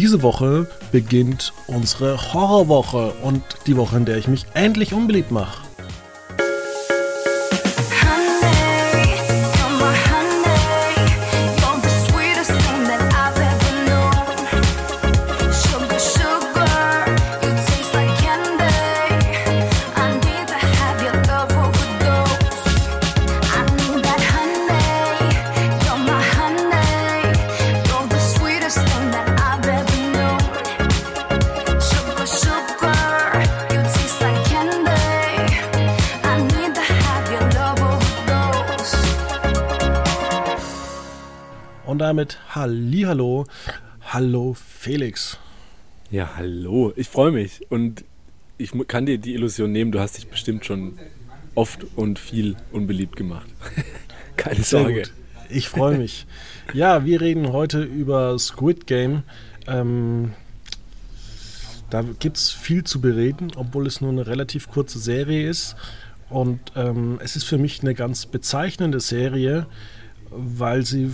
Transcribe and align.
Diese 0.00 0.22
Woche 0.22 0.68
beginnt 0.92 1.52
unsere 1.66 2.32
Horrorwoche 2.32 3.14
und 3.24 3.42
die 3.66 3.76
Woche, 3.76 3.96
in 3.96 4.04
der 4.04 4.16
ich 4.16 4.28
mich 4.28 4.46
endlich 4.54 4.94
unbeliebt 4.94 5.32
mache. 5.32 5.67
Damit 42.18 42.38
Hallihallo, 42.48 43.46
hallo 44.00 44.52
Felix. 44.54 45.38
Ja, 46.10 46.32
hallo, 46.36 46.92
ich 46.96 47.06
freue 47.06 47.30
mich 47.30 47.60
und 47.70 48.02
ich 48.56 48.72
kann 48.88 49.06
dir 49.06 49.18
die 49.18 49.34
Illusion 49.34 49.70
nehmen, 49.70 49.92
du 49.92 50.00
hast 50.00 50.18
dich 50.18 50.26
bestimmt 50.26 50.64
schon 50.64 50.98
oft 51.54 51.86
und 51.94 52.18
viel 52.18 52.56
unbeliebt 52.72 53.14
gemacht. 53.14 53.46
Keine 54.36 54.64
Sorge. 54.64 55.04
Ich 55.48 55.68
freue 55.68 55.96
mich. 55.96 56.26
ja, 56.72 57.04
wir 57.04 57.20
reden 57.20 57.52
heute 57.52 57.84
über 57.84 58.36
Squid 58.36 58.88
Game. 58.88 59.22
Ähm, 59.68 60.32
da 61.90 62.02
gibt 62.02 62.36
es 62.36 62.50
viel 62.50 62.82
zu 62.82 63.00
bereden, 63.00 63.52
obwohl 63.54 63.86
es 63.86 64.00
nur 64.00 64.10
eine 64.10 64.26
relativ 64.26 64.68
kurze 64.68 64.98
Serie 64.98 65.48
ist. 65.48 65.76
Und 66.30 66.58
ähm, 66.74 67.20
es 67.22 67.36
ist 67.36 67.44
für 67.44 67.58
mich 67.58 67.80
eine 67.82 67.94
ganz 67.94 68.26
bezeichnende 68.26 68.98
Serie, 68.98 69.66
weil 70.30 70.84
sie 70.84 71.12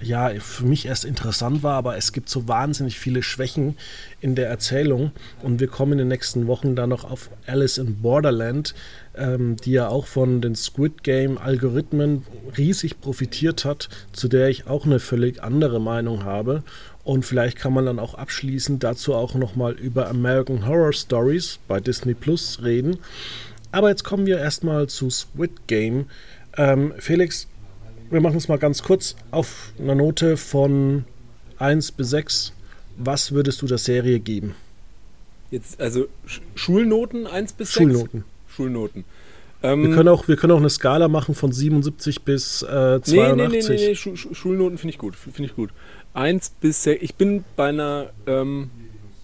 ja 0.00 0.30
für 0.40 0.64
mich 0.64 0.86
erst 0.86 1.04
interessant 1.04 1.62
war, 1.62 1.74
aber 1.74 1.96
es 1.96 2.12
gibt 2.12 2.28
so 2.28 2.46
wahnsinnig 2.48 2.98
viele 2.98 3.22
Schwächen 3.22 3.76
in 4.20 4.34
der 4.34 4.48
Erzählung 4.48 5.12
und 5.42 5.60
wir 5.60 5.68
kommen 5.68 5.92
in 5.92 5.98
den 5.98 6.08
nächsten 6.08 6.46
Wochen 6.46 6.76
dann 6.76 6.90
noch 6.90 7.04
auf 7.04 7.30
Alice 7.46 7.78
in 7.78 8.02
Borderland, 8.02 8.74
ähm, 9.16 9.56
die 9.64 9.72
ja 9.72 9.88
auch 9.88 10.06
von 10.06 10.40
den 10.40 10.56
Squid 10.56 11.02
Game 11.02 11.38
Algorithmen 11.38 12.24
riesig 12.58 13.00
profitiert 13.00 13.64
hat, 13.64 13.88
zu 14.12 14.28
der 14.28 14.48
ich 14.48 14.66
auch 14.66 14.84
eine 14.84 15.00
völlig 15.00 15.42
andere 15.42 15.80
Meinung 15.80 16.24
habe 16.24 16.62
und 17.04 17.26
vielleicht 17.26 17.58
kann 17.58 17.74
man 17.74 17.84
dann 17.84 17.98
auch 17.98 18.14
abschließend 18.14 18.82
dazu 18.82 19.14
auch 19.14 19.34
nochmal 19.34 19.74
über 19.74 20.08
American 20.08 20.66
Horror 20.66 20.92
Stories 20.92 21.58
bei 21.68 21.78
Disney 21.78 22.14
Plus 22.14 22.62
reden. 22.62 22.98
Aber 23.72 23.90
jetzt 23.90 24.04
kommen 24.04 24.24
wir 24.26 24.38
erstmal 24.38 24.88
zu 24.88 25.10
Squid 25.10 25.66
Game. 25.66 26.06
Ähm, 26.56 26.94
Felix, 26.98 27.46
wir 28.10 28.20
machen 28.20 28.36
es 28.36 28.48
mal 28.48 28.58
ganz 28.58 28.82
kurz 28.82 29.16
auf 29.30 29.72
einer 29.78 29.94
Note 29.94 30.36
von 30.36 31.04
1 31.58 31.92
bis 31.92 32.10
6. 32.10 32.52
Was 32.96 33.32
würdest 33.32 33.62
du 33.62 33.66
der 33.66 33.78
Serie 33.78 34.20
geben? 34.20 34.54
Jetzt, 35.50 35.80
also 35.80 36.06
Schulnoten 36.54 37.26
1 37.26 37.52
bis 37.54 37.72
6? 37.72 37.78
Schulnoten. 37.78 38.24
Schulnoten. 38.48 39.04
Ähm, 39.62 39.88
wir, 39.88 39.94
können 39.94 40.08
auch, 40.08 40.28
wir 40.28 40.36
können 40.36 40.52
auch 40.52 40.58
eine 40.58 40.70
Skala 40.70 41.08
machen 41.08 41.34
von 41.34 41.50
77 41.50 42.22
bis 42.22 42.62
äh, 42.62 43.00
82. 43.00 43.12
Nee, 43.12 43.32
nee, 43.34 43.48
nee, 43.48 43.62
nee, 43.66 43.88
nee. 43.88 43.94
Schu 43.94 44.14
Schulnoten 44.16 44.78
finde 44.78 44.90
ich 44.92 44.98
gut. 44.98 45.16
Finde 45.16 45.44
ich 45.44 45.56
gut. 45.56 45.70
1 46.12 46.50
bis 46.60 46.82
6. 46.82 47.02
Ich 47.02 47.14
bin 47.14 47.44
bei 47.56 47.68
einer, 47.70 48.10
ähm, 48.26 48.70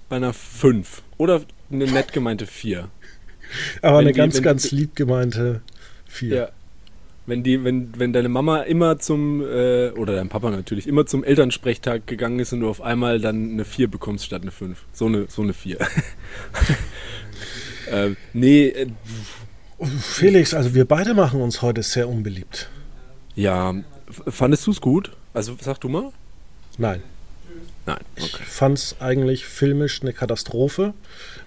bei 0.08 0.16
einer 0.16 0.32
5. 0.32 1.02
Oder 1.18 1.42
eine 1.70 1.84
nett 1.86 2.12
gemeinte 2.12 2.46
4. 2.46 2.88
Aber 3.82 3.98
wenn 3.98 4.06
eine 4.06 4.12
die, 4.12 4.16
ganz, 4.16 4.40
ganz 4.42 4.70
lieb 4.70 4.96
gemeinte 4.96 5.60
4. 6.06 6.34
Ja, 6.36 6.48
wenn, 7.30 7.42
die, 7.42 7.64
wenn, 7.64 7.98
wenn 7.98 8.12
deine 8.12 8.28
Mama 8.28 8.62
immer 8.62 8.98
zum, 8.98 9.40
äh, 9.40 9.90
oder 9.90 10.16
dein 10.16 10.28
Papa 10.28 10.50
natürlich, 10.50 10.86
immer 10.86 11.06
zum 11.06 11.24
Elternsprechtag 11.24 12.06
gegangen 12.06 12.38
ist 12.38 12.52
und 12.52 12.60
du 12.60 12.68
auf 12.68 12.82
einmal 12.82 13.20
dann 13.20 13.52
eine 13.52 13.64
4 13.64 13.88
bekommst 13.88 14.26
statt 14.26 14.42
eine 14.42 14.50
5. 14.50 14.84
So 14.92 15.06
eine, 15.06 15.26
so 15.28 15.42
eine 15.42 15.54
4. 15.54 15.78
äh, 17.90 18.10
nee. 18.34 18.68
Äh, 18.68 18.88
Felix, 20.00 20.52
also 20.52 20.74
wir 20.74 20.84
beide 20.84 21.14
machen 21.14 21.40
uns 21.40 21.62
heute 21.62 21.82
sehr 21.82 22.08
unbeliebt. 22.08 22.68
Ja, 23.34 23.74
fandest 24.26 24.66
du 24.66 24.72
es 24.72 24.80
gut? 24.80 25.12
Also 25.32 25.56
sag 25.58 25.80
du 25.80 25.88
mal. 25.88 26.12
Nein. 26.76 27.02
Nein. 27.90 28.04
Okay. 28.16 28.42
Ich 28.42 28.48
fand 28.48 28.78
es 28.78 28.96
eigentlich 29.00 29.46
filmisch 29.46 30.02
eine 30.02 30.12
Katastrophe. 30.12 30.94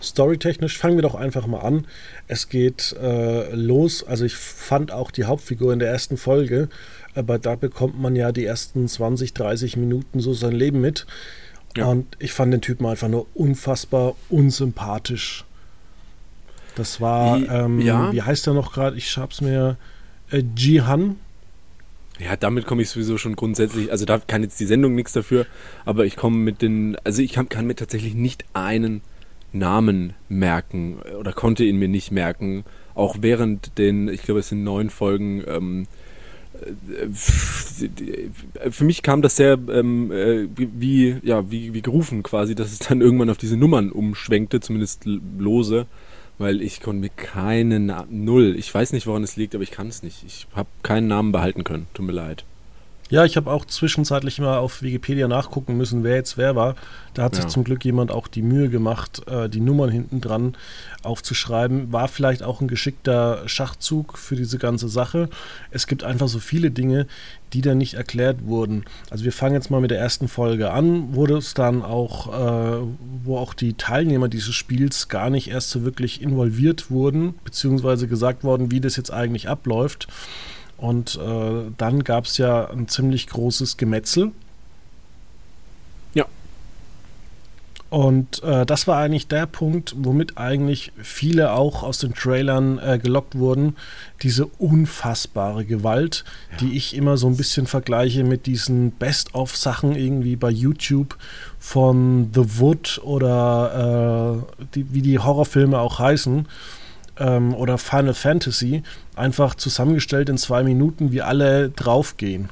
Storytechnisch 0.01 0.77
fangen 0.77 0.97
wir 0.97 1.01
doch 1.01 1.15
einfach 1.15 1.47
mal 1.47 1.59
an. 1.59 1.87
Es 2.27 2.49
geht 2.49 2.95
äh, 3.01 3.53
los. 3.55 4.03
Also 4.03 4.25
ich 4.25 4.35
fand 4.35 4.91
auch 4.91 5.11
die 5.11 5.23
Hauptfigur 5.23 5.71
in 5.71 5.79
der 5.79 5.89
ersten 5.89 6.17
Folge, 6.17 6.67
aber 7.15 7.39
da 7.39 7.55
bekommt 7.55 7.99
man 7.99 8.15
ja 8.15 8.31
die 8.31 8.45
ersten 8.45 8.87
20, 8.87 9.33
30 9.33 9.77
Minuten 9.77 10.19
so 10.19 10.33
sein 10.33 10.51
Leben 10.51 10.81
mit. 10.81 11.05
Ja. 11.77 11.85
Und 11.85 12.17
ich 12.19 12.33
fand 12.33 12.53
den 12.53 12.61
Typen 12.61 12.85
einfach 12.85 13.07
nur 13.07 13.25
unfassbar 13.33 14.15
unsympathisch. 14.29 15.45
Das 16.75 16.99
war, 16.99 17.39
wie, 17.39 17.45
ähm, 17.45 17.79
ja. 17.79 18.11
wie 18.11 18.21
heißt 18.21 18.47
er 18.47 18.53
noch 18.53 18.73
gerade? 18.73 18.97
Ich 18.97 19.17
hab's 19.17 19.41
mir. 19.41 19.77
Äh, 20.29 20.43
Jihan 20.57 21.17
ja, 22.23 22.35
damit 22.35 22.66
komme 22.66 22.81
ich 22.81 22.89
sowieso 22.89 23.17
schon 23.17 23.35
grundsätzlich, 23.35 23.91
also 23.91 24.06
da 24.06 24.19
kann 24.19 24.44
jetzt 24.44 24.59
die 24.59 24.66
Sendung 24.66 24.95
nichts 24.95 25.13
dafür, 25.13 25.45
aber 25.85 26.06
ich 26.06 26.16
komme 26.16 26.38
mit 26.38 26.61
den, 26.61 26.97
also 27.03 27.22
ich 27.22 27.34
kann, 27.34 27.50
kann 27.50 27.67
mir 27.67 27.75
tatsächlich 27.75 28.16
nicht 28.16 28.45
einen 28.53 29.01
Namen 29.51 30.13
merken 30.29 30.97
oder 31.19 31.34
konnte 31.34 31.63
ihn 31.63 31.78
mir 31.78 31.88
nicht 31.88 32.11
merken, 32.11 32.63
auch 32.95 33.17
während 33.22 33.78
den, 33.78 34.07
ich 34.07 34.23
glaube 34.23 34.39
es 34.39 34.50
sind 34.50 34.63
neun 34.63 34.89
Folgen, 34.89 35.44
ähm, 35.47 35.88
äh, 36.61 37.07
für 38.69 38.84
mich 38.84 39.01
kam 39.01 39.22
das 39.22 39.35
sehr 39.35 39.57
ähm, 39.69 40.11
äh, 40.11 40.47
wie, 40.55 41.17
ja, 41.23 41.50
wie, 41.51 41.73
wie 41.73 41.81
gerufen 41.81 42.23
quasi, 42.23 42.55
dass 42.55 42.72
es 42.72 42.79
dann 42.79 43.01
irgendwann 43.01 43.29
auf 43.29 43.38
diese 43.38 43.57
Nummern 43.57 43.91
umschwenkte, 43.91 44.59
zumindest 44.59 45.05
lose 45.05 45.88
weil 46.43 46.61
ich 46.61 46.81
konnte 46.81 46.99
mir 46.99 47.09
keinen 47.09 47.87
Namen, 47.87 48.25
null. 48.25 48.55
Ich 48.57 48.71
weiß 48.73 48.91
nicht, 48.93 49.07
woran 49.07 49.23
es 49.23 49.37
liegt, 49.37 49.55
aber 49.55 49.63
ich 49.63 49.71
kann 49.71 49.87
es 49.87 50.03
nicht. 50.03 50.23
Ich 50.27 50.45
habe 50.53 50.69
keinen 50.83 51.07
Namen 51.07 51.31
behalten 51.31 51.63
können. 51.63 51.87
Tut 51.93 52.05
mir 52.05 52.11
leid. 52.11 52.45
Ja, 53.09 53.25
ich 53.25 53.38
habe 53.38 53.52
auch 53.52 53.66
zwischenzeitlich 53.66 54.40
mal 54.40 54.58
auf 54.58 54.81
Wikipedia 54.81 55.28
nachgucken 55.28 55.78
müssen, 55.78 56.03
wer 56.03 56.16
jetzt 56.16 56.38
wer 56.38 56.56
war. 56.56 56.75
Da 57.14 57.24
hat 57.24 57.36
sich 57.36 57.46
zum 57.47 57.64
Glück 57.64 57.86
jemand 57.86 58.12
auch 58.12 58.28
die 58.28 58.41
Mühe 58.41 58.69
gemacht, 58.69 59.22
äh, 59.28 59.50
die 59.50 59.59
Nummern 59.59 59.91
hinten 59.91 60.19
dran 60.19 60.56
aufzuschreiben. 61.03 61.94
War 61.94 62.08
vielleicht 62.08 62.41
auch 62.41 62.59
ein 62.59 62.68
geschickter 62.68 63.47
Schachzug 63.47 64.18
für 64.18 64.36
diese 64.36 64.58
ganze 64.58 64.88
Sache. 64.88 65.30
Es 65.69 65.86
gibt 65.86 66.03
einfach 66.03 66.28
so 66.28 66.40
viele 66.40 66.72
Dinge, 66.72 67.06
die 67.52 67.62
dann 67.62 67.78
nicht 67.78 67.94
erklärt 67.94 68.46
wurden. 68.46 68.86
Also 69.12 69.25
wir 69.25 69.31
fangen 69.31 69.53
jetzt 69.53 69.70
mal 69.70 69.81
mit 69.81 69.91
der 69.91 70.00
ersten 70.00 70.28
Folge 70.28 70.72
an, 70.72 71.14
wurde 71.14 71.38
es 71.38 71.53
dann 71.53 71.84
auch, 71.84 72.34
äh, 72.34 72.88
wo 73.24 73.38
auch 73.38 73.53
die 73.53 73.74
Teilnehmer 73.75 74.28
dieses 74.28 74.56
Spiels 74.56 75.08
gar 75.08 75.30
nicht 75.30 75.50
erst 75.50 75.70
so 75.70 75.84
wirklich 75.84 76.22
involviert 76.22 76.90
wurden, 76.90 77.35
beziehungsweise 77.44 78.08
gesagt 78.08 78.44
worden, 78.44 78.72
wie 78.72 78.81
das 78.81 78.96
jetzt 78.96 79.12
eigentlich 79.12 79.50
abläuft. 79.50 80.08
Und 80.83 81.16
äh, 81.16 81.71
dann 81.77 82.03
gab 82.03 82.25
es 82.25 82.38
ja 82.38 82.69
ein 82.69 82.89
ziemlich 82.89 83.27
großes 83.27 83.77
Gemetzel. 83.77 84.33
Ja. 86.13 86.25
Und 87.89 88.44
äh, 88.44 88.66
das 88.66 88.85
war 88.85 88.97
eigentlich 88.97 89.29
der 89.29 89.45
Punkt, 89.45 89.95
womit 89.97 90.38
eigentlich 90.38 90.91
viele 91.01 91.53
auch 91.53 91.83
aus 91.83 91.99
den 91.99 92.13
Trailern 92.13 92.79
äh, 92.79 92.99
gelockt 93.01 93.38
wurden. 93.38 93.77
Diese 94.23 94.45
unfassbare 94.45 95.63
Gewalt, 95.63 96.25
ja. 96.51 96.57
die 96.57 96.75
ich 96.75 96.97
immer 96.97 97.16
so 97.16 97.27
ein 97.27 97.38
bisschen 97.38 97.66
vergleiche 97.66 98.25
mit 98.25 98.45
diesen 98.45 98.91
Best-of-Sachen 98.91 99.95
irgendwie 99.95 100.35
bei 100.35 100.49
YouTube 100.49 101.16
von 101.59 102.29
The 102.35 102.59
Wood 102.59 102.99
oder 103.05 104.43
äh, 104.59 104.66
die, 104.75 104.93
wie 104.93 105.02
die 105.02 105.19
Horrorfilme 105.19 105.79
auch 105.79 105.99
heißen 105.99 106.46
ähm, 107.19 107.53
oder 107.53 107.78
Final 107.78 108.13
Fantasy 108.13 108.84
einfach 109.15 109.55
zusammengestellt 109.55 110.29
in 110.29 110.37
zwei 110.37 110.63
Minuten, 110.63 111.11
wie 111.11 111.21
alle 111.21 111.69
draufgehen. 111.69 112.49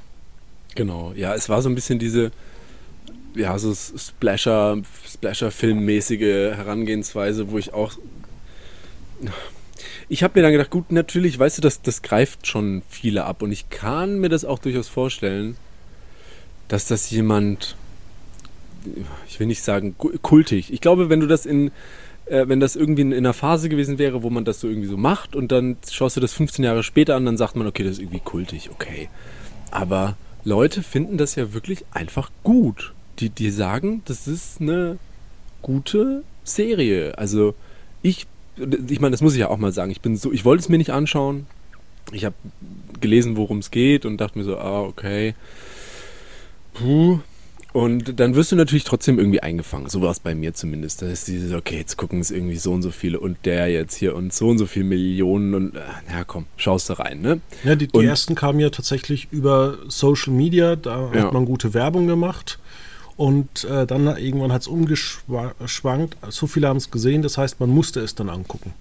Genau, 0.75 1.13
ja, 1.15 1.35
es 1.35 1.49
war 1.49 1.61
so 1.61 1.69
ein 1.69 1.75
bisschen 1.75 1.99
diese, 1.99 2.31
ja, 3.35 3.57
so 3.57 3.73
Splasher, 3.73 4.77
Splasher-Filmmäßige 5.07 6.55
Herangehensweise, 6.55 7.51
wo 7.51 7.57
ich 7.57 7.73
auch. 7.73 7.93
Ich 10.07 10.23
habe 10.23 10.39
mir 10.39 10.43
dann 10.43 10.51
gedacht, 10.51 10.69
gut, 10.69 10.91
natürlich, 10.91 11.37
weißt 11.37 11.57
du, 11.57 11.61
das, 11.61 11.81
das 11.81 12.01
greift 12.01 12.47
schon 12.47 12.81
viele 12.89 13.25
ab 13.25 13.41
und 13.41 13.51
ich 13.51 13.69
kann 13.69 14.19
mir 14.19 14.29
das 14.29 14.45
auch 14.45 14.59
durchaus 14.59 14.87
vorstellen, 14.87 15.57
dass 16.67 16.85
das 16.85 17.09
jemand, 17.11 17.75
ich 19.27 19.39
will 19.39 19.47
nicht 19.47 19.63
sagen 19.63 19.95
kultig, 19.97 20.71
ich 20.73 20.81
glaube, 20.81 21.09
wenn 21.09 21.19
du 21.19 21.27
das 21.27 21.45
in 21.45 21.71
äh, 22.31 22.47
wenn 22.47 22.59
das 22.59 22.75
irgendwie 22.75 23.01
in, 23.01 23.11
in, 23.11 23.19
einer 23.19 23.33
Phase 23.33 23.67
gewesen 23.67 23.99
wäre, 23.99 24.23
wo 24.23 24.29
man 24.29 24.45
das 24.45 24.61
so 24.61 24.67
irgendwie 24.67 24.87
so 24.87 24.97
macht 24.97 25.35
und 25.35 25.51
dann 25.51 25.77
schaust 25.89 26.15
du 26.15 26.21
das 26.21 26.33
15 26.33 26.63
Jahre 26.63 26.81
später 26.81 27.15
an, 27.15 27.25
dann 27.25 27.37
sagt 27.37 27.55
man, 27.55 27.67
okay, 27.67 27.83
das 27.83 27.93
ist 27.93 27.99
irgendwie 27.99 28.21
kultig, 28.23 28.69
okay. 28.71 29.09
Aber 29.69 30.15
Leute 30.43 30.81
finden 30.81 31.17
das 31.17 31.35
ja 31.35 31.53
wirklich 31.53 31.85
einfach 31.91 32.31
gut. 32.43 32.93
die, 33.19 33.29
die 33.29 33.51
sagen, 33.51 34.01
das 34.05 34.27
ist 34.27 34.61
eine 34.61 34.97
gute 35.61 36.23
Serie. 36.43 37.17
Also 37.17 37.53
ich, 38.01 38.25
ich 38.87 38.99
meine, 38.99 39.11
das 39.11 39.21
muss 39.21 39.33
ich 39.33 39.39
ja 39.39 39.49
auch 39.49 39.57
mal 39.57 39.71
sagen. 39.71 39.91
Ich 39.91 40.01
bin 40.01 40.15
so, 40.15 40.31
ich 40.31 40.45
wollte 40.45 40.61
es 40.61 40.69
mir 40.69 40.77
nicht 40.77 40.91
anschauen. 40.91 41.45
Ich 42.13 42.25
habe 42.25 42.35
gelesen, 42.99 43.37
worum 43.37 43.59
es 43.59 43.69
geht 43.69 44.05
und 44.05 44.17
dachte 44.17 44.39
mir 44.39 44.45
so, 44.45 44.57
ah, 44.57 44.81
okay. 44.81 45.35
Puh. 46.73 47.19
Und 47.73 48.19
dann 48.19 48.35
wirst 48.35 48.51
du 48.51 48.57
natürlich 48.57 48.83
trotzdem 48.83 49.17
irgendwie 49.17 49.39
eingefangen. 49.39 49.89
So 49.89 50.01
war 50.01 50.11
es 50.11 50.19
bei 50.19 50.35
mir 50.35 50.53
zumindest. 50.53 51.01
Da 51.01 51.07
ist 51.07 51.27
dieses, 51.27 51.53
okay, 51.53 51.77
jetzt 51.77 51.95
gucken 51.95 52.19
es 52.19 52.29
irgendwie 52.29 52.57
so 52.57 52.73
und 52.73 52.81
so 52.81 52.91
viele 52.91 53.19
und 53.19 53.37
der 53.45 53.69
jetzt 53.69 53.95
hier 53.95 54.15
und 54.15 54.33
so 54.33 54.49
und 54.49 54.57
so 54.57 54.65
viele 54.65 54.85
Millionen 54.85 55.53
und 55.53 55.75
ja 55.75 56.23
komm, 56.25 56.47
schaust 56.57 56.89
du 56.89 56.99
rein, 56.99 57.21
ne? 57.21 57.39
Ja, 57.63 57.75
die, 57.75 57.87
die 57.87 58.05
ersten 58.05 58.35
kamen 58.35 58.59
ja 58.59 58.69
tatsächlich 58.71 59.29
über 59.31 59.77
Social 59.87 60.33
Media, 60.33 60.75
da 60.75 61.11
ja. 61.13 61.21
hat 61.23 61.33
man 61.33 61.45
gute 61.45 61.73
Werbung 61.73 62.07
gemacht. 62.07 62.59
Und 63.15 63.65
äh, 63.65 63.85
dann 63.85 64.07
irgendwann 64.17 64.51
hat 64.51 64.61
es 64.61 64.67
umgeschwankt. 64.67 66.17
So 66.29 66.47
viele 66.47 66.67
haben 66.67 66.77
es 66.77 66.91
gesehen, 66.91 67.21
das 67.21 67.37
heißt, 67.37 67.59
man 67.59 67.69
musste 67.69 67.99
es 67.99 68.15
dann 68.15 68.29
angucken. 68.29 68.73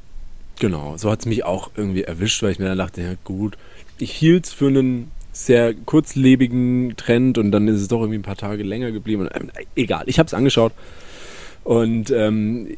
Genau, 0.58 0.96
so 0.96 1.10
hat 1.10 1.20
es 1.20 1.26
mich 1.26 1.44
auch 1.44 1.70
irgendwie 1.76 2.02
erwischt, 2.02 2.42
weil 2.42 2.52
ich 2.52 2.58
mir 2.58 2.66
dann 2.66 2.78
dachte, 2.78 3.02
ja 3.02 3.14
gut, 3.24 3.56
ich 3.98 4.12
hielt 4.12 4.46
es 4.46 4.52
für 4.52 4.68
einen 4.68 5.10
sehr 5.32 5.74
kurzlebigen 5.74 6.94
Trend 6.96 7.38
und 7.38 7.52
dann 7.52 7.68
ist 7.68 7.80
es 7.80 7.88
doch 7.88 8.00
irgendwie 8.00 8.18
ein 8.18 8.22
paar 8.22 8.36
Tage 8.36 8.62
länger 8.62 8.90
geblieben. 8.90 9.22
Und, 9.22 9.28
äh, 9.28 9.64
egal, 9.76 10.04
ich 10.06 10.18
habe 10.18 10.26
es 10.26 10.34
angeschaut 10.34 10.72
und 11.64 12.10
ähm, 12.10 12.68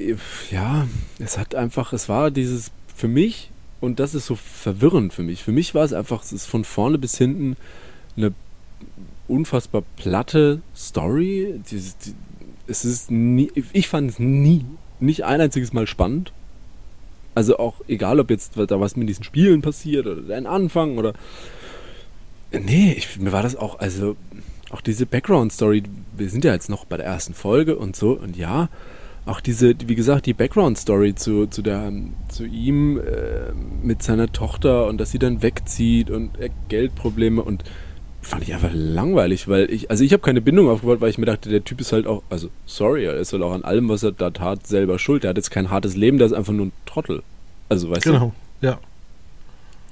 ja, 0.51 0.87
es 1.19 1.39
hat 1.39 1.55
einfach, 1.55 1.93
es 1.93 2.09
war 2.09 2.31
dieses 2.31 2.73
für 2.95 3.09
mich 3.09 3.51
und 3.81 4.01
das 4.01 4.15
ist 4.15 4.27
so 4.27 4.37
verwirrend 4.37 5.13
für 5.13 5.23
mich. 5.23 5.43
Für 5.43 5.53
mich 5.53 5.75
war 5.75 5.85
es 5.85 5.93
einfach, 5.93 6.23
es 6.23 6.33
ist 6.33 6.47
von 6.47 6.65
vorne 6.65 6.99
bis 6.99 7.17
hinten 7.17 7.57
eine 8.17 8.33
unfassbar 9.29 9.83
platte 9.97 10.61
Story. 10.77 11.61
Es 12.67 12.85
ist 12.85 13.11
nie, 13.11 13.51
ich 13.73 13.89
fand 13.89 14.11
es 14.11 14.19
nie, 14.19 14.65
nicht 15.01 15.25
ein 15.25 15.41
einziges 15.41 15.73
Mal 15.73 15.87
spannend. 15.87 16.33
Also 17.35 17.59
auch 17.59 17.77
egal, 17.89 18.21
ob 18.21 18.31
jetzt 18.31 18.53
da 18.57 18.79
was 18.79 18.97
mit 18.97 19.09
diesen 19.09 19.25
Spielen 19.25 19.63
passiert 19.63 20.07
oder 20.07 20.21
dein 20.21 20.47
Anfang 20.47 20.99
oder. 20.99 21.15
Nee, 22.53 22.95
ich, 22.97 23.19
mir 23.19 23.33
war 23.33 23.43
das 23.43 23.57
auch, 23.57 23.79
also 23.79 24.17
auch 24.71 24.81
diese 24.81 25.07
Background-Story, 25.07 25.85
wir 26.17 26.31
sind 26.31 26.45
ja 26.45 26.53
jetzt 26.53 26.69
noch 26.69 26.85
bei 26.85 26.97
der 26.97 27.07
ersten 27.07 27.35
Folge 27.35 27.77
und 27.77 27.97
so, 27.97 28.13
und 28.13 28.37
ja, 28.37 28.69
auch 29.25 29.41
diese, 29.41 29.75
wie 29.87 29.95
gesagt, 29.95 30.27
die 30.27 30.35
Background-Story 30.35 31.15
zu, 31.15 31.47
zu, 31.47 31.63
zu 32.29 32.45
ihm 32.45 32.99
äh, 32.99 33.53
mit 33.83 34.03
seiner 34.03 34.33
Tochter 34.33 34.87
und 34.87 34.99
dass 34.99 35.13
sie 35.13 35.19
dann 35.19 35.43
wegzieht 35.43 36.11
und 36.11 36.39
äh, 36.41 36.51
Geldprobleme 36.69 37.43
und 37.43 37.65
fand 38.21 38.43
ich 38.45 38.55
einfach 38.55 38.71
langweilig, 38.73 39.49
weil 39.49 39.71
ich, 39.71 39.91
also 39.91 40.05
ich 40.05 40.13
habe 40.13 40.23
keine 40.23 40.41
Bindung 40.41 40.69
aufgebaut, 40.69 41.01
weil 41.01 41.11
ich 41.11 41.19
mir 41.19 41.27
dachte, 41.27 41.49
der 41.49 41.65
Typ 41.65 41.81
ist 41.81 41.93
halt 41.93 42.07
auch, 42.07 42.23
also 42.31 42.49
sorry, 42.67 43.05
er 43.05 43.17
ist 43.17 43.33
halt 43.33 43.43
auch 43.43 43.53
an 43.53 43.65
allem, 43.65 43.89
was 43.89 44.03
er 44.03 44.13
da 44.13 44.31
tat, 44.31 44.67
selber 44.67 44.99
schuld. 44.99 45.25
Er 45.25 45.31
hat 45.31 45.37
jetzt 45.37 45.51
kein 45.51 45.71
hartes 45.71 45.97
Leben, 45.97 46.19
der 46.19 46.29
ist 46.29 46.33
einfach 46.33 46.53
nur 46.53 46.67
ein 46.67 46.73
Trottel. 46.87 47.23
Also 47.69 47.91
weißt 47.91 48.05
genau, 48.05 48.19
du? 48.19 48.33
Genau, 48.61 48.73
ja. 48.73 48.81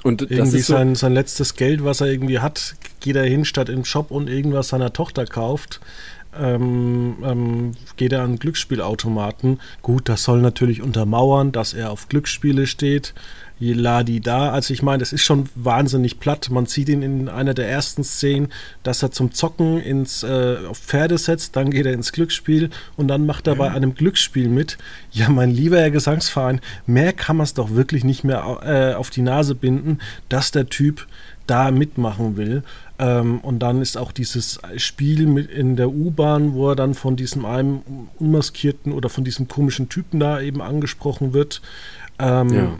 Und 0.02 0.22
irgendwie 0.22 0.36
das 0.36 0.54
ist 0.54 0.66
so, 0.66 0.74
sein, 0.74 0.94
sein 0.94 1.12
letztes 1.12 1.56
Geld, 1.56 1.84
was 1.84 2.00
er 2.00 2.06
irgendwie 2.06 2.38
hat, 2.38 2.74
geht 3.00 3.16
er 3.16 3.24
hin, 3.24 3.44
statt 3.44 3.68
im 3.68 3.84
Shop 3.84 4.10
und 4.10 4.28
irgendwas 4.28 4.68
seiner 4.68 4.92
Tochter 4.92 5.26
kauft, 5.26 5.80
ähm, 6.38 7.16
ähm, 7.22 7.72
geht 7.96 8.12
er 8.12 8.22
an 8.22 8.38
Glücksspielautomaten. 8.38 9.60
Gut, 9.82 10.08
das 10.08 10.22
soll 10.24 10.40
natürlich 10.40 10.80
untermauern, 10.80 11.52
dass 11.52 11.74
er 11.74 11.90
auf 11.90 12.08
Glücksspiele 12.08 12.66
steht. 12.66 13.14
Ladi 13.60 14.20
da. 14.20 14.50
Also 14.50 14.72
ich 14.72 14.82
meine, 14.82 14.98
das 14.98 15.12
ist 15.12 15.22
schon 15.22 15.48
wahnsinnig 15.54 16.18
platt. 16.18 16.48
Man 16.50 16.66
sieht 16.66 16.88
ihn 16.88 17.02
in 17.02 17.28
einer 17.28 17.54
der 17.54 17.68
ersten 17.68 18.02
Szenen, 18.02 18.48
dass 18.82 19.02
er 19.02 19.10
zum 19.12 19.32
Zocken 19.32 19.78
ins 19.80 20.22
äh, 20.22 20.56
auf 20.68 20.78
Pferde 20.78 21.18
setzt, 21.18 21.56
dann 21.56 21.70
geht 21.70 21.86
er 21.86 21.92
ins 21.92 22.12
Glücksspiel 22.12 22.70
und 22.96 23.08
dann 23.08 23.26
macht 23.26 23.46
er 23.46 23.52
ja. 23.54 23.58
bei 23.58 23.70
einem 23.70 23.94
Glücksspiel 23.94 24.48
mit. 24.48 24.78
Ja, 25.12 25.28
mein 25.28 25.50
lieber 25.50 25.78
Herr 25.78 25.90
Gesangsverein, 25.90 26.60
mehr 26.86 27.12
kann 27.12 27.36
man 27.36 27.44
es 27.44 27.54
doch 27.54 27.70
wirklich 27.70 28.02
nicht 28.02 28.24
mehr 28.24 28.60
äh, 28.64 28.94
auf 28.94 29.10
die 29.10 29.22
Nase 29.22 29.54
binden, 29.54 29.98
dass 30.30 30.50
der 30.50 30.68
Typ 30.68 31.06
da 31.46 31.70
mitmachen 31.70 32.36
will. 32.38 32.62
Ähm, 32.98 33.40
und 33.40 33.58
dann 33.58 33.82
ist 33.82 33.98
auch 33.98 34.12
dieses 34.12 34.58
Spiel 34.76 35.26
mit 35.26 35.50
in 35.50 35.76
der 35.76 35.90
U-Bahn, 35.90 36.54
wo 36.54 36.70
er 36.70 36.76
dann 36.76 36.94
von 36.94 37.16
diesem 37.16 37.44
einem 37.44 37.80
unmaskierten 38.18 38.92
oder 38.92 39.10
von 39.10 39.24
diesem 39.24 39.48
komischen 39.48 39.90
Typen 39.90 40.18
da 40.18 40.40
eben 40.40 40.62
angesprochen 40.62 41.34
wird. 41.34 41.60
Ähm, 42.18 42.48
ja 42.48 42.78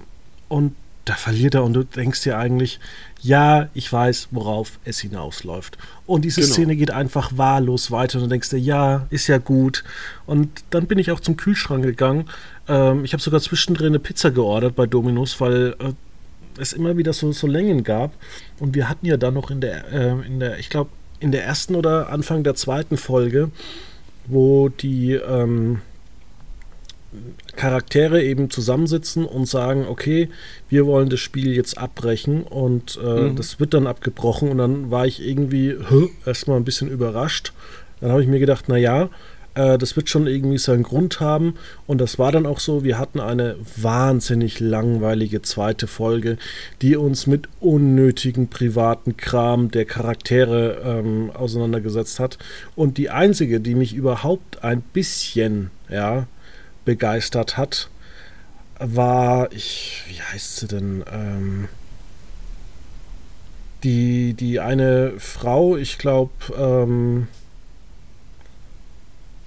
und 0.51 0.75
da 1.07 1.15
verliert 1.15 1.55
er 1.55 1.65
und 1.65 1.73
du 1.73 1.83
denkst 1.83 2.23
dir 2.23 2.37
eigentlich, 2.37 2.79
ja, 3.23 3.69
ich 3.73 3.91
weiß, 3.91 4.29
worauf 4.33 4.79
es 4.85 5.01
hinausläuft. 5.01 5.79
Und 6.07 6.25
diese 6.25 6.43
genau. 6.43 6.53
Szene 6.53 6.77
geht 6.77 6.91
einfach 6.91 7.33
wahllos 7.37 7.91
weiter 7.91 8.19
und 8.19 8.25
du 8.25 8.29
denkst 8.29 8.51
dir, 8.51 8.59
ja, 8.59 9.07
ist 9.11 9.27
ja 9.27 9.39
gut. 9.39 9.83
Und 10.27 10.63
dann 10.71 10.87
bin 10.87 10.99
ich 10.99 11.11
auch 11.11 11.21
zum 11.21 11.37
Kühlschrank 11.37 11.83
gegangen. 11.85 12.29
Ähm, 12.69 13.05
ich 13.05 13.13
habe 13.13 13.23
sogar 13.23 13.41
zwischendrin 13.41 13.89
eine 13.89 13.99
Pizza 13.99 14.31
geordert 14.31 14.77
bei 14.77 14.87
Dominus, 14.87 15.41
weil 15.41 15.75
äh, 15.79 15.93
es 16.59 16.73
immer 16.73 16.97
wieder 16.97 17.13
so, 17.13 17.33
so 17.33 17.47
Längen 17.47 17.83
gab. 17.83 18.13
Und 18.59 18.75
wir 18.75 18.89
hatten 18.89 19.07
ja 19.07 19.17
dann 19.17 19.35
noch 19.35 19.51
in 19.51 19.61
der, 19.61 19.93
äh, 19.93 20.27
in 20.27 20.39
der 20.39 20.59
ich 20.59 20.69
glaube, 20.69 20.91
in 21.19 21.33
der 21.33 21.45
ersten 21.45 21.75
oder 21.75 22.11
Anfang 22.11 22.43
der 22.45 22.55
zweiten 22.55 22.97
Folge, 22.97 23.51
wo 24.27 24.69
die, 24.69 25.13
ähm, 25.13 25.81
Charaktere 27.57 28.23
eben 28.23 28.51
zusammensitzen 28.51 29.25
und 29.25 29.47
sagen, 29.47 29.87
okay, 29.89 30.29
wir 30.69 30.87
wollen 30.87 31.09
das 31.09 31.21
Spiel 31.21 31.55
jetzt 31.55 31.77
abbrechen 31.77 32.43
und 32.45 32.99
äh, 33.03 33.23
mhm. 33.23 33.37
das 33.37 33.59
wird 33.59 33.75
dann 33.75 33.87
abgebrochen 33.87 34.49
und 34.51 34.59
dann 34.59 34.91
war 34.91 35.07
ich 35.07 35.21
irgendwie 35.21 35.77
erstmal 36.25 36.57
ein 36.57 36.65
bisschen 36.65 36.89
überrascht. 36.89 37.53
Dann 38.01 38.13
habe 38.13 38.23
ich 38.23 38.29
mir 38.29 38.39
gedacht, 38.39 38.69
naja, 38.69 39.11
äh, 39.55 39.79
das 39.79 39.97
wird 39.97 40.09
schon 40.09 40.27
irgendwie 40.27 40.59
seinen 40.59 40.83
Grund 40.83 41.21
haben 41.21 41.55
und 41.87 42.01
das 42.01 42.19
war 42.19 42.33
dann 42.33 42.47
auch 42.47 42.61
so. 42.61 42.85
Wir 42.85 42.99
hatten 42.99 43.21
eine 43.21 43.57
wahnsinnig 43.77 44.61
langweilige 44.61 45.43
zweite 45.43 45.87
Folge, 45.87 46.39
die 46.83 46.97
uns 46.97 47.27
mit 47.27 47.49
unnötigen 47.61 48.49
privaten 48.49 49.17
Kram 49.17 49.71
der 49.71 49.85
Charaktere 49.85 50.81
ähm, 50.85 51.31
auseinandergesetzt 51.35 52.21
hat 52.21 52.39
und 52.77 52.99
die 52.99 53.11
einzige, 53.11 53.61
die 53.61 53.75
mich 53.75 53.95
überhaupt 53.95 54.63
ein 54.63 54.81
bisschen, 54.81 55.71
ja, 55.89 56.27
begeistert 56.85 57.57
hat, 57.57 57.89
war, 58.79 59.53
ich, 59.53 60.03
wie 60.09 60.21
heißt 60.21 60.57
sie 60.57 60.67
denn? 60.67 61.05
Ähm, 61.13 61.69
die, 63.85 64.35
die 64.35 64.61
eine 64.61 65.15
Frau, 65.19 65.77
ich 65.77 65.99
glaube, 65.99 66.33
ähm, 66.59 67.29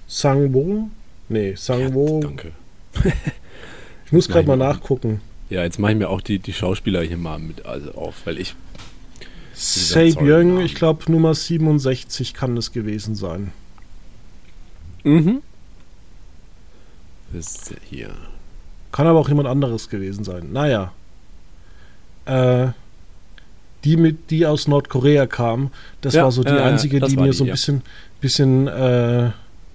Sang-Wo? 0.06 0.88
Nee, 1.28 1.54
Sang-Wo. 1.56 2.20
Ja, 2.20 2.28
danke. 2.28 2.52
ich 4.06 4.12
muss 4.12 4.28
gerade 4.28 4.46
mal 4.46 4.56
nachgucken. 4.56 5.20
Ja, 5.50 5.62
jetzt 5.62 5.78
mache 5.78 5.92
ich 5.92 5.98
mir 5.98 6.08
auch 6.08 6.20
die, 6.20 6.38
die 6.38 6.52
Schauspieler 6.52 7.02
hier 7.02 7.16
mal 7.16 7.38
mit 7.38 7.66
also 7.66 7.92
auf, 7.92 8.22
weil 8.24 8.38
ich. 8.38 8.54
Sei 9.52 10.10
Byung, 10.10 10.60
ich 10.60 10.74
glaube 10.74 11.10
Nummer 11.10 11.32
67 11.32 12.34
kann 12.34 12.56
das 12.56 12.72
gewesen 12.72 13.14
sein. 13.14 13.52
Mhm 15.04 15.42
ist 17.34 17.74
hier. 17.88 18.10
Kann 18.92 19.06
aber 19.06 19.18
auch 19.18 19.28
jemand 19.28 19.48
anderes 19.48 19.88
gewesen 19.88 20.24
sein. 20.24 20.52
Naja. 20.52 20.92
Äh, 22.26 22.68
die, 23.84 23.96
mit, 23.96 24.30
die 24.30 24.46
aus 24.46 24.66
Nordkorea 24.66 25.26
kam, 25.26 25.70
das 26.00 26.14
ja, 26.14 26.24
war 26.24 26.32
so 26.32 26.42
die 26.42 26.50
äh, 26.50 26.60
einzige, 26.60 27.00
die 27.00 27.16
mir 27.16 27.30
die, 27.30 27.36
so 27.36 27.44
ein 27.44 27.48
ja. 27.48 27.52
bisschen, 27.52 27.82
bisschen 28.20 28.66
äh, 28.66 29.30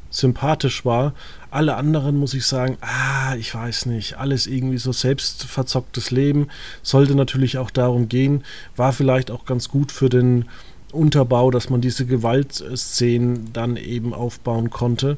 sympathisch 0.09 0.83
war. 0.85 1.13
Alle 1.51 1.75
anderen 1.75 2.17
muss 2.17 2.33
ich 2.33 2.45
sagen, 2.45 2.77
ah, 2.81 3.35
ich 3.35 3.53
weiß 3.53 3.85
nicht, 3.85 4.17
alles 4.17 4.47
irgendwie 4.47 4.77
so 4.77 4.91
selbstverzocktes 4.91 6.11
Leben. 6.11 6.47
Sollte 6.81 7.15
natürlich 7.15 7.57
auch 7.57 7.71
darum 7.71 8.09
gehen, 8.09 8.43
war 8.75 8.93
vielleicht 8.93 9.31
auch 9.31 9.45
ganz 9.45 9.69
gut 9.69 9.91
für 9.91 10.09
den 10.09 10.45
Unterbau, 10.91 11.51
dass 11.51 11.69
man 11.69 11.81
diese 11.81 12.05
Gewaltszenen 12.05 13.53
dann 13.53 13.77
eben 13.77 14.13
aufbauen 14.13 14.69
konnte. 14.69 15.17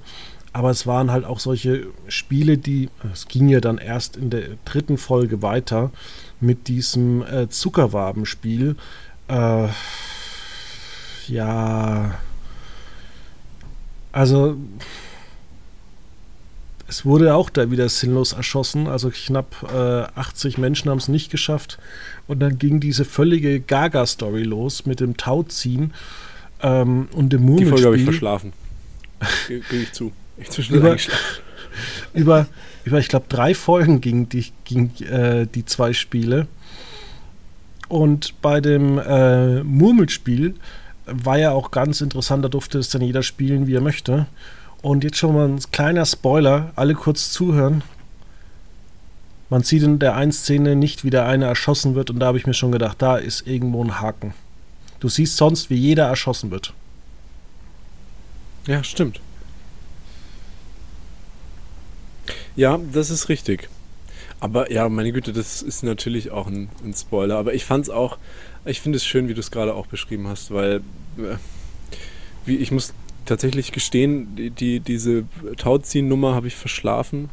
Aber 0.54 0.70
es 0.70 0.86
waren 0.86 1.12
halt 1.12 1.24
auch 1.24 1.40
solche 1.40 1.88
Spiele, 2.08 2.58
die, 2.58 2.90
es 3.14 3.28
ging 3.28 3.48
ja 3.48 3.62
dann 3.62 3.78
erst 3.78 4.18
in 4.18 4.30
der 4.30 4.50
dritten 4.66 4.98
Folge 4.98 5.42
weiter 5.42 5.92
mit 6.42 6.68
diesem 6.68 7.24
äh, 7.24 7.48
Zuckerwabenspiel. 7.48 8.76
Äh, 9.30 9.68
ja, 11.28 12.16
also 14.12 14.58
es 16.92 17.06
wurde 17.06 17.34
auch 17.36 17.50
da 17.50 17.72
wieder 17.72 17.88
sinnlos 17.88 18.34
erschossen. 18.34 18.88
Also 18.88 19.10
knapp 19.10 19.66
äh, 19.74 20.20
80 20.20 20.58
Menschen 20.58 20.92
haben 20.92 20.98
es 20.98 21.08
nicht 21.08 21.32
geschafft. 21.32 21.80
Und 22.28 22.42
dann 22.42 22.60
ging 22.60 22.82
diese 22.82 23.06
völlige 23.06 23.62
Gaga-Story 23.62 24.44
los 24.44 24.86
mit 24.86 25.00
dem 25.00 25.16
Tauziehen 25.16 25.94
ähm, 26.62 27.08
und 27.14 27.32
dem 27.32 27.44
Murmelspiel. 27.44 27.66
Die 27.66 27.72
Folge 27.72 27.86
habe 27.86 27.98
ich 27.98 28.04
verschlafen. 28.04 28.52
Gehe 29.48 29.62
ich 29.84 29.94
zu 29.94 30.12
über, 30.70 30.98
über, 32.14 32.48
über, 32.84 33.00
ich 33.00 33.08
glaube, 33.08 33.26
drei 33.30 33.54
Folgen 33.54 34.02
ging 34.02 34.30
die, 34.30 34.52
ging, 34.66 34.92
äh, 35.02 35.48
die 35.48 35.66
zwei 35.66 35.94
Spiele. 35.94 36.48
Und 37.88 38.42
bei 38.42 38.62
dem 38.62 38.98
äh, 38.98 39.64
Murmelspiel 39.64 40.56
war 41.06 41.38
ja 41.38 41.52
auch 41.52 41.72
ganz 41.72 42.02
interessant, 42.02 42.46
da 42.46 42.50
durfte 42.50 42.80
es 42.80 42.90
dann 42.90 43.02
jeder 43.02 43.24
spielen, 43.24 43.68
wie 43.68 43.76
er 43.76 43.82
möchte. 43.82 44.28
Und 44.82 45.04
jetzt 45.04 45.18
schon 45.18 45.36
mal 45.36 45.48
ein 45.48 45.60
kleiner 45.72 46.06
Spoiler, 46.06 46.72
alle 46.76 46.94
kurz 46.94 47.32
zuhören. 47.32 47.84
Man 49.50 49.64
sieht 49.64 49.84
in 49.84 50.00
der 50.00 50.16
einen 50.16 50.32
Szene 50.32 50.76
nicht, 50.76 51.04
wie 51.04 51.10
der 51.10 51.26
eine 51.26 51.46
erschossen 51.46 51.94
wird 51.94 52.10
und 52.10 52.20
da 52.20 52.28
habe 52.28 52.38
ich 52.38 52.48
mir 52.48 52.54
schon 52.54 52.72
gedacht, 52.72 53.02
da 53.02 53.18
ist 53.18 53.46
irgendwo 53.46 53.84
ein 53.84 54.00
Haken. 54.00 54.34
Du 55.02 55.10
siehst 55.10 55.36
sonst, 55.36 55.70
wie 55.70 55.76
jeder 55.76 56.06
erschossen 56.06 56.52
wird. 56.52 56.74
Ja, 58.68 58.84
stimmt. 58.84 59.20
Ja, 62.56 62.80
das 62.92 63.10
ist 63.10 63.30
richtig. 63.30 63.70
Aber 64.40 64.72
ja, 64.72 64.90
meine 64.90 65.12
Güte, 65.12 65.34
das 65.34 65.62
ist 65.62 65.84
natürlich 65.84 66.32
auch 66.32 66.48
ein, 66.48 66.70
ein 66.84 66.94
Spoiler. 66.94 67.38
Aber 67.38 67.54
ich 67.54 67.64
fand 67.64 67.86
es 67.86 67.90
auch, 67.90 68.18
ich 68.66 68.82
finde 68.82 68.98
es 68.98 69.06
schön, 69.06 69.28
wie 69.28 69.34
du 69.34 69.40
es 69.40 69.52
gerade 69.52 69.76
auch 69.76 69.88
beschrieben 69.88 70.28
hast, 70.28 70.52
weil 70.52 70.82
äh, 71.18 71.36
wie, 72.46 72.58
ich 72.58 72.72
muss 72.72 72.94
tatsächlich 73.26 73.72
gestehen, 73.72 74.36
die, 74.36 74.50
die 74.50 74.80
diese 74.80 75.26
Tauziehen-Nummer 75.58 76.34
habe 76.34 76.48
ich 76.48 76.56
verschlafen. 76.56 77.30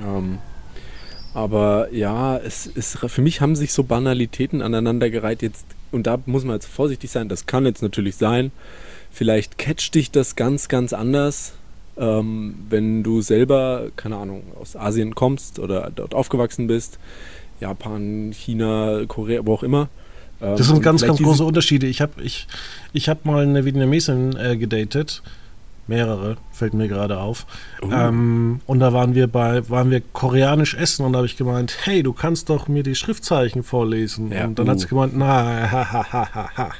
Ähm, 0.00 0.38
aber 1.34 1.92
ja, 1.92 2.36
es 2.36 2.66
ist, 2.66 2.98
für 2.98 3.22
mich 3.22 3.40
haben 3.40 3.56
sich 3.56 3.72
so 3.72 3.84
Banalitäten 3.84 4.62
aneinandergereiht 4.62 5.42
jetzt, 5.42 5.66
und 5.92 6.06
da 6.06 6.18
muss 6.26 6.44
man 6.44 6.56
jetzt 6.56 6.66
vorsichtig 6.66 7.10
sein, 7.10 7.28
das 7.28 7.46
kann 7.46 7.64
jetzt 7.64 7.82
natürlich 7.82 8.16
sein. 8.16 8.50
Vielleicht 9.10 9.58
catcht 9.58 9.94
dich 9.94 10.10
das 10.10 10.34
ganz, 10.34 10.68
ganz 10.68 10.92
anders, 10.92 11.54
ähm, 11.98 12.54
wenn 12.68 13.02
du 13.02 13.20
selber, 13.22 13.88
keine 13.96 14.16
Ahnung, 14.16 14.42
aus 14.60 14.76
Asien 14.76 15.14
kommst 15.14 15.58
oder 15.58 15.90
dort 15.94 16.14
aufgewachsen 16.14 16.66
bist. 16.66 16.98
Japan, 17.60 18.32
China, 18.32 19.04
Korea, 19.06 19.42
wo 19.44 19.54
auch 19.54 19.62
immer. 19.62 19.88
Ähm, 20.40 20.56
das 20.56 20.66
sind 20.66 20.82
ganz, 20.82 21.02
ganz 21.02 21.20
große 21.20 21.44
Unterschiede. 21.44 21.86
Ich 21.86 22.00
habe 22.00 22.22
ich, 22.22 22.46
ich 22.92 23.08
hab 23.08 23.24
mal 23.24 23.42
eine 23.42 23.64
Vietnamesin 23.64 24.36
äh, 24.36 24.56
gedatet 24.56 25.22
mehrere, 25.86 26.36
fällt 26.52 26.74
mir 26.74 26.88
gerade 26.88 27.18
auf. 27.18 27.46
Oh. 27.82 27.90
Ähm, 27.90 28.60
und 28.66 28.80
da 28.80 28.92
waren 28.92 29.14
wir 29.14 29.26
bei, 29.26 29.68
waren 29.68 29.90
wir 29.90 30.00
koreanisch 30.00 30.74
essen 30.74 31.04
und 31.04 31.12
da 31.12 31.18
habe 31.18 31.26
ich 31.26 31.36
gemeint, 31.36 31.76
hey, 31.84 32.02
du 32.02 32.12
kannst 32.12 32.48
doch 32.50 32.68
mir 32.68 32.82
die 32.82 32.94
Schriftzeichen 32.94 33.62
vorlesen. 33.62 34.32
Ja, 34.32 34.46
und 34.46 34.58
dann 34.58 34.66
uh. 34.66 34.70
hat 34.70 34.80
sie 34.80 34.88
gemeint, 34.88 35.16
na, 35.16 35.70
ha, 35.70 35.92
ha, 35.92 36.12
ha, 36.12 36.34
ha, 36.34 36.50
ha. 36.56 36.70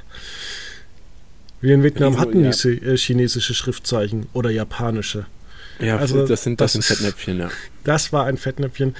Wir 1.64 1.74
in 1.74 1.82
Vietnam 1.82 2.20
hatten 2.20 2.44
ja. 2.44 2.50
diese 2.50 2.72
äh, 2.72 2.94
chinesische 2.94 3.54
Schriftzeichen 3.54 4.26
oder 4.34 4.50
japanische. 4.50 5.24
Ja, 5.80 5.96
also, 5.96 6.26
das 6.26 6.42
sind, 6.42 6.60
das, 6.60 6.74
das 6.74 6.86
sind 6.86 6.98
Fettnäpfchen, 6.98 7.38
ja. 7.38 7.50
Das 7.84 8.12
war 8.12 8.26
ein 8.26 8.36
Fettnäpfchen. 8.36 8.94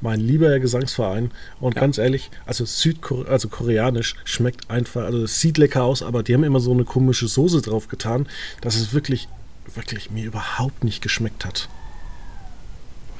Mein 0.00 0.20
lieber 0.20 0.60
Gesangsverein. 0.60 1.32
Und 1.58 1.74
ja. 1.74 1.80
ganz 1.80 1.98
ehrlich, 1.98 2.30
also 2.46 2.64
Südkoreanisch, 2.64 3.30
also 3.32 3.48
koreanisch 3.48 4.14
schmeckt 4.24 4.70
einfach, 4.70 5.02
also 5.02 5.24
es 5.24 5.40
sieht 5.40 5.58
lecker 5.58 5.82
aus, 5.82 6.04
aber 6.04 6.22
die 6.22 6.34
haben 6.34 6.44
immer 6.44 6.60
so 6.60 6.70
eine 6.70 6.84
komische 6.84 7.26
Soße 7.26 7.62
drauf 7.62 7.88
getan, 7.88 8.28
dass 8.60 8.76
es 8.76 8.94
wirklich 8.94 9.26
wirklich 9.74 10.12
mir 10.12 10.24
überhaupt 10.24 10.84
nicht 10.84 11.02
geschmeckt 11.02 11.44
hat. 11.44 11.68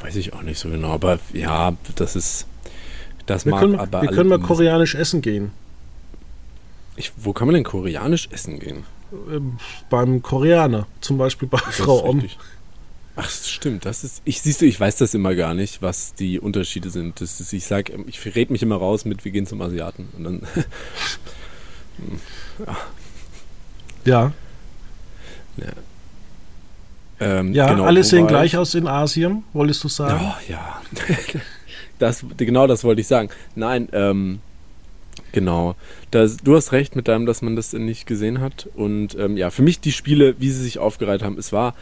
Weiß 0.03 0.15
ich 0.15 0.35
auch 0.35 0.43
nicht 0.43 0.61
so 0.61 0.69
genau, 0.69 0.91
aber 0.91 1.19
ja, 1.33 1.77
das 1.97 2.15
ist. 2.15 2.47
Das 3.27 3.45
wir 3.45 3.51
mag 3.51 3.61
können, 3.61 3.75
aber. 3.75 4.03
Wir 4.03 4.11
können 4.11 4.29
mal 4.29 4.39
koreanisch 4.39 4.95
essen 4.95 5.21
gehen. 5.21 5.51
Ich, 6.97 7.13
wo 7.17 7.33
kann 7.33 7.47
man 7.47 7.55
denn 7.55 7.65
koreanisch 7.65 8.29
essen 8.31 8.59
gehen? 8.59 8.85
Ähm, 9.31 9.59
beim 9.91 10.23
Koreaner, 10.23 10.87
zum 11.01 11.19
Beispiel 11.19 11.49
bei 11.49 11.59
das 11.65 11.77
Frau 11.77 12.05
Om. 12.05 12.23
Ach, 13.17 13.31
stimmt, 13.31 13.85
das 13.85 14.03
ist. 14.03 14.23
Ich 14.25 14.41
siehst 14.41 14.61
du, 14.61 14.67
ich 14.67 14.79
weiß 14.79 14.97
das 14.97 15.15
immer 15.15 15.35
gar 15.35 15.55
nicht, 15.55 15.83
was 15.83 16.15
die 16.15 16.41
Unterschiede 16.41 16.91
sind. 16.91 17.21
Das 17.21 17.41
ist, 17.41 17.53
ich 17.53 17.65
sag, 17.65 17.93
ich 18.07 18.35
rede 18.35 18.53
mich 18.53 18.63
immer 18.63 18.77
raus 18.77 19.05
mit, 19.05 19.25
wir 19.25 19.31
gehen 19.31 19.47
zum 19.47 19.63
Asiaten. 19.63 20.09
Und 20.17 20.25
dann. 20.25 20.43
ja. 22.67 22.77
ja. 24.05 24.33
ja. 25.59 25.73
Ähm, 27.21 27.55
ja, 27.55 27.69
genau, 27.69 27.85
alle 27.85 28.03
sehen 28.03 28.27
gleich 28.27 28.57
aus 28.57 28.75
in 28.75 28.89
Asien, 28.89 29.45
wolltest 29.53 29.85
du 29.85 29.89
sagen? 29.89 30.21
Oh, 30.21 30.51
ja, 30.51 30.83
das, 31.99 32.25
genau 32.37 32.67
das 32.67 32.83
wollte 32.83 33.01
ich 33.01 33.07
sagen. 33.07 33.29
Nein, 33.55 33.89
ähm, 33.93 34.41
genau. 35.35 35.75
Das, 36.11 36.39
du 36.39 36.57
hast 36.57 36.73
recht 36.73 36.97
mit 36.97 37.09
deinem, 37.09 37.27
dass 37.27 37.43
man 37.43 37.57
das 37.57 37.75
nicht 37.75 38.07
gesehen 38.07 38.41
hat. 38.41 38.69
Und 38.75 39.15
ähm, 39.19 39.37
ja, 39.37 39.51
für 39.51 39.61
mich 39.61 39.81
die 39.81 39.93
Spiele, 39.93 40.37
wie 40.39 40.49
sie 40.49 40.63
sich 40.63 40.79
aufgereiht 40.79 41.23
haben, 41.23 41.37
es 41.37 41.53
war 41.53 41.75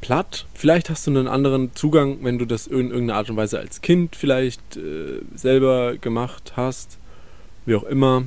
platt. 0.00 0.46
Vielleicht 0.54 0.88
hast 0.88 1.06
du 1.06 1.10
einen 1.10 1.28
anderen 1.28 1.74
Zugang, 1.74 2.18
wenn 2.22 2.38
du 2.38 2.46
das 2.46 2.66
in 2.66 2.90
irgendeiner 2.90 3.16
Art 3.18 3.28
und 3.28 3.36
Weise 3.36 3.58
als 3.58 3.82
Kind 3.82 4.16
vielleicht 4.16 4.78
äh, 4.78 5.20
selber 5.34 5.96
gemacht 5.98 6.54
hast. 6.56 6.96
Wie 7.66 7.74
auch 7.74 7.84
immer. 7.84 8.22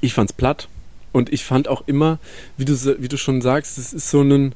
Ich 0.00 0.14
fand's 0.14 0.32
platt. 0.32 0.68
Und 1.12 1.32
ich 1.32 1.44
fand 1.44 1.68
auch 1.68 1.84
immer, 1.86 2.18
wie 2.56 2.64
du, 2.64 2.74
wie 3.00 3.08
du 3.08 3.16
schon 3.16 3.40
sagst, 3.40 3.78
es 3.78 3.92
ist 3.92 4.10
so 4.10 4.22
ein 4.22 4.54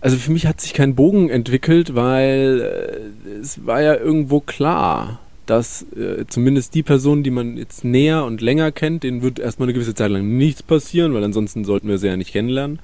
also 0.00 0.18
für 0.18 0.32
mich 0.32 0.46
hat 0.46 0.60
sich 0.60 0.74
kein 0.74 0.94
Bogen 0.94 1.30
entwickelt, 1.30 1.94
weil 1.94 2.60
äh, 2.60 3.30
es 3.40 3.64
war 3.64 3.80
ja 3.80 3.94
irgendwo 3.94 4.40
klar, 4.40 5.18
dass 5.46 5.82
äh, 5.92 6.24
zumindest 6.28 6.74
die 6.74 6.82
Person, 6.82 7.22
die 7.22 7.30
man 7.30 7.56
jetzt 7.56 7.84
näher 7.84 8.24
und 8.24 8.40
länger 8.40 8.72
kennt, 8.72 9.02
denen 9.02 9.22
wird 9.22 9.38
erstmal 9.38 9.66
eine 9.66 9.74
gewisse 9.74 9.94
Zeit 9.94 10.10
lang 10.10 10.36
nichts 10.36 10.62
passieren, 10.62 11.14
weil 11.14 11.24
ansonsten 11.24 11.64
sollten 11.64 11.88
wir 11.88 11.98
sie 11.98 12.08
ja 12.08 12.16
nicht 12.16 12.32
kennenlernen. 12.32 12.78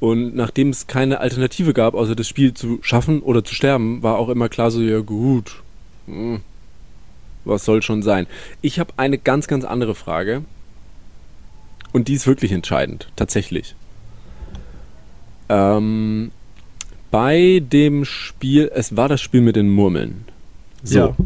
Und 0.00 0.34
nachdem 0.34 0.70
es 0.70 0.88
keine 0.88 1.20
Alternative 1.20 1.72
gab, 1.74 1.94
außer 1.94 2.16
das 2.16 2.26
Spiel 2.28 2.54
zu 2.54 2.80
schaffen 2.82 3.20
oder 3.20 3.44
zu 3.44 3.54
sterben, 3.54 4.02
war 4.02 4.18
auch 4.18 4.28
immer 4.28 4.48
klar 4.48 4.70
so, 4.70 4.80
ja 4.80 5.00
gut, 5.00 5.62
hm, 6.06 6.40
was 7.44 7.64
soll 7.64 7.82
schon 7.82 8.02
sein. 8.02 8.26
Ich 8.62 8.80
habe 8.80 8.94
eine 8.96 9.18
ganz, 9.18 9.46
ganz 9.46 9.64
andere 9.64 9.94
Frage. 9.94 10.42
Und 11.92 12.08
die 12.08 12.14
ist 12.14 12.26
wirklich 12.26 12.52
entscheidend, 12.52 13.08
tatsächlich. 13.16 13.74
Ähm, 15.48 16.32
bei 17.10 17.62
dem 17.64 18.04
Spiel, 18.04 18.70
es 18.74 18.96
war 18.96 19.08
das 19.08 19.20
Spiel 19.20 19.42
mit 19.42 19.54
den 19.54 19.68
Murmeln. 19.68 20.24
So. 20.82 20.98
Ja. 20.98 21.16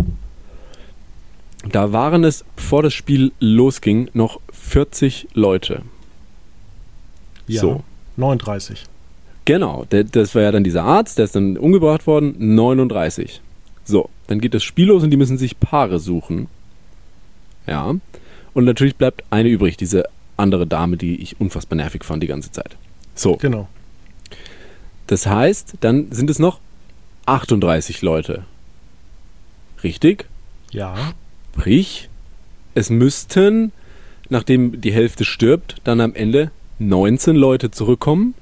Da 1.73 1.93
waren 1.93 2.25
es, 2.25 2.45
bevor 2.55 2.83
das 2.83 2.95
Spiel 2.95 3.33
losging, 3.41 4.11
noch 4.13 4.41
40 4.53 5.29
Leute. 5.35 5.83
Ja, 7.47 7.61
so. 7.61 7.83
39. 8.17 8.85
Genau, 9.45 9.87
das 9.89 10.35
war 10.35 10.43
ja 10.43 10.53
dann 10.53 10.65
dieser 10.65 10.83
Arzt, 10.83 11.19
der 11.19 11.27
ist 11.27 11.37
dann 11.37 11.57
umgebracht 11.57 12.07
worden, 12.07 12.35
39. 12.57 13.41
So, 13.85 14.11
dann 14.27 14.41
geht 14.41 14.55
das 14.55 14.65
Spiel 14.65 14.89
los 14.89 15.05
und 15.05 15.11
die 15.11 15.17
müssen 15.17 15.39
sich 15.39 15.61
Paare 15.61 16.01
suchen. 16.01 16.49
Ja. 17.67 17.95
Und 18.55 18.65
natürlich 18.65 18.97
bleibt 18.97 19.23
eine 19.31 19.49
übrig, 19.49 19.77
diese 19.77 20.05
andere 20.37 20.67
Dame, 20.67 20.97
die 20.97 21.21
ich 21.23 21.41
unfassbar 21.41 21.77
nervig 21.77 22.05
fand 22.05 22.23
die 22.23 22.27
ganze 22.27 22.51
Zeit. 22.51 22.77
So. 23.15 23.37
Genau. 23.37 23.69
Das 25.07 25.27
heißt, 25.27 25.75
dann 25.81 26.11
sind 26.11 26.29
es 26.31 26.41
noch 26.41 26.59
38 27.27 28.03
Leute. 28.03 28.45
Richtig? 29.85 30.27
Ja. 30.73 31.15
Sprich, 31.57 32.11
es 32.75 32.91
müssten, 32.91 33.73
nachdem 34.29 34.81
die 34.81 34.93
Hälfte 34.93 35.25
stirbt, 35.25 35.77
dann 35.85 36.01
am 36.01 36.15
Ende 36.15 36.51
19 36.79 37.35
Leute 37.35 37.71
zurückkommen. 37.71 38.35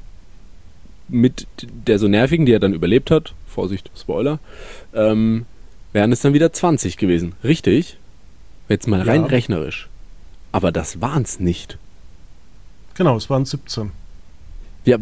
Mit 1.06 1.46
der 1.60 1.98
so 1.98 2.08
nervigen, 2.08 2.44
die 2.44 2.52
er 2.52 2.60
dann 2.60 2.74
überlebt 2.74 3.10
hat. 3.10 3.34
Vorsicht, 3.46 3.90
Spoiler. 3.96 4.40
Ähm, 4.94 5.46
wären 5.92 6.10
es 6.10 6.22
dann 6.22 6.34
wieder 6.34 6.52
20 6.52 6.96
gewesen. 6.96 7.34
Richtig? 7.44 7.98
Jetzt 8.68 8.88
mal 8.88 9.02
rein 9.02 9.22
ja. 9.22 9.26
rechnerisch. 9.28 9.88
Aber 10.50 10.72
das 10.72 11.00
waren 11.00 11.22
es 11.22 11.38
nicht. 11.38 11.78
Genau, 12.94 13.16
es 13.16 13.30
waren 13.30 13.44
17. 13.44 13.92
Ja, 14.86 14.96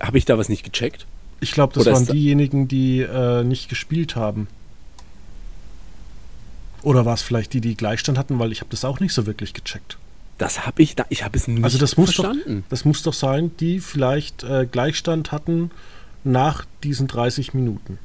habe 0.00 0.18
ich 0.18 0.24
da 0.24 0.36
was 0.36 0.48
nicht 0.48 0.64
gecheckt? 0.64 1.06
Ich 1.40 1.52
glaube, 1.52 1.74
das 1.74 1.86
Oder 1.86 1.94
waren 1.94 2.06
diejenigen, 2.06 2.66
die 2.66 3.00
äh, 3.00 3.44
nicht 3.44 3.68
gespielt 3.68 4.16
haben. 4.16 4.48
Oder 6.82 7.04
war 7.04 7.14
es 7.14 7.22
vielleicht 7.22 7.52
die, 7.52 7.60
die 7.60 7.76
Gleichstand 7.76 8.18
hatten, 8.18 8.38
weil 8.38 8.52
ich 8.52 8.60
habe 8.60 8.70
das 8.70 8.84
auch 8.84 9.00
nicht 9.00 9.12
so 9.12 9.26
wirklich 9.26 9.54
gecheckt. 9.54 9.98
Das 10.38 10.66
habe 10.66 10.82
ich 10.82 10.96
da, 10.96 11.06
ich 11.08 11.24
habe 11.24 11.36
es 11.36 11.46
nicht 11.46 11.62
also 11.62 11.78
das 11.78 11.96
muss 11.96 12.14
verstanden. 12.14 12.62
Doch, 12.62 12.68
das 12.70 12.84
muss 12.84 13.02
doch 13.02 13.12
sein, 13.12 13.52
die 13.60 13.78
vielleicht 13.78 14.42
äh, 14.42 14.66
Gleichstand 14.70 15.30
hatten 15.30 15.70
nach 16.24 16.64
diesen 16.82 17.06
30 17.06 17.54
Minuten. 17.54 17.98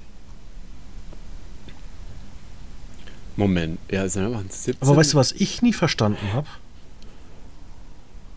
Moment, 3.35 3.79
ja, 3.91 4.07
sind 4.09 4.29
wir 4.29 4.39
17. 4.49 4.75
Aber 4.81 4.97
weißt 4.97 5.13
du, 5.13 5.17
was 5.17 5.31
ich 5.31 5.61
nie 5.61 5.73
verstanden 5.73 6.33
habe? 6.33 6.47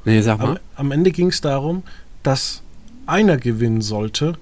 Nee, 0.04 0.20
sag 0.20 0.38
mal. 0.38 0.50
Am, 0.50 0.58
am 0.76 0.92
Ende 0.92 1.10
ging 1.10 1.28
es 1.28 1.40
darum, 1.40 1.82
dass 2.22 2.62
einer 3.06 3.36
gewinnen 3.38 3.80
sollte. 3.80 4.38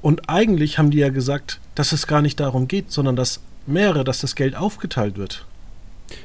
Und 0.00 0.28
eigentlich 0.28 0.78
haben 0.78 0.90
die 0.90 0.98
ja 0.98 1.10
gesagt, 1.10 1.60
dass 1.74 1.92
es 1.92 2.06
gar 2.06 2.22
nicht 2.22 2.40
darum 2.40 2.68
geht, 2.68 2.90
sondern 2.90 3.16
dass 3.16 3.40
mehrere, 3.66 4.04
dass 4.04 4.20
das 4.20 4.34
Geld 4.34 4.56
aufgeteilt 4.56 5.16
wird. 5.16 5.46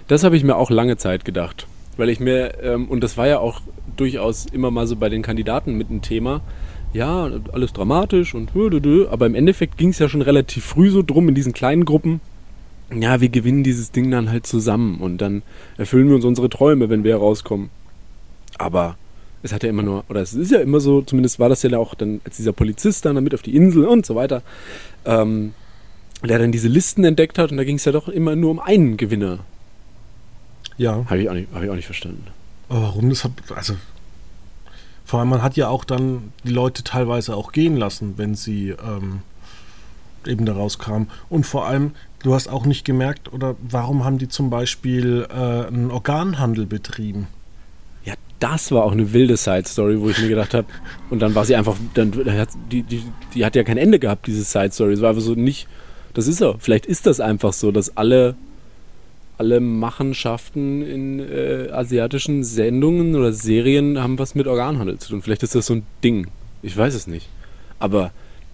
Das 0.08 0.24
habe 0.24 0.38
ich 0.38 0.44
mir 0.44 0.56
auch 0.56 0.70
lange 0.70 0.98
Zeit 0.98 1.26
gedacht. 1.26 1.68
Weil 1.98 2.10
ich 2.10 2.20
mir, 2.20 2.62
ähm, 2.62 2.88
und 2.88 3.02
das 3.04 3.18
war 3.18 3.28
ja 3.28 3.40
auch 3.40 3.62
durchaus 3.96 4.46
immer 4.46 4.70
mal 4.70 4.86
so 4.86 4.96
bei 4.96 5.10
den 5.10 5.24
Kandidaten 5.24 5.76
mit 5.76 5.90
einem 5.90 6.02
Thema, 6.02 6.42
ja, 6.94 7.30
alles 7.52 7.74
dramatisch 7.74 8.34
und 8.34 8.52
aber 9.10 9.26
im 9.26 9.36
Endeffekt 9.36 9.78
ging 9.78 9.90
es 9.90 10.00
ja 10.00 10.08
schon 10.08 10.22
relativ 10.22 10.64
früh 10.64 10.90
so 10.90 11.04
drum 11.04 11.28
in 11.30 11.36
diesen 11.36 11.54
kleinen 11.54 11.86
Gruppen. 11.86 12.22
Ja, 12.94 13.20
wir 13.20 13.30
gewinnen 13.30 13.64
dieses 13.64 13.92
Ding 13.92 14.10
dann 14.12 14.32
halt 14.32 14.48
zusammen 14.48 15.00
und 15.02 15.18
dann 15.18 15.42
erfüllen 15.78 16.08
wir 16.08 16.16
uns 16.16 16.24
unsere 16.24 16.50
Träume, 16.50 16.90
wenn 16.90 17.04
wir 17.04 17.12
herauskommen. 17.12 17.70
Aber 18.58 18.96
es 19.44 19.52
hat 19.52 19.64
ja 19.64 19.70
immer 19.70 19.84
nur, 19.84 20.06
oder 20.10 20.22
es 20.22 20.34
ist 20.34 20.52
ja 20.52 20.60
immer 20.60 20.80
so, 20.80 21.02
zumindest 21.02 21.40
war 21.40 21.50
das 21.50 21.64
ja 21.64 21.78
auch 21.78 21.96
dann, 21.96 22.22
als 22.24 22.38
dieser 22.38 22.54
Polizist 22.54 23.06
dann 23.06 23.22
mit 23.24 23.34
auf 23.34 23.42
die 23.42 23.56
Insel 23.56 23.86
und 23.86 24.06
so 24.06 24.16
weiter, 24.16 24.42
ähm, 25.06 25.54
der 26.24 26.40
dann 26.40 26.52
diese 26.52 26.68
Listen 26.68 27.04
entdeckt 27.04 27.38
hat 27.38 27.52
und 27.52 27.58
da 27.58 27.64
ging 27.64 27.76
es 27.76 27.86
ja 27.86 27.92
doch 27.92 28.08
immer 28.08 28.36
nur 28.36 28.52
um 28.52 28.60
einen 28.60 28.98
Gewinner. 28.98 29.40
Ja. 30.78 31.06
Habe 31.06 31.22
ich, 31.22 31.30
auch 31.30 31.34
nicht- 31.34 31.50
hab 31.54 31.64
ich 31.64 31.70
auch 31.70 31.76
nicht 31.76 31.86
verstanden. 31.86 32.26
Aber 32.70 32.82
warum 32.82 33.10
das 33.10 33.24
hat, 33.24 33.32
also 33.56 33.76
vor 35.06 35.20
allem 35.20 35.30
man 35.30 35.42
hat 35.42 35.56
ja 35.56 35.70
auch 35.70 35.86
dann 35.86 36.34
die 36.44 36.52
Leute 36.52 36.84
teilweise 36.84 37.36
auch 37.36 37.52
gehen 37.52 37.78
lassen, 37.78 38.16
wenn 38.18 38.36
sie 38.36 38.70
ähm, 38.70 39.22
eben 40.26 40.46
da 40.46 40.54
rauskamen. 40.54 41.10
Und 41.30 41.46
vor 41.46 41.66
allem, 41.66 41.92
du 42.24 42.34
hast 42.34 42.48
auch 42.50 42.66
nicht 42.66 42.84
gemerkt, 42.84 43.32
oder 43.32 43.56
warum 43.62 44.04
haben 44.04 44.18
die 44.18 44.28
zum 44.28 44.50
Beispiel 44.50 45.26
äh, 45.30 45.68
einen 45.68 45.92
Organhandel 45.92 46.66
betrieben? 46.66 47.28
Ja, 48.04 48.16
das 48.40 48.72
war 48.72 48.84
auch 48.84 48.92
eine 48.92 49.14
wilde 49.14 49.38
Side-Story, 49.38 50.02
wo 50.02 50.10
ich 50.10 50.20
mir 50.20 50.28
gedacht 50.28 50.54
habe, 50.54 50.68
und 51.10 51.20
dann 51.20 51.36
war 51.36 51.46
sie 51.46 51.56
einfach, 51.56 51.78
dann 51.94 52.12
die, 52.72 52.84
die, 52.84 53.04
die 53.34 53.46
hat 53.46 53.56
ja 53.56 53.64
kein 53.64 53.78
Ende 53.78 54.00
gehabt, 54.00 54.28
diese 54.28 54.44
Side-Story. 54.44 54.94
Es 54.94 55.02
war 55.02 55.10
einfach 55.12 55.22
so 55.22 55.36
nicht, 55.36 55.68
das 56.14 56.28
ist 56.28 56.38
so. 56.38 56.56
Vielleicht 56.60 56.86
ist 56.86 57.06
das 57.06 57.20
einfach 57.20 57.54
so, 57.54 57.72
dass 57.72 57.96
alle, 57.98 58.36
alle 59.38 59.60
Machenschaften 59.60 60.82
in 60.82 61.20
äh, 61.20 61.70
asiatischen 61.72 62.44
Sendungen 62.44 63.16
oder 63.16 63.34
Serien 63.34 64.00
haben 64.02 64.20
was 64.20 64.36
mit 64.36 64.48
Organhandel 64.48 65.00
zu 65.00 65.10
tun. 65.10 65.22
Vielleicht 65.22 65.44
ist 65.44 65.56
das 65.56 65.68
so 65.68 65.76
ein 65.76 65.86
Ding. 66.04 66.28
Ich 66.62 66.76
weiß 66.76 66.94
es 66.94 67.08
nicht. 67.08 67.30
Aber 67.80 68.12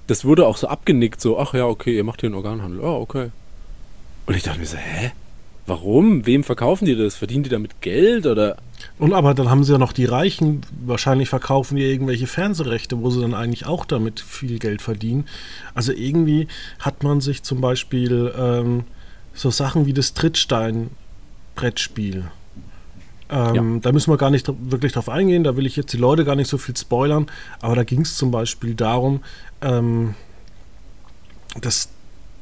das 0.08 0.26
wurde 0.26 0.46
auch 0.46 0.58
so 0.58 0.68
abgenickt, 0.68 1.22
so, 1.22 1.40
ach 1.40 1.54
ja, 1.54 1.66
okay, 1.66 1.96
ihr 1.96 2.04
macht 2.04 2.22
hier 2.22 2.28
einen 2.28 2.36
Organhandel. 2.36 2.82
Oh, 2.82 3.00
okay. 3.02 3.32
Und 4.26 4.36
ich 4.36 4.44
dachte 4.44 4.60
mir 4.60 4.66
so, 4.66 4.78
hä? 4.78 5.12
Warum? 5.66 6.26
Wem 6.26 6.44
verkaufen 6.44 6.86
die 6.86 6.96
das? 6.96 7.16
Verdienen 7.16 7.44
die 7.44 7.50
damit 7.50 7.80
Geld 7.82 8.26
oder? 8.26 8.58
Und 9.00 9.14
aber 9.14 9.34
dann 9.34 9.50
haben 9.50 9.64
sie 9.64 9.72
ja 9.72 9.78
noch 9.78 9.94
die 9.94 10.04
Reichen, 10.04 10.60
wahrscheinlich 10.86 11.30
verkaufen 11.30 11.78
die 11.78 11.84
irgendwelche 11.84 12.28
Fernsehrechte, 12.28 13.02
wo 13.02 13.10
sie 13.10 13.22
dann 13.22 13.34
eigentlich 13.34 13.66
auch 13.66 13.86
damit 13.86 14.20
viel 14.20 14.60
Geld 14.60 14.82
verdienen. 14.82 15.24
Also 15.74 15.94
irgendwie 15.94 16.50
hat 16.80 17.04
man 17.04 17.22
sich 17.22 17.44
zum 17.44 17.62
Beispiel 17.62 18.34
ähm, 18.38 18.84
so 19.34 19.52
Sachen 19.52 19.86
wie 19.86 19.94
das 19.94 20.14
Trittstein-Brettspiel. 20.14 22.26
Ähm, 23.30 23.80
Da 23.82 23.94
müssen 23.94 24.12
wir 24.12 24.18
gar 24.18 24.32
nicht 24.32 24.52
wirklich 24.70 24.92
drauf 24.92 25.08
eingehen, 25.08 25.46
da 25.46 25.56
will 25.56 25.66
ich 25.66 25.78
jetzt 25.78 25.94
die 25.94 25.98
Leute 25.98 26.26
gar 26.26 26.36
nicht 26.36 26.50
so 26.50 26.58
viel 26.58 26.76
spoilern, 26.76 27.28
aber 27.62 27.76
da 27.76 27.86
ging 27.86 28.02
es 28.02 28.18
zum 28.18 28.32
Beispiel 28.32 28.76
darum, 28.76 29.24
ähm, 29.62 30.16
dass 31.62 31.88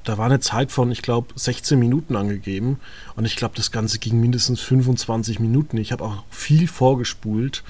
da 0.04 0.18
war 0.18 0.26
eine 0.26 0.40
Zeit 0.40 0.72
von, 0.72 0.92
ich 0.92 1.02
glaube, 1.02 1.28
16 1.36 1.78
Minuten 1.78 2.16
angegeben. 2.16 2.80
Und 3.16 3.26
ich 3.26 3.36
glaube, 3.36 3.56
das 3.56 3.72
Ganze 3.72 4.00
ging 4.00 4.20
mindestens 4.20 4.60
25 4.62 5.40
Minuten. 5.40 5.78
Ich 5.78 5.92
habe 5.92 6.04
auch 6.04 6.24
viel 6.30 6.68
vorgespult. 6.68 7.64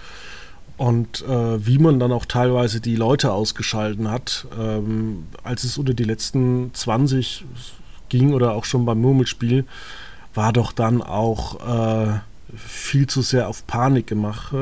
Und 0.77 1.21
äh, 1.27 1.65
wie 1.65 1.77
man 1.77 2.00
dann 2.00 2.11
auch 2.11 2.25
teilweise 2.25 2.81
die 2.81 2.95
Leute 2.95 3.31
ausgeschalten 3.33 4.09
hat, 4.09 4.47
ähm, 4.59 5.27
als 5.43 5.63
es 5.63 5.77
unter 5.77 5.93
die 5.93 6.05
letzten 6.05 6.73
20 6.73 7.45
ging 8.09 8.33
oder 8.33 8.53
auch 8.53 8.65
schon 8.65 8.85
beim 8.85 9.00
Murmelspiel, 9.00 9.65
war 10.33 10.53
doch 10.53 10.71
dann 10.71 11.01
auch 11.01 12.07
äh, 12.07 12.19
viel 12.55 13.07
zu 13.07 13.21
sehr 13.21 13.47
auf 13.47 13.67
Panik 13.67 14.07
gemacht. 14.07 14.53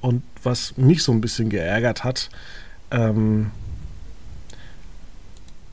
Und 0.00 0.22
was 0.42 0.76
mich 0.76 1.02
so 1.02 1.12
ein 1.12 1.20
bisschen 1.20 1.50
geärgert 1.50 2.04
hat, 2.04 2.30
ähm, 2.90 3.50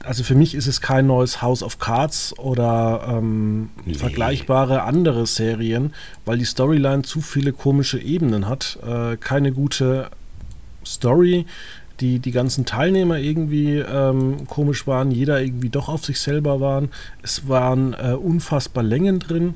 also 0.07 0.23
für 0.23 0.35
mich 0.35 0.55
ist 0.55 0.67
es 0.67 0.81
kein 0.81 1.07
neues 1.07 1.41
House 1.41 1.61
of 1.61 1.79
Cards 1.79 2.33
oder 2.39 3.05
ähm, 3.09 3.69
Nee. 3.85 3.93
vergleichbare 3.95 4.83
andere 4.83 5.25
Serien, 5.27 5.93
weil 6.25 6.37
die 6.37 6.45
Storyline 6.45 7.03
zu 7.03 7.21
viele 7.21 7.53
komische 7.53 7.99
Ebenen 7.99 8.47
hat. 8.47 8.79
Äh, 8.87 9.17
keine 9.17 9.51
gute 9.51 10.09
Story, 10.85 11.45
die 11.99 12.19
die 12.19 12.31
ganzen 12.31 12.65
Teilnehmer 12.65 13.17
irgendwie 13.17 13.77
ähm, 13.79 14.47
komisch 14.47 14.85
waren, 14.87 15.11
jeder 15.11 15.41
irgendwie 15.41 15.69
doch 15.69 15.89
auf 15.89 16.05
sich 16.05 16.19
selber 16.19 16.61
waren. 16.61 16.89
Es 17.23 17.47
waren 17.49 17.93
äh, 17.93 18.13
unfassbar 18.13 18.83
Längen 18.83 19.19
drin 19.19 19.55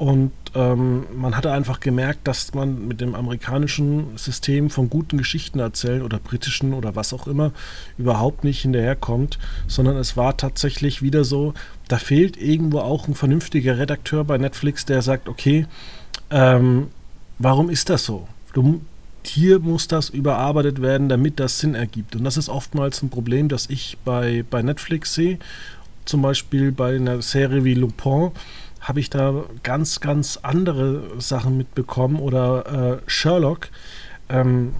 und 0.00 0.32
ähm, 0.54 1.04
man 1.14 1.36
hatte 1.36 1.52
einfach 1.52 1.78
gemerkt, 1.78 2.26
dass 2.26 2.54
man 2.54 2.88
mit 2.88 3.02
dem 3.02 3.14
amerikanischen 3.14 4.16
System 4.16 4.70
von 4.70 4.88
guten 4.88 5.18
Geschichten 5.18 5.58
erzählen 5.58 6.00
oder 6.00 6.18
britischen 6.18 6.72
oder 6.72 6.96
was 6.96 7.12
auch 7.12 7.26
immer 7.26 7.52
überhaupt 7.98 8.42
nicht 8.42 8.62
hinterherkommt, 8.62 9.38
sondern 9.66 9.98
es 9.98 10.16
war 10.16 10.38
tatsächlich 10.38 11.02
wieder 11.02 11.22
so, 11.22 11.52
da 11.88 11.98
fehlt 11.98 12.38
irgendwo 12.38 12.78
auch 12.78 13.08
ein 13.08 13.14
vernünftiger 13.14 13.76
Redakteur 13.76 14.24
bei 14.24 14.38
Netflix, 14.38 14.86
der 14.86 15.02
sagt, 15.02 15.28
okay, 15.28 15.66
ähm, 16.30 16.86
warum 17.38 17.68
ist 17.68 17.90
das 17.90 18.06
so? 18.06 18.26
Du, 18.54 18.80
hier 19.22 19.58
muss 19.58 19.86
das 19.86 20.08
überarbeitet 20.08 20.80
werden, 20.80 21.10
damit 21.10 21.38
das 21.38 21.58
Sinn 21.58 21.74
ergibt. 21.74 22.16
Und 22.16 22.24
das 22.24 22.38
ist 22.38 22.48
oftmals 22.48 23.02
ein 23.02 23.10
Problem, 23.10 23.50
das 23.50 23.68
ich 23.68 23.98
bei, 24.02 24.46
bei 24.48 24.62
Netflix 24.62 25.12
sehe. 25.12 25.38
Zum 26.06 26.22
Beispiel 26.22 26.72
bei 26.72 26.96
einer 26.96 27.20
Serie 27.20 27.64
wie 27.64 27.74
Lupin 27.74 28.30
habe 28.80 29.00
ich 29.00 29.10
da 29.10 29.44
ganz, 29.62 30.00
ganz 30.00 30.38
andere 30.42 31.20
Sachen 31.20 31.56
mitbekommen. 31.56 32.18
Oder 32.18 33.00
äh, 33.02 33.10
Sherlock. 33.10 33.68
Ähm, 34.28 34.74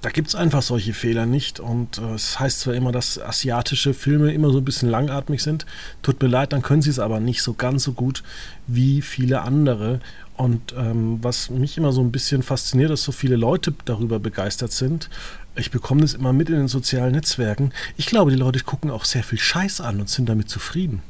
da 0.00 0.10
gibt 0.10 0.28
es 0.28 0.34
einfach 0.34 0.62
solche 0.62 0.94
Fehler 0.94 1.26
nicht. 1.26 1.60
Und 1.60 1.98
äh, 1.98 2.14
es 2.14 2.38
heißt 2.38 2.60
zwar 2.60 2.74
immer, 2.74 2.92
dass 2.92 3.20
asiatische 3.20 3.94
Filme 3.94 4.32
immer 4.32 4.50
so 4.50 4.58
ein 4.58 4.64
bisschen 4.64 4.88
langatmig 4.88 5.42
sind. 5.42 5.66
Tut 6.02 6.22
mir 6.22 6.28
leid, 6.28 6.52
dann 6.52 6.62
können 6.62 6.82
sie 6.82 6.90
es 6.90 6.98
aber 6.98 7.20
nicht 7.20 7.42
so 7.42 7.54
ganz 7.54 7.84
so 7.84 7.92
gut 7.92 8.22
wie 8.66 9.02
viele 9.02 9.42
andere. 9.42 10.00
Und 10.36 10.72
ähm, 10.76 11.18
was 11.20 11.50
mich 11.50 11.76
immer 11.76 11.92
so 11.92 12.00
ein 12.00 12.12
bisschen 12.12 12.44
fasziniert, 12.44 12.90
dass 12.90 13.02
so 13.02 13.10
viele 13.10 13.36
Leute 13.36 13.74
darüber 13.84 14.20
begeistert 14.20 14.72
sind. 14.72 15.10
Ich 15.56 15.72
bekomme 15.72 16.02
das 16.02 16.14
immer 16.14 16.32
mit 16.32 16.48
in 16.48 16.54
den 16.54 16.68
sozialen 16.68 17.12
Netzwerken. 17.12 17.72
Ich 17.96 18.06
glaube, 18.06 18.30
die 18.30 18.36
Leute 18.36 18.60
gucken 18.60 18.90
auch 18.92 19.04
sehr 19.04 19.24
viel 19.24 19.38
Scheiß 19.40 19.80
an 19.80 19.98
und 19.98 20.08
sind 20.08 20.28
damit 20.28 20.48
zufrieden. 20.48 21.02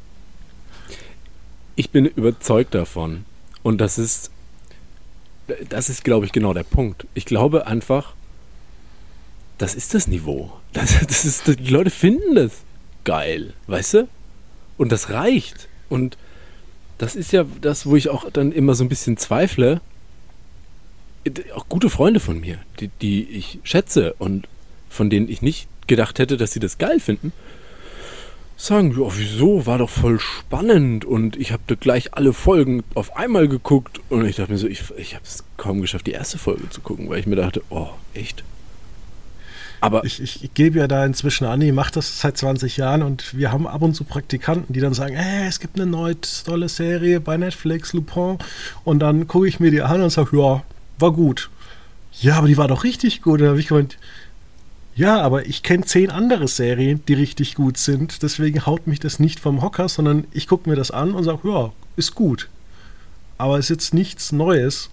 Ich 1.79 1.91
bin 1.91 2.07
überzeugt 2.07 2.75
davon. 2.75 3.25
Und 3.63 3.81
das 3.81 3.99
ist, 3.99 4.33
das 5.69 5.89
ist, 5.89 6.03
glaube 6.03 6.27
ich, 6.27 6.33
genau 6.33 6.53
der 6.53 6.65
Punkt. 6.65 7.07
Ich 7.15 7.25
glaube 7.25 7.69
einfach, 7.69 8.15
das 9.59 9.77
ist 9.77 9.95
das 9.95 10.09
Niveau. 10.09 10.53
Das, 10.73 10.99
das 11.07 11.25
ist, 11.25 11.47
die 11.47 11.71
Leute 11.71 11.91
finden 11.91 12.35
das 12.35 12.51
geil, 13.05 13.55
weißt 13.69 13.95
du? 13.95 14.09
Und 14.77 14.91
das 14.91 15.11
reicht. 15.11 15.69
Und 15.89 16.19
das 16.99 17.15
ist 17.15 17.33
ja 17.33 17.45
das, 17.61 17.87
wo 17.87 17.95
ich 17.95 18.09
auch 18.09 18.29
dann 18.29 18.51
immer 18.51 18.75
so 18.75 18.85
ein 18.85 18.89
bisschen 18.89 19.17
zweifle. 19.17 19.81
Auch 21.55 21.69
gute 21.69 21.91
Freunde 21.91 22.19
von 22.19 22.41
mir, 22.41 22.59
die, 22.81 22.89
die 23.01 23.23
ich 23.31 23.61
schätze 23.63 24.15
und 24.19 24.49
von 24.91 25.11
denen 25.11 25.29
ich 25.29 25.43
nicht 25.43 25.69
gedacht 25.87 26.19
hätte, 26.19 26.37
dass 26.37 26.53
sie 26.53 26.61
das 26.61 26.79
geil 26.79 26.99
finden, 26.99 27.33
sagen, 28.59 28.91
ja, 28.91 29.07
wieso, 29.17 29.67
war 29.67 29.79
doch 29.79 29.89
voll 29.89 30.19
spannend 30.19 31.05
und 31.05 31.37
ich 31.37 31.53
habe 31.53 31.63
da 31.69 31.77
gleich 31.77 32.15
alle 32.15 32.33
Folgen 32.33 32.83
auf 32.95 33.17
einmal 33.17 33.49
geguckt 33.49 34.01
und 34.11 34.27
ich 34.27 34.37
dachte 34.37 34.53
mir 34.53 34.59
so, 34.59 34.67
ich, 34.67 34.83
ich 34.97 35.15
habe 35.15 35.25
es 35.25 35.45
kaum 35.57 35.81
geschafft, 35.81 36.07
die 36.07 36.13
erste 36.13 36.39
Folge 36.39 36.69
zu 36.69 36.81
gucken, 36.81 37.09
weil 37.09 37.21
ich 37.21 37.27
mir 37.27 37.37
dachte, 37.37 37.63
oh, 37.71 37.89
echt? 38.15 38.43
Aber 39.81 40.05
Ich, 40.05 40.21
ich, 40.21 40.55
gebe 40.55 40.81
ja 40.81 40.89
da 40.89 41.05
inzwischen 41.05 41.45
an, 41.45 41.63
ich 41.63 41.73
mache 41.73 41.93
das 41.93 42.21
seit 42.21 42.37
20 42.37 42.77
Jahren 42.77 43.03
und 43.03 43.37
wir 43.37 43.53
haben 43.53 43.67
ab 43.67 43.83
und 43.83 43.95
zu 43.95 44.03
Praktikanten, 44.03 44.73
die 44.73 44.81
dann 44.81 44.95
sagen, 44.95 45.15
hey, 45.15 45.47
es 45.47 45.61
gibt 45.61 45.77
eine 45.77 45.89
neue 45.89 46.17
tolle 46.21 46.69
Serie 46.69 47.21
bei 47.21 47.37
Netflix, 47.37 47.93
Lupin. 47.93 48.39
Und 48.83 48.99
dann 48.99 49.29
gucke 49.29 49.47
ich 49.47 49.61
mir 49.61 49.71
die 49.71 49.83
an 49.83 50.03
und 50.03 50.11
sage, 50.11 50.37
ja, 50.37 50.65
war 50.99 51.13
gut. 51.13 51.49
Ja, 52.21 52.39
aber 52.39 52.49
die 52.49 52.57
war 52.57 52.67
doch 52.67 52.83
richtig 52.83 53.23
gut. 53.23 53.35
Und 53.35 53.43
dann 53.43 53.51
habe 53.51 53.61
ich 53.61 53.69
gemeint, 53.69 53.99
ja, 54.99 55.21
aber 55.21 55.47
ich 55.47 55.63
kenne 55.63 55.85
zehn 55.85 56.11
andere 56.11 56.49
Serien, 56.49 57.05
die 57.07 57.15
richtig 57.15 57.55
gut 57.55 57.79
sind. 57.79 58.21
Deswegen 58.25 58.67
haut 58.67 58.89
mich 58.89 58.99
das 58.99 59.21
nicht 59.21 59.39
vom 59.39 59.63
Hocker, 59.63 59.89
sondern 59.89 60.25
ich 60.33 60.49
gucke 60.49 60.69
mir 60.69 60.75
das 60.75 60.91
an 60.91 61.13
und 61.13 61.23
sage, 61.23 61.49
ja, 61.49 61.71
ist 61.95 62.17
gut. 62.17 62.49
Aber 63.39 63.61
ist 63.61 63.69
jetzt 63.69 63.95
nichts 63.95 64.33
Neues, 64.33 64.91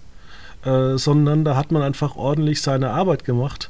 äh, 0.64 0.96
sondern 0.96 1.44
da 1.44 1.56
hat 1.56 1.72
man 1.72 1.82
einfach 1.82 2.14
ordentlich 2.14 2.62
seine 2.62 2.90
Arbeit 2.90 3.24
gemacht. 3.24 3.68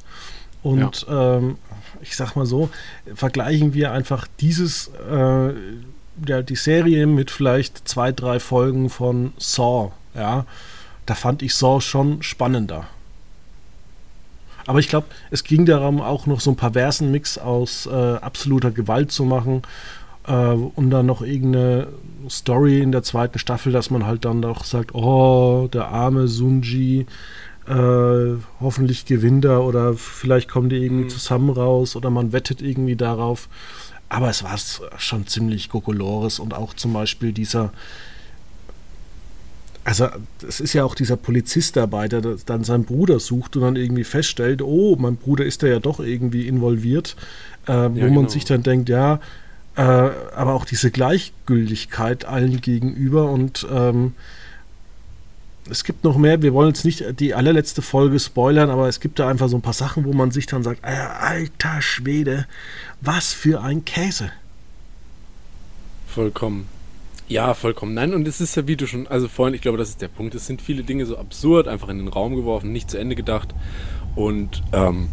Und 0.62 1.07
ähm, 1.09 1.57
ich 2.03 2.16
sag 2.16 2.37
mal 2.37 2.44
so, 2.44 2.68
vergleichen 3.14 3.72
wir 3.72 3.92
einfach 3.92 4.29
dieses, 4.38 4.90
äh, 5.11 5.55
ja, 6.27 6.42
die 6.42 6.57
Serie 6.57 7.07
mit 7.07 7.31
vielleicht 7.31 7.88
zwei, 7.88 8.12
drei 8.12 8.40
Folgen 8.40 8.90
von 8.90 9.33
Saw, 9.38 9.92
ja. 10.14 10.44
Da 11.07 11.14
fand 11.14 11.40
ich 11.40 11.55
Saw 11.55 11.81
schon 11.81 12.22
spannender. 12.22 12.88
Aber 14.66 14.81
ich 14.81 14.88
glaube, 14.88 15.07
es 15.31 15.44
ging 15.44 15.64
darum, 15.64 16.00
auch 16.00 16.26
noch 16.26 16.40
so 16.40 16.50
einen 16.50 16.57
perversen 16.57 17.11
Mix 17.11 17.38
aus 17.38 17.87
äh, 17.87 17.90
absoluter 17.90 18.70
Gewalt 18.72 19.12
zu 19.12 19.24
machen 19.24 19.62
äh, 20.26 20.33
und 20.33 20.90
dann 20.90 21.07
noch 21.07 21.22
irgendeine 21.22 21.88
Story 22.29 22.81
in 22.83 22.90
der 22.92 23.02
zweiten 23.05 23.38
Staffel, 23.38 23.72
dass 23.72 23.90
man 23.90 24.07
halt 24.07 24.24
dann 24.24 24.42
doch 24.42 24.64
sagt, 24.64 24.94
oh, 24.94 25.68
der 25.72 25.88
arme 25.88 26.26
Sunji, 26.26 27.07
äh, 27.68 28.35
hoffentlich 28.61 29.07
gewinnt 29.07 29.44
er 29.44 29.62
oder 29.64 29.94
vielleicht 29.94 30.48
kommen 30.48 30.68
die 30.68 30.76
irgendwie 30.76 31.05
Mhm. 31.05 31.11
zusammen 31.11 31.50
raus 31.50 31.96
oder 31.96 32.11
man 32.11 32.33
wettet 32.33 32.61
irgendwie 32.62 32.96
darauf. 32.96 33.48
Aber 34.09 34.31
es 34.31 34.44
war 34.44 34.57
schon 34.98 35.26
ziemlich 35.26 35.68
Kokolores 35.68 36.38
und 36.38 36.55
auch 36.55 36.74
zum 36.74 36.92
Beispiel 36.92 37.33
dieser 37.33 37.72
Also 39.87 40.09
es 40.46 40.59
ist 40.59 40.72
ja 40.72 40.83
auch 40.83 40.96
dieser 40.96 41.16
Polizist 41.16 41.77
dabei, 41.77 42.09
der 42.09 42.20
dann 42.20 42.64
seinen 42.64 42.85
Bruder 42.85 43.20
sucht 43.20 43.55
und 43.55 43.62
dann 43.62 43.77
irgendwie 43.77 44.03
feststellt, 44.03 44.61
oh, 44.61 44.96
mein 44.99 45.14
Bruder 45.14 45.44
ist 45.44 45.62
da 45.62 45.68
ja 45.68 45.79
doch 45.79 46.01
irgendwie 46.01 46.49
involviert, 46.49 47.14
äh, 47.66 47.72
wo 47.72 47.72
ja, 47.72 47.88
genau. 47.88 48.22
man 48.22 48.29
sich 48.29 48.44
dann 48.44 48.64
denkt, 48.64 48.88
ja, 48.88 49.20
äh, 49.77 49.83
aber 49.83 50.55
auch 50.55 50.64
diese 50.64 50.90
Gleichgültigkeit 50.90 52.25
allen 52.25 52.61
gegenüber 52.61 53.31
und 53.31 53.64
ähm, 53.70 54.14
es 55.70 55.85
gibt 55.85 56.03
noch 56.03 56.16
mehr, 56.16 56.42
wir 56.42 56.53
wollen 56.53 56.70
jetzt 56.70 56.85
nicht 56.85 57.20
die 57.20 57.35
allerletzte 57.35 57.81
Folge 57.81 58.18
spoilern, 58.18 58.70
aber 58.70 58.88
es 58.88 58.99
gibt 58.99 59.20
da 59.20 59.29
einfach 59.29 59.49
so 59.49 59.57
ein 59.57 59.62
paar 59.62 59.72
Sachen, 59.72 60.05
wo 60.05 60.12
man 60.12 60.33
sich 60.33 60.46
dann 60.46 60.64
sagt, 60.64 60.81
äh, 60.83 60.88
alter 60.88 61.81
Schwede, 61.81 62.49
was 63.01 63.33
für 63.33 63.62
ein 63.62 63.85
Käse. 63.85 64.33
Vollkommen. 66.09 66.75
Ja, 67.28 67.54
vollkommen. 67.54 67.94
Nein, 67.94 68.14
und 68.14 68.28
es 68.28 68.40
ist 68.40 68.54
ja, 68.54 68.68
wie 68.68 68.76
du 68.76 68.86
schon, 68.86 69.08
also 69.08 69.26
vorhin, 69.26 69.54
ich 69.54 69.60
glaube, 69.60 69.78
das 69.78 69.88
ist 69.88 70.00
der 70.00 70.08
Punkt. 70.08 70.34
Es 70.36 70.46
sind 70.46 70.62
viele 70.62 70.84
Dinge 70.84 71.06
so 71.06 71.18
absurd, 71.18 71.66
einfach 71.66 71.88
in 71.88 71.98
den 71.98 72.08
Raum 72.08 72.36
geworfen, 72.36 72.72
nicht 72.72 72.88
zu 72.88 72.98
Ende 72.98 73.16
gedacht. 73.16 73.52
Und 74.14 74.62
ähm, 74.72 75.08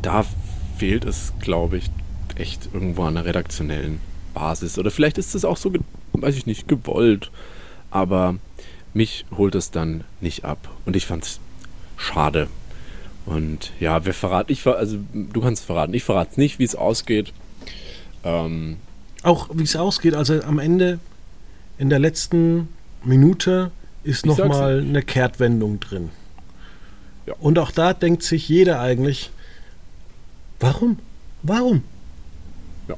da 0.00 0.24
fehlt 0.78 1.04
es, 1.04 1.32
glaube 1.40 1.78
ich, 1.78 1.90
echt 2.36 2.68
irgendwo 2.72 3.02
an 3.02 3.14
der 3.14 3.24
redaktionellen 3.24 4.00
Basis. 4.32 4.78
Oder 4.78 4.92
vielleicht 4.92 5.18
ist 5.18 5.34
es 5.34 5.44
auch 5.44 5.56
so, 5.56 5.72
weiß 6.12 6.36
ich 6.36 6.46
nicht, 6.46 6.68
gewollt. 6.68 7.32
Aber 7.90 8.36
mich 8.92 9.26
holt 9.36 9.56
es 9.56 9.72
dann 9.72 10.04
nicht 10.20 10.44
ab. 10.44 10.68
Und 10.86 10.94
ich 10.94 11.06
fand 11.06 11.24
es 11.24 11.40
schade. 11.96 12.48
Und 13.26 13.72
ja, 13.80 14.04
wir 14.04 14.14
verraten, 14.14 14.52
ich 14.52 14.64
also 14.66 14.98
du 15.12 15.40
kannst 15.40 15.64
verraten, 15.64 15.94
ich 15.94 16.04
verrate 16.04 16.38
nicht, 16.38 16.58
wie 16.58 16.64
es 16.64 16.76
ausgeht. 16.76 17.32
Ähm, 18.22 18.76
auch 19.22 19.48
wie 19.52 19.62
es 19.62 19.74
ausgeht, 19.74 20.14
also 20.14 20.40
am 20.42 20.58
Ende 20.58 21.00
in 21.78 21.90
der 21.90 21.98
letzten 21.98 22.68
Minute 23.04 23.70
ist 24.02 24.26
nochmal 24.26 24.80
eine 24.80 25.02
Kehrtwendung 25.02 25.80
drin. 25.80 26.10
Ja. 27.26 27.34
Und 27.40 27.58
auch 27.58 27.70
da 27.70 27.94
denkt 27.94 28.22
sich 28.22 28.48
jeder 28.48 28.80
eigentlich, 28.80 29.30
warum? 30.60 30.98
Warum? 31.42 31.82
Ja. 32.88 32.96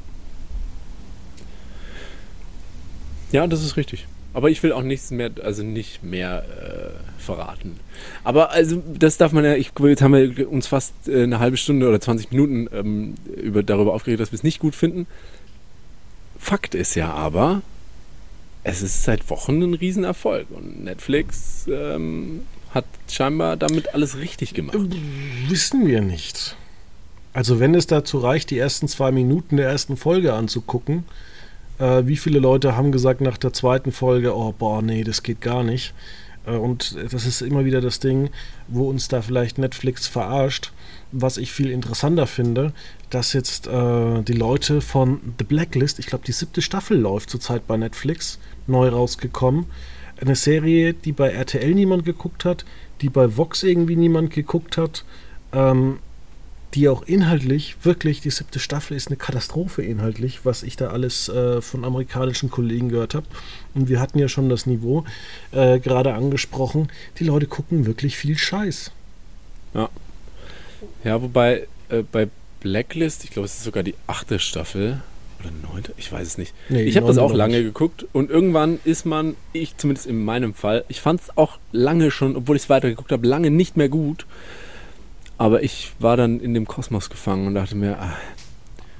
Ja, 3.32 3.46
das 3.46 3.64
ist 3.64 3.76
richtig. 3.76 4.06
Aber 4.34 4.50
ich 4.50 4.62
will 4.62 4.72
auch 4.72 4.82
nichts 4.82 5.10
mehr, 5.10 5.30
also 5.42 5.62
nicht 5.62 6.02
mehr 6.02 6.44
äh, 6.44 7.22
verraten. 7.22 7.80
Aber 8.22 8.50
also 8.50 8.82
das 8.98 9.16
darf 9.16 9.32
man 9.32 9.44
ja, 9.44 9.54
ich, 9.54 9.72
jetzt 9.78 10.02
haben 10.02 10.12
wir 10.12 10.50
uns 10.50 10.66
fast 10.66 10.92
äh, 11.08 11.22
eine 11.22 11.38
halbe 11.38 11.56
Stunde 11.56 11.88
oder 11.88 12.00
20 12.00 12.30
Minuten 12.32 12.68
ähm, 12.72 13.14
über, 13.34 13.62
darüber 13.62 13.94
aufgeregt, 13.94 14.20
dass 14.20 14.32
wir 14.32 14.36
es 14.36 14.42
nicht 14.42 14.58
gut 14.58 14.74
finden. 14.74 15.06
Fakt 16.38 16.74
ist 16.74 16.94
ja 16.96 17.12
aber, 17.12 17.62
es 18.68 18.82
ist 18.82 19.04
seit 19.04 19.30
Wochen 19.30 19.62
ein 19.62 19.74
Riesenerfolg 19.74 20.48
und 20.50 20.82
Netflix 20.82 21.68
ähm, 21.68 22.42
hat 22.72 22.84
scheinbar 23.08 23.56
damit 23.56 23.94
alles 23.94 24.18
richtig 24.18 24.54
gemacht. 24.54 24.76
Wissen 25.48 25.86
wir 25.86 26.00
nicht. 26.00 26.56
Also 27.32 27.60
wenn 27.60 27.76
es 27.76 27.86
dazu 27.86 28.18
reicht, 28.18 28.50
die 28.50 28.58
ersten 28.58 28.88
zwei 28.88 29.12
Minuten 29.12 29.56
der 29.56 29.68
ersten 29.68 29.96
Folge 29.96 30.34
anzugucken, 30.34 31.04
äh, 31.78 32.02
wie 32.06 32.16
viele 32.16 32.40
Leute 32.40 32.76
haben 32.76 32.90
gesagt 32.90 33.20
nach 33.20 33.38
der 33.38 33.52
zweiten 33.52 33.92
Folge, 33.92 34.34
oh 34.36 34.52
boah, 34.58 34.82
nee, 34.82 35.04
das 35.04 35.22
geht 35.22 35.40
gar 35.40 35.62
nicht. 35.62 35.94
Äh, 36.46 36.52
und 36.52 36.96
das 36.96 37.26
ist 37.26 37.42
immer 37.42 37.64
wieder 37.64 37.80
das 37.80 38.00
Ding, 38.00 38.30
wo 38.68 38.88
uns 38.88 39.08
da 39.08 39.22
vielleicht 39.22 39.58
Netflix 39.58 40.06
verarscht. 40.06 40.72
Was 41.12 41.36
ich 41.38 41.52
viel 41.52 41.70
interessanter 41.70 42.26
finde, 42.26 42.72
dass 43.10 43.32
jetzt 43.32 43.66
äh, 43.68 44.22
die 44.22 44.32
Leute 44.32 44.80
von 44.80 45.20
The 45.38 45.44
Blacklist, 45.44 45.98
ich 45.98 46.06
glaube 46.06 46.24
die 46.26 46.32
siebte 46.32 46.62
Staffel 46.62 46.98
läuft 46.98 47.30
zurzeit 47.30 47.66
bei 47.66 47.76
Netflix, 47.76 48.38
neu 48.66 48.88
rausgekommen. 48.88 49.66
Eine 50.20 50.34
Serie, 50.34 50.94
die 50.94 51.12
bei 51.12 51.30
RTL 51.30 51.74
niemand 51.74 52.04
geguckt 52.04 52.44
hat, 52.44 52.64
die 53.02 53.10
bei 53.10 53.36
Vox 53.36 53.62
irgendwie 53.62 53.96
niemand 53.96 54.30
geguckt 54.30 54.78
hat, 54.78 55.04
ähm, 55.52 55.98
die 56.76 56.90
auch 56.90 57.02
inhaltlich 57.02 57.76
wirklich, 57.82 58.20
die 58.20 58.30
siebte 58.30 58.58
Staffel 58.58 58.96
ist 58.96 59.08
eine 59.08 59.16
Katastrophe 59.16 59.82
inhaltlich, 59.82 60.40
was 60.44 60.62
ich 60.62 60.76
da 60.76 60.88
alles 60.88 61.28
äh, 61.30 61.62
von 61.62 61.86
amerikanischen 61.86 62.50
Kollegen 62.50 62.90
gehört 62.90 63.14
habe. 63.14 63.26
Und 63.74 63.88
wir 63.88 63.98
hatten 63.98 64.18
ja 64.18 64.28
schon 64.28 64.50
das 64.50 64.66
Niveau 64.66 65.04
äh, 65.52 65.80
gerade 65.80 66.12
angesprochen. 66.12 66.88
Die 67.18 67.24
Leute 67.24 67.46
gucken 67.46 67.86
wirklich 67.86 68.18
viel 68.18 68.36
Scheiß. 68.36 68.92
Ja. 69.72 69.88
Ja, 71.02 71.22
wobei 71.22 71.66
äh, 71.88 72.02
bei 72.12 72.28
Blacklist, 72.60 73.24
ich 73.24 73.30
glaube, 73.30 73.46
es 73.46 73.54
ist 73.54 73.64
sogar 73.64 73.82
die 73.82 73.94
achte 74.06 74.38
Staffel, 74.38 75.00
oder 75.40 75.50
neunte? 75.72 75.92
Ich 75.96 76.12
weiß 76.12 76.26
es 76.26 76.36
nicht. 76.36 76.52
Nee, 76.68 76.82
ich 76.82 76.96
habe 76.96 77.06
das 77.06 77.16
auch 77.16 77.32
lange 77.32 77.56
nicht. 77.56 77.64
geguckt 77.64 78.06
und 78.12 78.30
irgendwann 78.30 78.80
ist 78.84 79.06
man, 79.06 79.34
ich 79.54 79.78
zumindest 79.78 80.06
in 80.06 80.22
meinem 80.22 80.52
Fall, 80.52 80.84
ich 80.88 81.00
fand 81.00 81.22
es 81.22 81.36
auch 81.38 81.58
lange 81.72 82.10
schon, 82.10 82.36
obwohl 82.36 82.56
ich 82.56 82.64
es 82.64 82.68
weitergeguckt 82.68 83.12
habe, 83.12 83.26
lange 83.26 83.50
nicht 83.50 83.78
mehr 83.78 83.88
gut. 83.88 84.26
Aber 85.38 85.62
ich 85.62 85.92
war 85.98 86.16
dann 86.16 86.40
in 86.40 86.54
dem 86.54 86.66
Kosmos 86.66 87.10
gefangen 87.10 87.46
und 87.46 87.54
dachte 87.54 87.74
mir, 87.74 87.98
ach, 88.00 88.16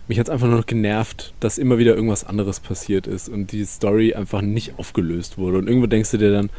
mich 0.08 0.18
hat 0.18 0.28
es 0.28 0.30
einfach 0.30 0.46
nur 0.46 0.58
noch 0.58 0.66
genervt, 0.66 1.32
dass 1.40 1.58
immer 1.58 1.78
wieder 1.78 1.94
irgendwas 1.94 2.24
anderes 2.24 2.60
passiert 2.60 3.06
ist 3.06 3.28
und 3.28 3.52
die 3.52 3.64
Story 3.64 4.14
einfach 4.14 4.42
nicht 4.42 4.78
aufgelöst 4.78 5.38
wurde. 5.38 5.58
Und 5.58 5.68
irgendwo 5.68 5.86
denkst 5.86 6.10
du 6.12 6.18
dir 6.18 6.30
dann, 6.30 6.50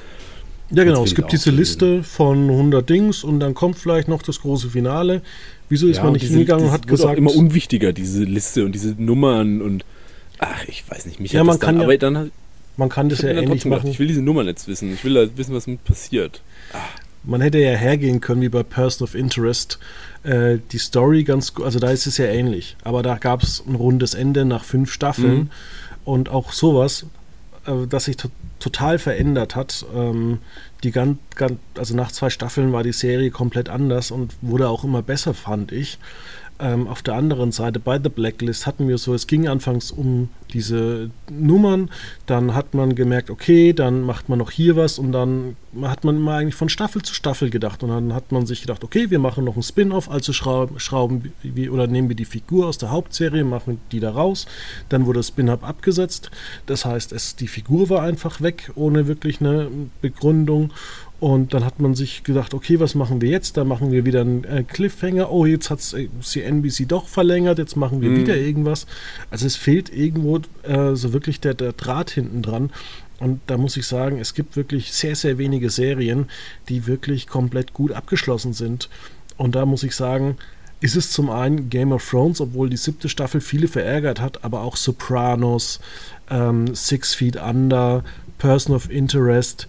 ja, 0.70 0.84
genau. 0.84 1.04
Es 1.04 1.16
gibt 1.16 1.32
diese 1.32 1.50
Liste 1.50 2.04
von 2.04 2.50
100 2.50 2.90
Dings 2.90 3.24
und 3.24 3.40
dann 3.40 3.54
kommt 3.54 3.78
vielleicht 3.78 4.10
noch 4.10 4.22
das 4.22 4.42
große 4.42 4.70
Finale. 4.70 5.22
Wieso 5.70 5.88
ist 5.88 5.98
ja, 5.98 6.04
man 6.04 6.14
nicht 6.14 6.28
hingegangen 6.28 6.66
und 6.66 6.72
hat 6.72 6.88
gesagt. 6.88 7.14
Auch 7.14 7.18
immer 7.18 7.34
unwichtiger, 7.34 7.94
diese 7.94 8.24
Liste 8.24 8.66
und 8.66 8.74
diese 8.74 8.90
Nummern 8.98 9.62
und. 9.62 9.86
Ach, 10.40 10.66
ich 10.68 10.84
weiß 10.90 11.06
nicht. 11.06 11.22
Mich 11.22 11.32
ja, 11.32 11.46
man 11.46 11.58
kann 11.58 11.76
dann, 11.76 11.82
ja, 11.82 11.84
aber 11.84 11.98
dann 11.98 12.32
man 12.76 12.90
kann 12.90 13.08
das 13.10 13.22
ja 13.22 13.30
ähnlich 13.30 13.66
machen. 13.66 13.72
Gedacht, 13.72 13.88
ich 13.88 14.00
will 14.00 14.08
diese 14.08 14.22
Nummern 14.22 14.46
jetzt 14.46 14.68
wissen. 14.68 14.94
Ich 14.94 15.04
will 15.04 15.32
wissen, 15.36 15.56
was 15.56 15.68
mit 15.68 15.84
passiert. 15.86 16.42
Ach. 16.74 17.07
Man 17.28 17.42
hätte 17.42 17.60
ja 17.60 17.72
hergehen 17.72 18.22
können 18.22 18.42
wie 18.42 18.50
bei 18.50 18.64
Person 18.64 19.06
of 19.06 19.14
Interest. 19.14 19.80
Äh, 20.24 20.60
die 20.72 20.78
Story 20.78 21.24
ganz 21.24 21.54
gut, 21.54 21.66
also 21.66 21.78
da 21.78 21.90
ist 21.90 22.08
es 22.08 22.18
ja 22.18 22.26
ähnlich. 22.26 22.78
Aber 22.84 23.04
da 23.04 23.18
gab 23.18 23.44
es 23.44 23.64
ein 23.68 23.76
rundes 23.76 24.14
Ende 24.14 24.46
nach 24.46 24.64
fünf 24.64 24.92
Staffeln. 24.92 25.38
Mhm. 25.38 25.50
Und 26.06 26.30
auch 26.30 26.54
sowas, 26.54 27.06
äh, 27.66 27.86
das 27.88 28.06
sich 28.06 28.16
total 28.60 28.98
verändert 28.98 29.56
hat. 29.56 29.86
Ähm, 29.94 30.40
die 30.84 30.92
ganz, 30.92 31.18
ganz, 31.36 31.54
also 31.78 31.96
nach 31.96 32.12
zwei 32.12 32.30
Staffeln 32.30 32.72
war 32.72 32.84
die 32.84 32.94
Serie 32.94 33.30
komplett 33.30 33.68
anders 33.68 34.10
und 34.10 34.34
wurde 34.42 34.70
auch 34.70 34.84
immer 34.84 35.02
besser, 35.02 35.34
fand 35.34 35.72
ich. 35.72 36.00
Ähm, 36.60 36.88
auf 36.88 37.04
der 37.04 37.14
anderen 37.14 37.52
Seite 37.52 37.80
bei 37.80 38.00
The 38.02 38.10
Blacklist 38.10 38.66
hatten 38.66 38.88
wir 38.88 38.98
so, 38.98 39.14
es 39.14 39.28
ging 39.28 39.48
anfangs 39.48 39.92
um 39.92 40.30
diese 40.54 41.12
Nummern, 41.30 41.92
dann 42.26 42.56
hat 42.56 42.74
man 42.74 42.96
gemerkt, 42.96 43.30
okay, 43.30 43.74
dann 43.74 44.02
macht 44.02 44.30
man 44.30 44.40
noch 44.40 44.50
hier 44.50 44.76
was 44.76 44.98
und 44.98 45.12
dann 45.12 45.56
hat 45.84 46.04
man 46.04 46.16
immer 46.16 46.34
eigentlich 46.34 46.56
von 46.56 46.70
Staffel 46.70 47.02
zu 47.04 47.14
Staffel 47.14 47.52
gedacht 47.52 47.84
und 47.84 47.90
dann 47.90 48.14
hat 48.14 48.32
man 48.32 48.48
sich 48.48 48.62
gedacht, 48.62 48.84
okay, 48.84 49.12
wir 49.12 49.20
machen 49.20 49.44
noch 49.44 49.56
ein 49.56 49.62
Spin-off, 49.62 50.10
also 50.10 50.34
schrauben, 50.34 50.80
schrauben 50.80 51.34
wir 51.44 51.72
oder 51.72 51.86
nehmen 51.86 52.10
wir 52.10 52.16
die 52.16 52.26
Figur 52.26 52.68
aus 52.68 52.80
der 52.80 52.90
Hauptserie, 52.90 53.44
machen 53.44 53.80
die 53.92 54.00
da 54.00 54.12
raus, 54.12 54.48
dann 54.90 55.06
wurde 55.06 55.20
das 55.20 55.28
Spin-off 55.28 55.64
abgesetzt, 55.64 56.32
das 56.66 56.86
heißt, 56.86 57.12
es, 57.12 57.36
die 57.36 57.48
Figur 57.48 57.90
war 57.90 58.02
einfach 58.02 58.42
weg, 58.42 58.72
ohne 58.76 59.08
wirklich 59.08 59.42
eine 59.42 59.70
Begründung 60.02 60.72
und 61.20 61.54
dann 61.54 61.66
hat 61.66 61.80
man 61.80 61.96
sich 61.96 62.24
gedacht, 62.24 62.54
okay, 62.54 62.80
was 62.80 62.94
machen 62.94 63.22
wir 63.22 63.30
jetzt? 63.30 63.58
Da 63.58 63.64
machen 63.64 63.92
wir 63.92 64.06
wieder 64.06 64.22
einen 64.22 64.44
äh, 64.44 64.64
Cliffhanger. 64.64 65.32
Oh, 65.32 65.46
jetzt 65.46 65.72
hat 65.72 65.80
äh, 65.94 66.10
die 66.34 66.44
NBC 66.44 66.88
doch 66.88 67.08
verlängert, 67.08 67.58
jetzt 67.58 67.76
machen 67.76 68.02
wir 68.02 68.10
mhm. 68.10 68.18
wieder 68.18 68.38
irgendwas. 68.38 68.86
Also 69.32 69.48
es 69.48 69.56
fehlt 69.56 69.92
irgendwo 69.92 70.42
äh, 70.64 70.96
so 70.96 71.14
wirklich 71.14 71.40
der, 71.40 71.56
der 71.56 71.74
Draht 71.74 72.12
hinten 72.12 72.44
dran. 72.44 72.70
Und 73.20 73.42
da 73.48 73.58
muss 73.58 73.78
ich 73.78 73.88
sagen, 73.88 74.20
es 74.20 74.36
gibt 74.36 74.56
wirklich 74.56 74.94
sehr, 74.94 75.16
sehr 75.16 75.40
wenige 75.40 75.72
Serien, 75.72 76.28
die 76.70 76.86
wirklich 76.86 77.26
komplett 77.26 77.74
gut 77.74 77.92
abgeschlossen 77.94 78.54
sind. 78.54 78.90
Und 79.38 79.56
da 79.56 79.66
muss 79.66 79.82
ich 79.82 79.96
sagen, 79.96 80.38
ist 80.82 80.96
es 80.96 81.12
zum 81.12 81.32
einen 81.32 81.72
Game 81.72 81.92
of 81.92 82.08
Thrones, 82.08 82.40
obwohl 82.42 82.70
die 82.70 82.78
siebte 82.78 83.10
Staffel 83.10 83.42
viele 83.42 83.68
verärgert 83.68 84.22
hat, 84.22 84.44
aber 84.44 84.62
auch 84.62 84.76
Sopranos, 84.76 85.80
ähm, 86.30 86.76
Six 86.76 87.16
Feet 87.16 87.38
Under, 87.38 88.04
Person 88.38 88.76
of 88.76 88.92
Interest, 88.92 89.68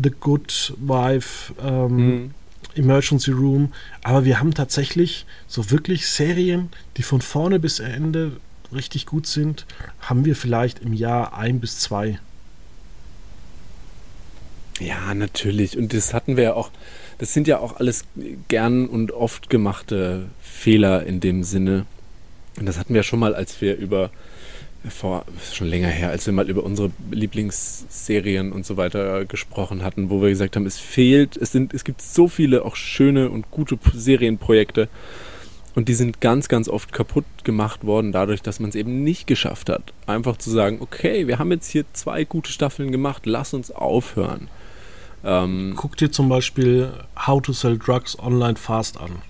The 0.00 0.10
Good 0.10 0.74
Wife, 0.78 1.54
ähm, 1.62 1.96
mhm. 1.96 2.30
Emergency 2.74 3.30
Room. 3.30 3.72
Aber 4.02 4.24
wir 4.24 4.40
haben 4.40 4.54
tatsächlich 4.54 5.26
so 5.46 5.70
wirklich 5.70 6.08
Serien, 6.08 6.70
die 6.96 7.02
von 7.02 7.20
vorne 7.20 7.58
bis 7.58 7.80
Ende 7.80 8.32
richtig 8.72 9.06
gut 9.06 9.26
sind, 9.26 9.66
haben 10.00 10.24
wir 10.24 10.36
vielleicht 10.36 10.80
im 10.80 10.92
Jahr 10.92 11.36
ein 11.36 11.60
bis 11.60 11.78
zwei. 11.78 12.18
Ja, 14.80 15.14
natürlich. 15.14 15.76
Und 15.76 15.92
das 15.92 16.14
hatten 16.14 16.36
wir 16.36 16.44
ja 16.44 16.54
auch. 16.54 16.70
Das 17.18 17.34
sind 17.34 17.48
ja 17.48 17.58
auch 17.58 17.76
alles 17.76 18.04
gern 18.46 18.86
und 18.86 19.10
oft 19.10 19.50
gemachte 19.50 20.26
Fehler 20.40 21.04
in 21.04 21.18
dem 21.18 21.42
Sinne. 21.42 21.84
Und 22.58 22.66
das 22.66 22.78
hatten 22.78 22.94
wir 22.94 23.00
ja 23.00 23.04
schon 23.04 23.18
mal, 23.18 23.34
als 23.34 23.60
wir 23.60 23.76
über 23.76 24.10
vor 24.88 25.24
schon 25.52 25.66
länger 25.66 25.88
her, 25.88 26.10
als 26.10 26.26
wir 26.26 26.32
mal 26.32 26.48
über 26.48 26.62
unsere 26.62 26.90
Lieblingsserien 27.10 28.52
und 28.52 28.64
so 28.64 28.76
weiter 28.76 29.24
gesprochen 29.24 29.82
hatten, 29.82 30.10
wo 30.10 30.22
wir 30.22 30.28
gesagt 30.28 30.56
haben, 30.56 30.66
es 30.66 30.78
fehlt, 30.78 31.36
es 31.36 31.52
sind, 31.52 31.74
es 31.74 31.84
gibt 31.84 32.00
so 32.00 32.28
viele 32.28 32.64
auch 32.64 32.76
schöne 32.76 33.30
und 33.30 33.50
gute 33.50 33.78
Serienprojekte 33.92 34.88
und 35.74 35.88
die 35.88 35.94
sind 35.94 36.20
ganz, 36.20 36.48
ganz 36.48 36.68
oft 36.68 36.92
kaputt 36.92 37.24
gemacht 37.44 37.84
worden, 37.84 38.12
dadurch, 38.12 38.42
dass 38.42 38.60
man 38.60 38.70
es 38.70 38.76
eben 38.76 39.02
nicht 39.04 39.26
geschafft 39.26 39.68
hat, 39.68 39.92
einfach 40.06 40.36
zu 40.36 40.50
sagen, 40.50 40.78
okay, 40.80 41.26
wir 41.26 41.38
haben 41.38 41.50
jetzt 41.50 41.70
hier 41.70 41.84
zwei 41.92 42.24
gute 42.24 42.50
Staffeln 42.50 42.92
gemacht, 42.92 43.26
lass 43.26 43.54
uns 43.54 43.70
aufhören. 43.70 44.48
Ähm, 45.24 45.74
Guck 45.76 45.96
dir 45.96 46.10
zum 46.10 46.28
Beispiel 46.28 46.92
How 47.26 47.42
to 47.42 47.52
Sell 47.52 47.78
Drugs 47.78 48.18
Online 48.18 48.56
Fast 48.56 49.00
an. 49.00 49.22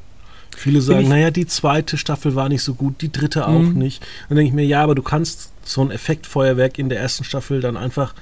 Viele 0.59 0.81
sagen, 0.81 1.09
naja, 1.09 1.31
die 1.31 1.47
zweite 1.47 1.97
Staffel 1.97 2.35
war 2.35 2.49
nicht 2.49 2.63
so 2.63 2.75
gut, 2.75 3.01
die 3.01 3.13
dritte 3.13 3.47
auch 3.47 3.61
mhm. 3.61 3.79
nicht. 3.79 4.05
dann 4.29 4.37
denke 4.37 4.49
ich 4.49 4.55
mir, 4.55 4.67
ja, 4.67 4.83
aber 4.83 4.95
du 4.95 5.03
kannst 5.03 5.53
so 5.65 5.83
ein 5.83 5.91
Effektfeuerwerk 5.93 6.79
in 6.79 6.89
der 6.89 6.99
ersten 6.99 7.23
Staffel 7.23 7.61
dann 7.61 7.77
einfach 7.77 8.15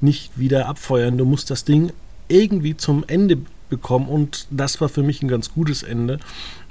nicht 0.00 0.30
wieder 0.38 0.68
abfeuern. 0.68 1.18
Du 1.18 1.24
musst 1.24 1.50
das 1.50 1.64
Ding 1.64 1.92
irgendwie 2.28 2.76
zum 2.76 3.04
Ende 3.06 3.38
bekommen 3.68 4.08
und 4.08 4.46
das 4.50 4.80
war 4.80 4.88
für 4.88 5.02
mich 5.02 5.22
ein 5.22 5.28
ganz 5.28 5.52
gutes 5.52 5.82
Ende. 5.82 6.20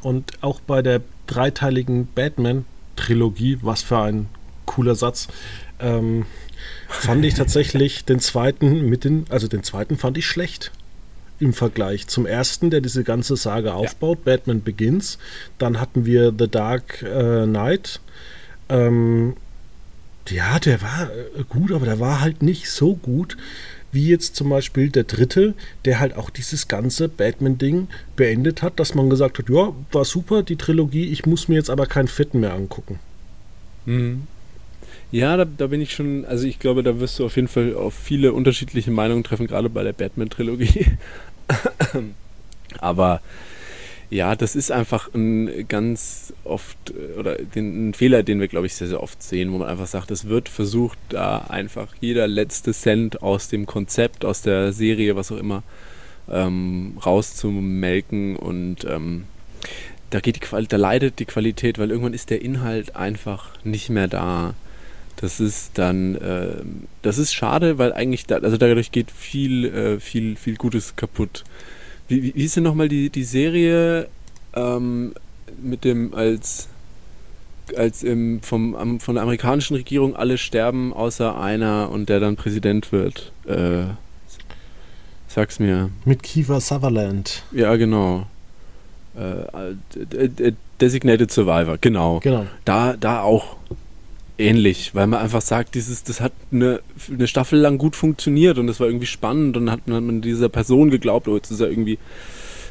Und 0.01 0.41
auch 0.41 0.61
bei 0.61 0.81
der 0.81 1.01
dreiteiligen 1.27 2.07
Batman-Trilogie, 2.15 3.59
was 3.61 3.81
für 3.81 3.99
ein 3.99 4.27
cooler 4.65 4.95
Satz, 4.95 5.27
ähm, 5.79 6.25
fand 6.87 7.25
ich 7.25 7.33
tatsächlich 7.33 8.05
den 8.05 8.19
zweiten 8.19 8.85
mit 8.87 9.03
den, 9.03 9.25
also 9.29 9.47
den 9.47 9.63
zweiten 9.63 9.97
fand 9.97 10.17
ich 10.17 10.27
schlecht 10.27 10.71
im 11.39 11.53
Vergleich 11.53 12.07
zum 12.07 12.25
ersten, 12.25 12.69
der 12.69 12.81
diese 12.81 13.03
ganze 13.03 13.35
Sage 13.35 13.73
aufbaut, 13.73 14.19
ja. 14.19 14.35
Batman 14.35 14.63
Begins. 14.63 15.17
Dann 15.57 15.79
hatten 15.79 16.05
wir 16.05 16.33
The 16.37 16.47
Dark 16.47 17.01
äh, 17.01 17.45
Knight. 17.45 18.01
Ähm, 18.69 19.35
ja, 20.29 20.59
der 20.59 20.81
war 20.81 21.09
äh, 21.09 21.43
gut, 21.47 21.71
aber 21.71 21.85
der 21.85 21.99
war 21.99 22.21
halt 22.21 22.43
nicht 22.43 22.69
so 22.69 22.95
gut 22.95 23.37
wie 23.91 24.07
jetzt 24.07 24.35
zum 24.35 24.49
Beispiel 24.49 24.89
der 24.89 25.03
dritte, 25.03 25.53
der 25.85 25.99
halt 25.99 26.15
auch 26.15 26.29
dieses 26.29 26.67
ganze 26.67 27.09
Batman-Ding 27.09 27.87
beendet 28.15 28.61
hat, 28.61 28.79
dass 28.79 28.93
man 28.93 29.09
gesagt 29.09 29.39
hat, 29.39 29.49
ja, 29.49 29.73
war 29.91 30.05
super, 30.05 30.43
die 30.43 30.57
Trilogie, 30.57 31.05
ich 31.05 31.25
muss 31.25 31.47
mir 31.47 31.55
jetzt 31.55 31.69
aber 31.69 31.85
keinen 31.87 32.07
Fitten 32.07 32.39
mehr 32.39 32.53
angucken. 32.53 32.99
Mhm. 33.85 34.27
Ja, 35.11 35.37
da, 35.37 35.45
da, 35.45 35.67
bin 35.67 35.81
ich 35.81 35.93
schon, 35.93 36.23
also 36.25 36.45
ich 36.45 36.59
glaube, 36.59 36.83
da 36.83 36.99
wirst 36.99 37.17
du 37.17 37.25
auf 37.25 37.35
jeden 37.35 37.47
Fall 37.47 37.73
auf 37.73 37.95
viele 37.95 38.31
unterschiedliche 38.31 38.91
Meinungen 38.91 39.23
treffen, 39.23 39.47
gerade 39.47 39.69
bei 39.69 39.83
der 39.83 39.93
Batman-Trilogie. 39.93 40.85
Aber 42.79 43.21
ja, 44.09 44.35
das 44.35 44.55
ist 44.55 44.71
einfach 44.71 45.13
ein 45.13 45.67
ganz 45.67 46.33
oft 46.43 46.77
oder 47.17 47.35
den, 47.35 47.89
ein 47.89 47.93
Fehler, 47.93 48.23
den 48.23 48.39
wir, 48.39 48.47
glaube 48.47 48.65
ich, 48.65 48.73
sehr, 48.73 48.87
sehr 48.87 49.03
oft 49.03 49.21
sehen, 49.21 49.51
wo 49.51 49.59
man 49.59 49.67
einfach 49.67 49.85
sagt, 49.85 50.09
es 50.09 50.27
wird 50.27 50.49
versucht, 50.49 50.97
da 51.09 51.45
einfach 51.49 51.93
jeder 52.01 52.27
letzte 52.27 52.73
Cent 52.73 53.21
aus 53.21 53.49
dem 53.49 53.67
Konzept, 53.67 54.25
aus 54.25 54.41
der 54.41 54.73
Serie, 54.73 55.15
was 55.15 55.31
auch 55.31 55.37
immer, 55.37 55.61
ähm, 56.27 56.97
rauszumelken 57.05 58.35
und 58.35 58.83
ähm, 58.85 59.25
da 60.09 60.19
geht 60.19 60.37
die 60.37 60.39
Quali 60.39 60.67
da 60.67 60.77
leidet 60.77 61.19
die 61.19 61.25
Qualität, 61.25 61.77
weil 61.77 61.91
irgendwann 61.91 62.13
ist 62.13 62.29
der 62.29 62.41
Inhalt 62.41 62.95
einfach 62.95 63.51
nicht 63.63 63.89
mehr 63.89 64.07
da. 64.07 64.55
Das 65.21 65.41
ist 65.41 65.71
dann, 65.77 66.15
äh, 66.15 66.63
das 67.01 67.17
ist 67.17 67.33
schade, 67.33 67.77
weil 67.77 67.91
eigentlich, 67.91 68.25
da, 68.25 68.37
also 68.37 68.55
dadurch 68.55 68.93
geht 68.93 69.11
viel, 69.11 69.65
äh, 69.65 69.99
viel, 69.99 70.37
viel 70.37 70.55
Gutes 70.55 70.95
kaputt. 70.95 71.43
Wie, 72.07 72.23
wie, 72.23 72.35
wie 72.35 72.45
ist 72.45 72.55
denn 72.55 72.63
nochmal 72.63 72.87
die, 72.87 73.09
die 73.09 73.25
Serie 73.25 74.07
ähm, 74.55 75.13
mit 75.61 75.83
dem, 75.83 76.13
als, 76.13 76.69
als 77.75 78.01
im, 78.01 78.41
vom, 78.41 79.01
von 79.01 79.15
der 79.15 79.23
amerikanischen 79.23 79.75
Regierung 79.75 80.15
alle 80.15 80.37
sterben, 80.37 80.93
außer 80.93 81.37
einer 81.37 81.89
und 81.91 82.07
der 82.07 82.21
dann 82.21 82.37
Präsident 82.37 82.93
wird? 82.93 83.33
Äh, 83.45 83.87
sag's 85.27 85.59
mir. 85.59 85.89
Mit 86.05 86.23
Kiefer 86.23 86.61
Sutherland. 86.61 87.43
Ja, 87.51 87.75
genau. 87.75 88.25
Äh, 89.17 90.53
Designated 90.79 91.29
Survivor, 91.29 91.77
genau. 91.77 92.21
genau. 92.21 92.45
Da, 92.63 92.95
da 92.95 93.21
auch 93.21 93.57
ähnlich, 94.39 94.95
weil 94.95 95.07
man 95.07 95.19
einfach 95.19 95.41
sagt, 95.41 95.75
dieses, 95.75 96.03
das 96.03 96.21
hat 96.21 96.31
eine, 96.51 96.81
eine 97.09 97.27
Staffel 97.27 97.59
lang 97.59 97.77
gut 97.77 97.95
funktioniert 97.95 98.57
und 98.57 98.67
das 98.67 98.79
war 98.79 98.87
irgendwie 98.87 99.05
spannend 99.05 99.57
und 99.57 99.69
hat, 99.69 99.81
hat 99.81 100.03
man 100.03 100.21
dieser 100.21 100.49
Person 100.49 100.89
geglaubt, 100.89 101.27
oh, 101.27 101.35
jetzt 101.35 101.51
ist 101.51 101.59
er 101.59 101.69
irgendwie 101.69 101.99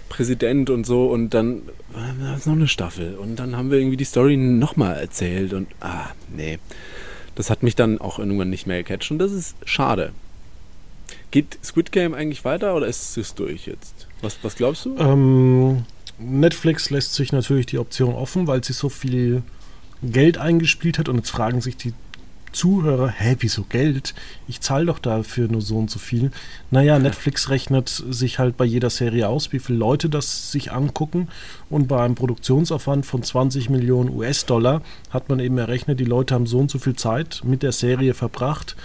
Präsident 0.08 0.70
und 0.70 0.86
so 0.86 1.06
und 1.06 1.34
dann 1.34 1.62
war 1.92 2.36
es 2.36 2.46
noch 2.46 2.54
eine 2.54 2.68
Staffel 2.68 3.16
und 3.16 3.36
dann 3.36 3.56
haben 3.56 3.70
wir 3.70 3.78
irgendwie 3.78 3.96
die 3.98 4.04
Story 4.04 4.36
nochmal 4.36 4.96
erzählt 4.96 5.52
und 5.52 5.68
ah, 5.80 6.06
nee. 6.34 6.58
Das 7.34 7.50
hat 7.50 7.62
mich 7.62 7.76
dann 7.76 8.00
auch 8.00 8.18
irgendwann 8.18 8.50
nicht 8.50 8.66
mehr 8.66 8.82
gecatcht 8.82 9.10
und 9.12 9.18
das 9.18 9.30
ist 9.30 9.54
schade. 9.64 10.12
Geht 11.30 11.58
Squid 11.62 11.92
Game 11.92 12.14
eigentlich 12.14 12.44
weiter 12.44 12.74
oder 12.74 12.86
ist 12.86 13.16
es 13.16 13.34
durch 13.34 13.66
jetzt? 13.66 14.08
Was, 14.22 14.38
was 14.42 14.56
glaubst 14.56 14.86
du? 14.86 14.96
Ähm, 14.98 15.84
Netflix 16.18 16.90
lässt 16.90 17.14
sich 17.14 17.30
natürlich 17.30 17.66
die 17.66 17.78
Option 17.78 18.14
offen, 18.14 18.46
weil 18.46 18.64
sie 18.64 18.72
so 18.72 18.88
viel 18.88 19.42
Geld 20.02 20.38
eingespielt 20.38 20.98
hat 20.98 21.08
und 21.08 21.16
jetzt 21.16 21.30
fragen 21.30 21.60
sich 21.60 21.76
die 21.76 21.92
Zuhörer, 22.52 23.08
hä, 23.08 23.36
wieso 23.40 23.64
Geld? 23.64 24.14
Ich 24.46 24.60
zahle 24.60 24.86
doch 24.86 24.98
dafür 24.98 25.48
nur 25.48 25.60
so 25.60 25.76
und 25.76 25.90
so 25.90 25.98
viel. 25.98 26.30
Naja, 26.70 26.98
Netflix 26.98 27.50
rechnet 27.50 27.88
sich 27.88 28.38
halt 28.38 28.56
bei 28.56 28.64
jeder 28.64 28.90
Serie 28.90 29.28
aus, 29.28 29.52
wie 29.52 29.58
viele 29.58 29.78
Leute 29.78 30.08
das 30.08 30.50
sich 30.50 30.72
angucken. 30.72 31.28
Und 31.68 31.88
bei 31.88 32.02
einem 32.02 32.14
Produktionsaufwand 32.14 33.04
von 33.06 33.22
20 33.22 33.70
Millionen 33.70 34.10
US-Dollar 34.10 34.82
hat 35.10 35.28
man 35.28 35.40
eben 35.40 35.58
errechnet, 35.58 36.00
die 36.00 36.04
Leute 36.04 36.34
haben 36.34 36.46
so 36.46 36.58
und 36.58 36.70
so 36.70 36.78
viel 36.78 36.96
Zeit 36.96 37.42
mit 37.44 37.62
der 37.62 37.72
Serie 37.72 38.14
verbracht. 38.14 38.76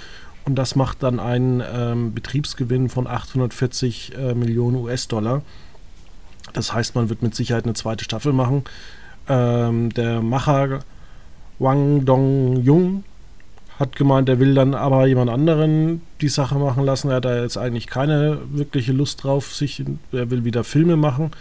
Und 0.45 0.55
das 0.55 0.75
macht 0.75 1.03
dann 1.03 1.19
einen 1.19 1.63
ähm, 1.65 2.13
Betriebsgewinn 2.13 2.89
von 2.89 3.07
840 3.07 4.13
äh, 4.15 4.33
Millionen 4.33 4.75
US-Dollar. 4.77 5.41
Das 6.51 6.73
heißt, 6.73 6.95
man 6.95 7.09
wird 7.09 7.21
mit 7.21 7.33
Sicherheit 7.33 7.63
eine 7.63 7.75
zweite 7.75 8.03
Staffel 8.03 8.33
machen. 8.33 8.65
Ähm, 9.29 9.93
der 9.93 10.21
Macher 10.21 10.81
Wang 11.59 12.05
Dong-Jung 12.05 13.03
hat 13.79 13.95
gemeint, 13.95 14.29
er 14.29 14.39
will 14.39 14.53
dann 14.53 14.75
aber 14.75 15.07
jemand 15.07 15.29
anderen 15.29 16.01
die 16.21 16.29
Sache 16.29 16.55
machen 16.55 16.85
lassen. 16.85 17.09
Er 17.09 17.17
hat 17.17 17.25
da 17.25 17.41
jetzt 17.41 17.57
eigentlich 17.57 17.87
keine 17.87 18.39
wirkliche 18.51 18.91
Lust 18.91 19.23
drauf, 19.23 19.53
sich, 19.53 19.83
er 20.11 20.29
will 20.29 20.45
wieder 20.45 20.63
Filme 20.63 20.95
machen. 20.95 21.31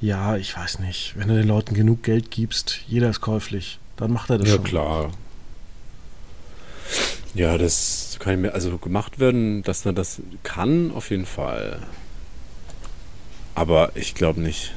Ja, 0.00 0.36
ich 0.36 0.56
weiß 0.56 0.78
nicht. 0.78 1.14
Wenn 1.16 1.28
du 1.28 1.34
den 1.34 1.48
Leuten 1.48 1.74
genug 1.74 2.02
Geld 2.02 2.30
gibst, 2.30 2.80
jeder 2.86 3.10
ist 3.10 3.20
käuflich, 3.20 3.78
dann 3.96 4.12
macht 4.12 4.30
er 4.30 4.38
das 4.38 4.48
ja, 4.48 4.54
schon. 4.56 4.64
Ja, 4.64 4.70
klar. 4.70 5.10
Ja, 7.34 7.58
das 7.58 8.16
kann 8.18 8.40
mir 8.40 8.54
also 8.54 8.78
gemacht 8.78 9.18
werden, 9.18 9.62
dass 9.62 9.84
man 9.84 9.94
das 9.94 10.22
kann, 10.42 10.90
auf 10.92 11.10
jeden 11.10 11.26
Fall. 11.26 11.80
Aber 13.54 13.92
ich 13.94 14.14
glaube 14.14 14.40
nicht. 14.40 14.72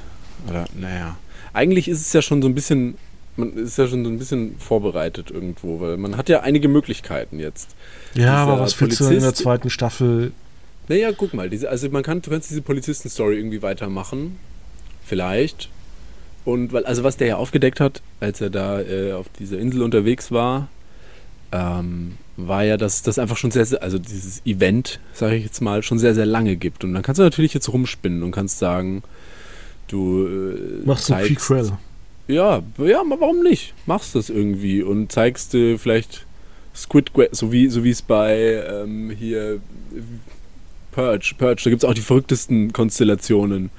Oder, 0.49 0.65
naja. 0.75 1.17
Eigentlich 1.53 1.87
ist 1.87 2.01
es 2.01 2.13
ja 2.13 2.21
schon 2.21 2.41
so 2.41 2.47
ein 2.47 2.55
bisschen 2.55 2.97
man 3.35 3.53
ist 3.53 3.77
ja 3.77 3.87
schon 3.87 4.03
so 4.03 4.09
ein 4.09 4.19
bisschen 4.19 4.57
vorbereitet 4.59 5.31
irgendwo, 5.31 5.79
weil 5.79 5.97
man 5.97 6.17
hat 6.17 6.29
ja 6.29 6.41
einige 6.41 6.67
Möglichkeiten 6.67 7.39
jetzt. 7.39 7.75
Ja, 8.13 8.35
aber 8.35 8.59
was 8.59 8.79
willst 8.79 8.99
du 8.99 9.05
in 9.05 9.21
der 9.21 9.33
zweiten 9.33 9.69
Staffel? 9.69 10.31
Naja, 10.87 11.11
guck 11.15 11.33
mal, 11.33 11.49
diese, 11.49 11.69
also 11.69 11.89
man 11.89 12.03
kann, 12.03 12.21
du 12.21 12.29
kannst 12.29 12.49
diese 12.49 12.61
Polizisten-Story 12.61 13.37
irgendwie 13.37 13.61
weitermachen. 13.61 14.37
Vielleicht. 15.05 15.69
Und 16.43 16.73
weil, 16.73 16.85
also 16.85 17.03
was 17.03 17.17
der 17.17 17.27
ja 17.27 17.35
aufgedeckt 17.37 17.79
hat, 17.79 18.01
als 18.19 18.41
er 18.41 18.49
da 18.49 18.81
äh, 18.81 19.13
auf 19.13 19.27
dieser 19.39 19.59
Insel 19.59 19.83
unterwegs 19.83 20.31
war, 20.31 20.67
ähm, 21.51 22.17
war 22.37 22.63
ja, 22.63 22.77
dass 22.77 23.03
das 23.03 23.19
einfach 23.19 23.37
schon 23.37 23.51
sehr, 23.51 23.65
sehr, 23.65 23.83
also 23.83 23.99
dieses 23.99 24.45
Event, 24.45 24.99
sage 25.13 25.35
ich 25.35 25.43
jetzt 25.43 25.61
mal, 25.61 25.83
schon 25.83 25.99
sehr, 25.99 26.15
sehr 26.15 26.25
lange 26.25 26.55
gibt. 26.55 26.83
Und 26.83 26.93
dann 26.93 27.03
kannst 27.03 27.19
du 27.19 27.23
natürlich 27.23 27.53
jetzt 27.53 27.71
rumspinnen 27.71 28.23
und 28.23 28.31
kannst 28.31 28.59
sagen, 28.59 29.03
du 29.87 30.25
äh, 30.25 30.85
machst 30.85 31.11
ein 31.11 31.25
Prequel. 31.25 31.73
Ja, 32.27 32.61
ja, 32.77 33.03
warum 33.07 33.43
nicht? 33.43 33.73
Machst 33.85 34.15
das 34.15 34.29
irgendwie 34.29 34.83
und 34.83 35.11
zeigst 35.11 35.53
äh, 35.55 35.77
vielleicht 35.77 36.25
Squid 36.75 37.13
Game, 37.13 37.29
so 37.31 37.51
wie 37.51 37.67
so 37.69 37.83
es 37.83 38.01
bei 38.01 38.63
ähm, 38.67 39.11
hier 39.11 39.59
Purge, 40.91 41.33
Purge, 41.37 41.61
da 41.63 41.69
gibt 41.69 41.83
es 41.83 41.89
auch 41.89 41.93
die 41.93 42.01
verrücktesten 42.01 42.73
Konstellationen. 42.73 43.69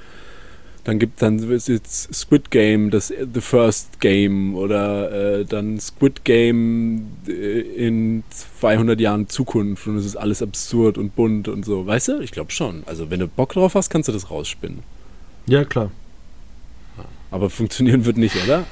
Dann 0.84 0.98
gibt 0.98 1.22
dann 1.22 1.38
ist 1.38 1.68
jetzt 1.68 2.12
Squid 2.12 2.50
Game, 2.50 2.90
das 2.90 3.08
The 3.08 3.40
First 3.40 4.00
Game 4.00 4.56
oder 4.56 5.40
äh, 5.40 5.44
dann 5.44 5.78
Squid 5.78 6.24
Game 6.24 7.06
äh, 7.28 7.60
in 7.60 8.24
200 8.30 9.00
Jahren 9.00 9.28
Zukunft 9.28 9.86
und 9.86 9.96
es 9.96 10.04
ist 10.04 10.16
alles 10.16 10.42
absurd 10.42 10.98
und 10.98 11.14
bunt 11.14 11.46
und 11.46 11.64
so. 11.64 11.86
Weißt 11.86 12.08
du? 12.08 12.20
Ich 12.20 12.32
glaube 12.32 12.50
schon. 12.50 12.82
Also 12.86 13.10
wenn 13.10 13.20
du 13.20 13.28
Bock 13.28 13.52
drauf 13.52 13.76
hast, 13.76 13.90
kannst 13.90 14.08
du 14.08 14.12
das 14.12 14.30
rausspinnen. 14.30 14.80
Ja, 15.46 15.64
klar. 15.64 15.92
Aber 17.32 17.48
funktionieren 17.48 18.04
wird 18.04 18.18
nicht, 18.18 18.36
oder? 18.44 18.66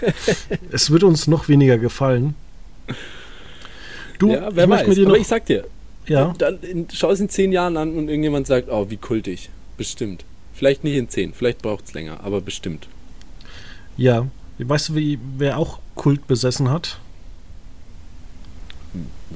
es 0.72 0.90
wird 0.90 1.04
uns 1.04 1.28
noch 1.28 1.48
weniger 1.48 1.78
gefallen. 1.78 2.34
Du, 4.18 4.32
ja, 4.32 4.48
wer 4.52 4.64
ich 4.64 4.70
weiß. 4.70 4.94
Dir 4.94 5.02
noch, 5.02 5.08
Aber 5.10 5.18
ich 5.18 5.28
sag 5.28 5.46
dir, 5.46 5.64
ja? 6.06 6.34
dann, 6.36 6.58
in, 6.62 6.88
schau 6.92 7.12
es 7.12 7.20
in 7.20 7.28
zehn 7.28 7.52
Jahren 7.52 7.76
an 7.76 7.96
und 7.96 8.08
irgendjemand 8.08 8.48
sagt, 8.48 8.68
oh, 8.70 8.90
wie 8.90 8.96
kultig. 8.96 9.50
Bestimmt. 9.76 10.24
Vielleicht 10.52 10.82
nicht 10.82 10.96
in 10.96 11.08
zehn, 11.08 11.32
vielleicht 11.32 11.62
braucht 11.62 11.86
es 11.86 11.94
länger, 11.94 12.24
aber 12.24 12.40
bestimmt. 12.40 12.88
Ja. 13.96 14.26
Weißt 14.58 14.90
du, 14.90 14.94
wie, 14.96 15.20
wer 15.38 15.58
auch 15.58 15.78
Kult 15.94 16.26
besessen 16.26 16.70
hat? 16.70 16.98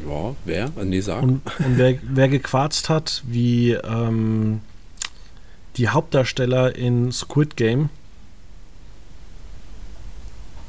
Ja, 0.09 0.35
wer? 0.45 0.73
Nee, 0.85 1.01
sag. 1.01 1.23
Und, 1.23 1.41
und 1.61 1.79
wer, 1.79 1.99
wer 2.03 2.29
gequarzt 2.29 2.89
hat, 2.89 3.23
wie 3.27 3.73
ähm, 3.73 4.61
die 5.77 5.89
Hauptdarsteller 5.89 6.75
in 6.75 7.13
Squid 7.13 7.57
Game 7.57 7.91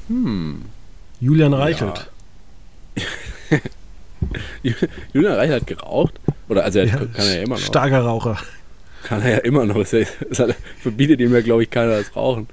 hm. 0.07 0.61
Julian 1.19 1.53
Reichelt. 1.53 2.09
Ja. 3.49 3.57
Julian 5.13 5.33
Reichelt 5.33 5.61
hat 5.61 5.67
geraucht? 5.67 6.19
Oder 6.49 6.63
also 6.63 6.79
er 6.79 6.85
ja, 6.85 6.95
kann 6.95 7.09
er 7.15 7.35
ja 7.35 7.41
immer 7.41 7.55
noch. 7.55 7.61
Starker 7.61 8.01
Raucher. 8.01 8.37
kann 9.03 9.21
er 9.21 9.31
ja 9.31 9.37
immer 9.39 9.65
noch. 9.65 9.77
Es 9.77 9.95
verbietet 10.79 11.19
ihm 11.19 11.33
ja, 11.33 11.41
glaube 11.41 11.63
ich, 11.63 11.69
keiner 11.69 11.97
das 11.97 12.15
Rauchen. 12.15 12.47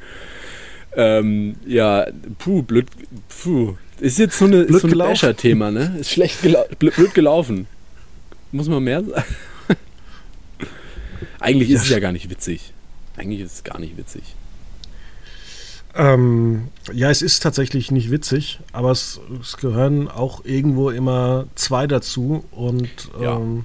Ähm, 0.97 1.57
ja, 1.67 2.07
puh, 2.38 2.62
blöd, 2.62 2.87
puh. 3.29 3.77
Ist 4.01 4.19
jetzt 4.19 4.38
so, 4.38 4.47
eine, 4.47 4.71
so 4.73 4.87
ein 4.87 4.99
Basher-Thema, 4.99 5.71
ne? 5.71 5.97
Ist 6.01 6.11
schlecht 6.11 6.43
gela 6.43 6.64
blöd, 6.79 6.95
blöd 6.95 7.14
gelaufen. 7.14 7.67
Muss 8.53 8.69
man 8.69 8.85
mehr 8.85 9.03
sagen? 9.03 9.25
Eigentlich 11.40 11.71
ist 11.71 11.83
ja. 11.83 11.85
es 11.85 11.90
ja 11.90 11.99
gar 12.01 12.12
nicht 12.12 12.31
witzig. 12.31 12.73
Eigentlich 13.17 13.40
ist 13.40 13.53
es 13.53 13.64
gar 13.64 13.79
nicht 13.79 13.97
witzig. 13.97 14.23
Ähm, 15.97 16.69
ja, 16.93 17.09
es 17.11 17.23
ist 17.23 17.43
tatsächlich 17.43 17.91
nicht 17.93 18.11
witzig, 18.11 18.59
aber 18.73 18.91
es, 18.91 19.21
es 19.41 19.57
gehören 19.57 20.09
auch 20.09 20.45
irgendwo 20.45 20.91
immer 20.91 21.47
zwei 21.55 21.87
dazu 21.87 22.45
und 22.51 22.89
ja. 23.21 23.37
ähm, 23.37 23.65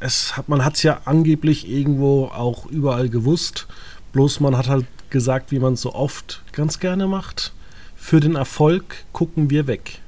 es 0.00 0.36
hat, 0.36 0.48
man 0.48 0.64
hat 0.64 0.76
es 0.76 0.82
ja 0.82 1.02
angeblich 1.04 1.68
irgendwo 1.68 2.26
auch 2.26 2.66
überall 2.66 3.10
gewusst, 3.10 3.66
bloß 4.12 4.40
man 4.40 4.56
hat 4.56 4.68
halt 4.68 4.86
gesagt, 5.10 5.52
wie 5.52 5.58
man 5.58 5.74
es 5.74 5.82
so 5.82 5.94
oft 5.94 6.42
ganz 6.52 6.80
gerne 6.80 7.06
macht. 7.06 7.52
Für 7.94 8.20
den 8.20 8.34
Erfolg 8.34 9.04
gucken 9.12 9.50
wir 9.50 9.66
weg. 9.66 10.00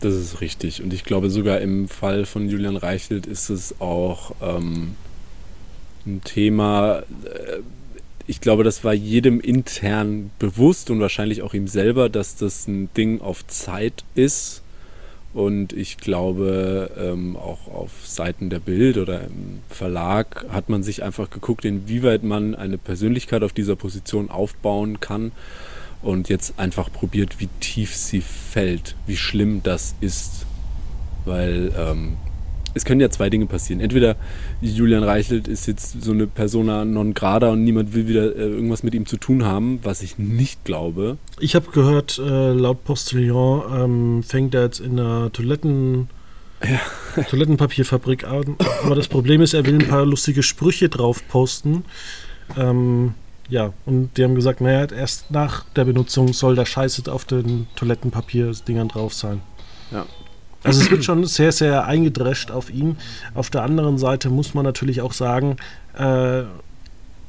Das 0.00 0.14
ist 0.14 0.40
richtig. 0.40 0.82
Und 0.82 0.92
ich 0.92 1.04
glaube, 1.04 1.30
sogar 1.30 1.60
im 1.60 1.88
Fall 1.88 2.24
von 2.24 2.48
Julian 2.48 2.76
Reichelt 2.76 3.26
ist 3.26 3.50
es 3.50 3.80
auch 3.80 4.32
ähm, 4.40 4.94
ein 6.06 6.22
Thema, 6.22 7.00
äh, 7.24 7.58
ich 8.28 8.42
glaube, 8.42 8.62
das 8.62 8.84
war 8.84 8.92
jedem 8.92 9.40
intern 9.40 10.30
bewusst 10.38 10.90
und 10.90 11.00
wahrscheinlich 11.00 11.40
auch 11.40 11.54
ihm 11.54 11.66
selber, 11.66 12.10
dass 12.10 12.36
das 12.36 12.68
ein 12.68 12.90
Ding 12.94 13.22
auf 13.22 13.44
Zeit 13.46 14.04
ist. 14.14 14.62
Und 15.32 15.72
ich 15.72 15.96
glaube, 15.96 16.90
ähm, 16.98 17.36
auch 17.36 17.68
auf 17.68 17.90
Seiten 18.04 18.50
der 18.50 18.60
Bild 18.60 18.98
oder 18.98 19.22
im 19.22 19.60
Verlag 19.70 20.44
hat 20.50 20.68
man 20.68 20.82
sich 20.82 21.02
einfach 21.02 21.30
geguckt, 21.30 21.64
inwieweit 21.64 22.22
man 22.22 22.54
eine 22.54 22.76
Persönlichkeit 22.76 23.42
auf 23.42 23.54
dieser 23.54 23.76
Position 23.76 24.30
aufbauen 24.30 25.00
kann 25.00 25.32
und 26.02 26.28
jetzt 26.28 26.58
einfach 26.58 26.92
probiert, 26.92 27.40
wie 27.40 27.48
tief 27.60 27.96
sie 27.96 28.20
fällt, 28.20 28.94
wie 29.06 29.16
schlimm 29.16 29.62
das 29.62 29.94
ist. 30.02 30.44
Weil 31.24 31.72
ähm, 31.78 32.18
es 32.78 32.84
können 32.84 33.00
ja 33.00 33.10
zwei 33.10 33.28
Dinge 33.28 33.46
passieren. 33.46 33.80
Entweder 33.80 34.16
Julian 34.62 35.02
Reichelt 35.02 35.48
ist 35.48 35.66
jetzt 35.66 36.02
so 36.02 36.12
eine 36.12 36.26
Persona 36.26 36.84
non 36.84 37.12
grata 37.12 37.50
und 37.50 37.64
niemand 37.64 37.94
will 37.94 38.08
wieder 38.08 38.34
äh, 38.34 38.48
irgendwas 38.48 38.82
mit 38.82 38.94
ihm 38.94 39.04
zu 39.04 39.16
tun 39.16 39.44
haben, 39.44 39.80
was 39.82 40.02
ich 40.02 40.18
nicht 40.18 40.64
glaube. 40.64 41.18
Ich 41.40 41.54
habe 41.54 41.70
gehört, 41.70 42.18
äh, 42.18 42.52
laut 42.52 42.84
Postillon 42.84 43.62
ähm, 43.74 44.22
fängt 44.22 44.54
er 44.54 44.64
jetzt 44.64 44.80
in 44.80 44.96
der 44.96 45.30
Toiletten, 45.32 46.08
ja. 46.62 47.22
Toilettenpapierfabrik 47.24 48.24
an. 48.24 48.56
Aber 48.84 48.94
das 48.94 49.08
Problem 49.08 49.42
ist, 49.42 49.54
er 49.54 49.66
will 49.66 49.74
ein 49.74 49.88
paar 49.88 50.06
lustige 50.06 50.42
Sprüche 50.42 50.88
drauf 50.88 51.26
posten. 51.28 51.84
Ähm, 52.56 53.14
ja, 53.48 53.72
und 53.86 54.16
die 54.16 54.24
haben 54.24 54.34
gesagt, 54.34 54.60
naja, 54.60 54.86
erst 54.94 55.30
nach 55.30 55.64
der 55.74 55.84
Benutzung 55.84 56.32
soll 56.32 56.54
der 56.54 56.66
Scheiße 56.66 57.10
auf 57.10 57.24
den 57.24 57.66
Toilettenpapier-Dingern 57.76 58.88
drauf 58.88 59.14
sein. 59.14 59.40
Ja, 59.90 60.04
also 60.64 60.80
es 60.80 60.90
wird 60.90 61.04
schon 61.04 61.24
sehr, 61.24 61.52
sehr 61.52 61.86
eingedrescht 61.86 62.50
auf 62.50 62.70
ihn. 62.70 62.96
Auf 63.34 63.50
der 63.50 63.62
anderen 63.62 63.98
Seite 63.98 64.28
muss 64.28 64.54
man 64.54 64.64
natürlich 64.64 65.00
auch 65.00 65.12
sagen, 65.12 65.56
äh, 65.96 66.42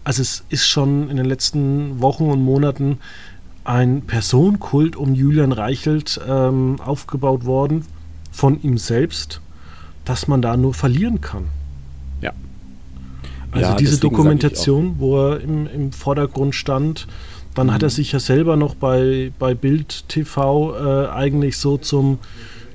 also 0.04 0.22
es 0.22 0.44
ist 0.50 0.68
schon 0.68 1.10
in 1.10 1.18
den 1.18 1.26
letzten 1.26 2.02
Wochen 2.02 2.30
und 2.32 2.44
Monaten 2.44 2.98
ein 3.64 4.02
Personenkult 4.02 4.96
um 4.96 5.14
Julian 5.14 5.52
Reichelt 5.52 6.20
ähm, 6.28 6.78
aufgebaut 6.84 7.46
worden 7.46 7.86
von 8.32 8.62
ihm 8.64 8.78
selbst, 8.78 9.42
dass 10.06 10.28
man 10.28 10.42
da 10.42 10.58
nur 10.58 10.74
verlieren 10.74 11.22
kann. 11.22 11.46
Ja. 12.22 12.34
Also 13.52 13.72
ja, 13.72 13.76
diese 13.76 14.00
Dokumentation, 14.00 14.96
wo 14.98 15.20
er 15.20 15.42
im, 15.42 15.68
im 15.68 15.92
Vordergrund 15.92 16.56
stand, 16.56 17.08
dann 17.54 17.68
mhm. 17.68 17.74
hat 17.74 17.84
er 17.84 17.90
sich 17.90 18.12
ja 18.12 18.20
selber 18.20 18.56
noch 18.56 18.74
bei, 18.74 19.32
bei 19.38 19.54
Bild 19.54 20.08
TV 20.08 20.76
äh, 20.76 21.10
eigentlich 21.10 21.58
so 21.58 21.78
zum 21.78 22.18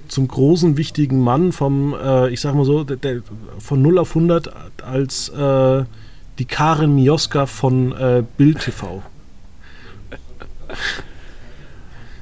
zum 0.09 0.29
großen, 0.29 0.77
wichtigen 0.77 1.21
Mann 1.21 1.53
vom, 1.53 1.95
äh, 1.95 2.31
ich 2.31 2.40
sag 2.40 2.55
mal 2.55 2.64
so, 2.64 2.85
der, 2.85 2.97
der, 2.97 3.23
von 3.59 3.83
0 3.83 3.99
auf 3.99 4.11
100 4.11 4.53
als 4.83 5.29
äh, 5.31 5.85
die 6.38 6.45
Karin 6.45 6.95
Mioska 6.95 7.47
von 7.47 7.93
äh, 7.93 8.23
Bild 8.37 8.61
TV. 8.61 9.03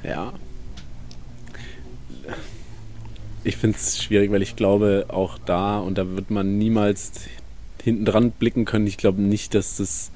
Ja. 0.03 0.33
Ich 3.45 3.55
finde 3.55 3.77
es 3.77 4.01
schwierig, 4.01 4.31
weil 4.31 4.41
ich 4.41 4.57
glaube, 4.57 5.05
auch 5.07 5.37
da, 5.37 5.79
und 5.79 5.97
da 5.97 6.09
wird 6.09 6.29
man 6.29 6.57
niemals 6.57 7.11
hinten 7.81 8.05
dran 8.05 8.31
blicken 8.31 8.65
können, 8.65 8.87
ich 8.87 8.97
glaube 8.97 9.21
nicht, 9.21 9.53
dass 9.53 9.77
das. 9.77 10.11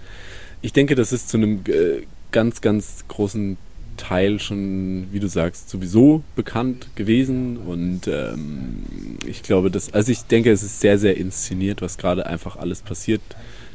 Ich 0.61 0.73
denke, 0.73 0.95
das 0.95 1.13
ist 1.13 1.29
zu 1.29 1.37
einem 1.37 1.61
äh, 1.67 2.05
ganz, 2.31 2.61
ganz 2.61 3.05
großen 3.07 3.57
Teil 3.97 4.39
schon, 4.39 5.07
wie 5.11 5.19
du 5.19 5.27
sagst, 5.27 5.69
sowieso 5.69 6.23
bekannt 6.35 6.87
gewesen. 6.95 7.57
Und 7.57 8.07
ähm, 8.07 8.83
ich 9.25 9.43
glaube, 9.43 9.69
dass, 9.71 9.93
also 9.93 10.11
ich 10.11 10.21
denke, 10.23 10.51
es 10.51 10.63
ist 10.63 10.79
sehr, 10.79 10.97
sehr 10.97 11.17
inszeniert, 11.17 11.81
was 11.81 11.97
gerade 11.97 12.25
einfach 12.25 12.55
alles 12.55 12.81
passiert. 12.81 13.21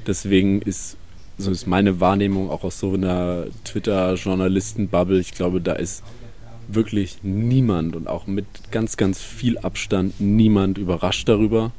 Deswegen 0.06 0.62
ist, 0.62 0.96
so 1.38 1.50
ist 1.50 1.66
meine 1.66 2.00
Wahrnehmung 2.00 2.50
auch 2.50 2.64
aus 2.64 2.78
so 2.78 2.94
einer 2.94 3.46
Twitter-Journalisten-Bubble. 3.64 5.18
Ich 5.18 5.32
glaube, 5.32 5.60
da 5.60 5.74
ist 5.74 6.02
wirklich 6.68 7.18
niemand 7.22 7.96
und 7.96 8.08
auch 8.08 8.26
mit 8.26 8.46
ganz, 8.70 8.96
ganz 8.96 9.20
viel 9.20 9.58
Abstand 9.58 10.20
niemand 10.20 10.78
überrascht 10.78 11.28
darüber. 11.28 11.72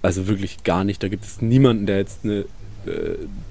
Also 0.00 0.28
wirklich 0.28 0.62
gar 0.64 0.84
nicht. 0.84 1.02
Da 1.02 1.08
gibt 1.08 1.24
es 1.24 1.42
niemanden, 1.42 1.86
der 1.86 1.98
jetzt 1.98 2.24
eine 2.24 2.44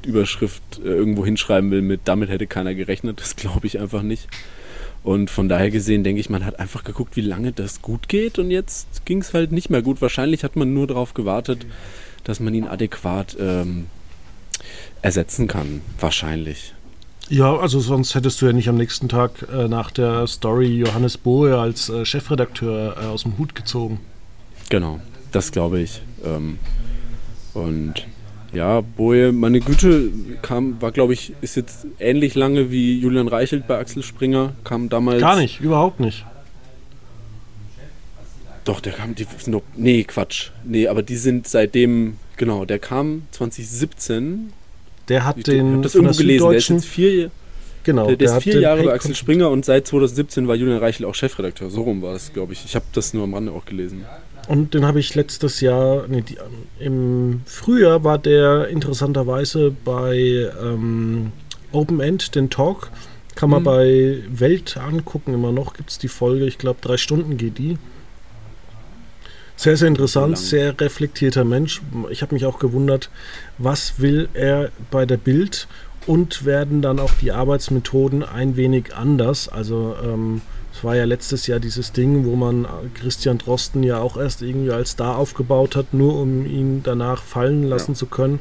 Überschrift 0.06 0.64
äh, 0.84 0.88
irgendwo 0.88 1.26
hinschreiben 1.26 1.72
will 1.72 1.82
mit, 1.82 2.02
damit 2.06 2.30
hätte 2.30 2.48
keiner 2.48 2.74
gerechnet. 2.74 3.20
Das 3.20 3.36
glaube 3.36 3.68
ich 3.68 3.80
einfach 3.80 4.02
nicht. 4.02 4.28
Und 5.04 5.30
von 5.30 5.48
daher 5.48 5.72
gesehen 5.72 6.04
denke 6.04 6.20
ich, 6.20 6.30
man 6.30 6.46
hat 6.46 6.60
einfach 6.60 6.84
geguckt, 6.84 7.16
wie 7.16 7.22
lange 7.22 7.52
das 7.54 7.82
gut 7.82 8.10
geht 8.10 8.40
und 8.40 8.52
jetzt 8.52 9.06
ging 9.06 9.22
es 9.22 9.34
halt 9.34 9.52
nicht 9.52 9.70
mehr 9.70 9.82
gut. 9.82 10.02
Wahrscheinlich 10.02 10.44
hat 10.44 10.56
man 10.56 10.74
nur 10.74 10.88
darauf 10.88 11.14
gewartet, 11.14 11.66
dass 12.24 12.40
man 12.40 12.54
ihn 12.54 12.68
adäquat 12.68 13.38
ähm, 13.40 13.86
ersetzen 15.02 15.48
kann. 15.48 15.82
Wahrscheinlich. 16.00 16.74
Ja, 17.30 17.56
also 17.58 17.80
sonst 17.80 18.16
hättest 18.16 18.42
du 18.42 18.48
ja 18.48 18.54
nicht 18.54 18.70
am 18.70 18.76
nächsten 18.76 19.10
Tag 19.10 19.48
äh, 19.54 19.68
nach 19.68 19.92
der 19.92 20.28
Story 20.28 20.68
Johannes 20.68 21.18
Bohe 21.18 21.58
als 21.58 21.90
äh, 21.90 22.06
Chefredakteur 22.06 22.98
äh, 22.98 23.06
aus 23.06 23.24
dem 23.24 23.38
Hut 23.38 23.54
gezogen. 23.54 24.00
Genau, 24.70 25.00
das 25.32 25.52
glaube 25.52 25.80
ich. 25.80 26.02
Ähm, 26.26 26.58
und 27.54 28.06
ja, 28.58 28.82
Boje, 28.82 29.32
meine 29.32 29.60
Güte, 29.60 30.10
kam, 30.42 30.82
war 30.82 30.92
glaube 30.92 31.14
ich, 31.14 31.34
ist 31.42 31.56
jetzt 31.56 31.86
ähnlich 32.00 32.34
lange 32.34 32.72
wie 32.72 33.00
Julian 33.00 33.28
Reichelt 33.28 33.68
bei 33.68 33.78
Axel 33.78 34.02
Springer, 34.02 34.54
kam 34.64 34.90
damals. 34.90 35.22
Gar 35.22 35.38
nicht, 35.38 35.62
überhaupt 35.62 36.00
nicht. 36.00 36.26
Doch, 38.66 38.80
der 38.80 38.94
kam, 38.94 39.14
die 39.14 39.28
sind 39.38 39.54
doch, 39.54 39.62
nee, 39.76 40.04
Quatsch. 40.04 40.50
Nee, 40.64 40.88
aber 40.88 41.04
die 41.04 41.18
sind 41.18 41.48
seitdem, 41.48 42.18
genau, 42.36 42.66
der 42.66 42.80
kam 42.80 43.28
2017. 43.30 44.52
Der 45.08 45.24
hat 45.24 45.38
ich, 45.38 45.44
den. 45.44 45.76
Hab 45.76 45.84
das 45.84 45.94
irgendwo 45.94 46.18
gelesen, 46.18 46.50
der 46.50 46.58
ist 46.58 46.70
jetzt 46.70 46.86
vier, 46.86 47.30
genau, 47.84 48.08
der, 48.08 48.16
der, 48.18 48.28
der 48.28 48.38
ist 48.38 48.44
vier 48.44 48.60
Jahre 48.60 48.84
bei 48.84 48.94
Axel 48.94 49.14
Springer 49.14 49.52
und 49.52 49.66
seit 49.66 49.86
2017 49.86 50.48
war 50.48 50.56
Julian 50.56 50.80
Reichelt 50.80 51.08
auch 51.08 51.16
Chefredakteur. 51.16 51.70
So 51.70 51.84
rum 51.84 52.02
war 52.02 52.16
es, 52.16 52.34
glaube 52.34 52.54
ich. 52.54 52.66
Ich 52.66 52.74
habe 52.74 52.86
das 52.92 53.14
nur 53.14 53.24
am 53.24 53.36
Rande 53.36 53.52
auch 53.52 53.66
gelesen. 53.66 54.04
Und 54.48 54.74
den 54.74 54.86
habe 54.86 55.00
ich 55.00 55.14
letztes 55.14 55.60
Jahr, 55.60 56.08
nee, 56.08 56.22
die, 56.22 56.38
im 56.80 57.42
Frühjahr 57.46 58.04
war 58.04 58.18
der 58.18 58.70
interessanterweise 58.70 59.76
bei 59.84 60.50
ähm, 60.62 61.34
Open 61.72 62.00
End, 62.00 62.34
den 62.36 62.50
Talk. 62.50 62.90
Kann 63.36 63.50
man 63.50 63.62
mhm. 63.62 63.66
bei 63.66 64.18
Welt 64.30 64.78
angucken, 64.78 65.34
immer 65.34 65.52
noch 65.52 65.74
gibt 65.74 65.90
es 65.92 66.00
die 66.00 66.08
Folge, 66.08 66.46
ich 66.46 66.58
glaube 66.58 66.80
drei 66.82 66.98
Stunden 66.98 67.38
geht 67.38 67.58
die. 67.58 67.78
Sehr, 69.58 69.76
sehr 69.76 69.88
interessant, 69.88 70.38
sehr 70.38 70.80
reflektierter 70.80 71.44
Mensch. 71.44 71.82
Ich 72.12 72.22
habe 72.22 72.36
mich 72.36 72.46
auch 72.46 72.60
gewundert, 72.60 73.10
was 73.58 74.00
will 74.00 74.30
er 74.34 74.70
bei 74.92 75.06
der 75.08 75.18
Bild 75.18 75.68
und 76.06 76.46
werden 76.46 76.82
dann 76.82 77.00
auch 77.00 77.12
die 77.22 77.32
Arbeitsmethoden 77.32 78.24
ein 78.24 78.56
wenig 78.56 78.96
anders. 78.96 79.50
Also 79.50 79.96
ähm, 80.02 80.42
es 80.78 80.84
war 80.84 80.96
ja 80.96 81.06
letztes 81.06 81.48
Jahr 81.48 81.60
dieses 81.60 81.92
Ding, 81.92 82.26
wo 82.26 82.36
man 82.36 82.68
Christian 82.94 83.40
Drosten 83.40 83.82
ja 83.82 83.98
auch 83.98 84.16
erst 84.16 84.44
irgendwie 84.44 84.70
als 84.70 84.92
Star 84.92 85.18
aufgebaut 85.18 85.76
hat, 85.76 85.96
nur 85.96 86.20
um 86.20 86.46
ihn 86.46 86.84
danach 86.84 87.24
fallen 87.24 87.64
lassen 87.64 87.94
ja. 87.94 87.98
zu 87.98 88.06
können. 88.06 88.40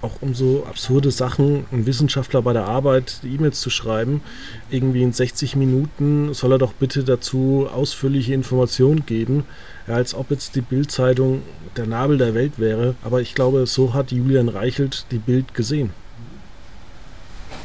Auch 0.00 0.22
um 0.22 0.34
so 0.34 0.64
absurde 0.66 1.10
Sachen, 1.10 1.66
ein 1.72 1.84
Wissenschaftler 1.84 2.40
bei 2.40 2.54
der 2.54 2.64
Arbeit 2.64 3.20
E-Mails 3.24 3.60
zu 3.60 3.68
schreiben, 3.68 4.22
irgendwie 4.70 5.02
in 5.02 5.12
60 5.12 5.54
Minuten 5.56 6.32
soll 6.32 6.52
er 6.52 6.58
doch 6.58 6.72
bitte 6.72 7.04
dazu 7.04 7.68
ausführliche 7.70 8.32
Informationen 8.32 9.04
geben, 9.04 9.44
ja, 9.86 9.96
als 9.96 10.14
ob 10.14 10.30
jetzt 10.30 10.54
die 10.54 10.62
Bildzeitung 10.62 11.42
der 11.76 11.86
Nabel 11.86 12.16
der 12.16 12.32
Welt 12.34 12.58
wäre. 12.58 12.94
Aber 13.04 13.20
ich 13.20 13.34
glaube, 13.34 13.66
so 13.66 13.92
hat 13.92 14.12
Julian 14.12 14.48
Reichelt 14.48 15.04
die 15.10 15.18
Bild 15.18 15.52
gesehen. 15.52 15.90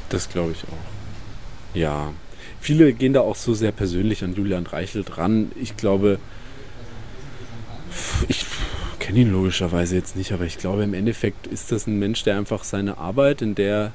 Das 0.10 0.28
glaube 0.28 0.52
ich 0.52 0.64
auch. 0.66 1.76
Ja, 1.78 2.12
viele 2.62 2.94
gehen 2.94 3.14
da 3.14 3.22
auch 3.22 3.36
so 3.36 3.54
sehr 3.54 3.74
persönlich 3.74 4.24
an 4.24 4.36
Julian 4.36 4.66
Reichelt 4.66 5.18
ran. 5.18 5.52
Ich 5.62 5.76
glaube, 5.76 6.20
ich 8.30 8.46
kenne 9.00 9.20
ihn 9.20 9.32
logischerweise 9.32 9.96
jetzt 9.96 10.16
nicht, 10.16 10.32
aber 10.32 10.46
ich 10.46 10.58
glaube, 10.58 10.84
im 10.84 10.94
Endeffekt 10.94 11.48
ist 11.48 11.72
das 11.72 11.88
ein 11.88 12.00
Mensch, 12.00 12.24
der 12.24 12.38
einfach 12.38 12.64
seine 12.64 12.98
Arbeit 12.98 13.42
in 13.42 13.56
der 13.56 13.92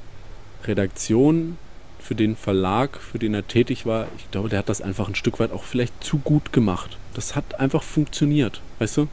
Redaktion 0.64 1.57
für 2.01 2.14
den 2.14 2.37
Verlag, 2.37 2.99
für 2.99 3.19
den 3.19 3.35
er 3.35 3.47
tätig 3.47 3.87
war, 3.87 4.07
ich 4.19 4.31
glaube, 4.31 4.49
der 4.49 4.61
hat 4.61 4.69
das 4.69 4.81
einfach 4.81 5.09
ein 5.09 5.14
Stück 5.14 5.41
weit 5.41 5.53
auch 5.53 5.64
vielleicht 5.64 6.05
zu 6.05 6.19
gut 6.19 6.53
gemacht. 6.53 6.99
Das 7.14 7.35
hat 7.35 7.59
einfach 7.59 7.83
funktioniert, 7.83 8.61
weißt 8.79 8.99
du? 8.99 9.09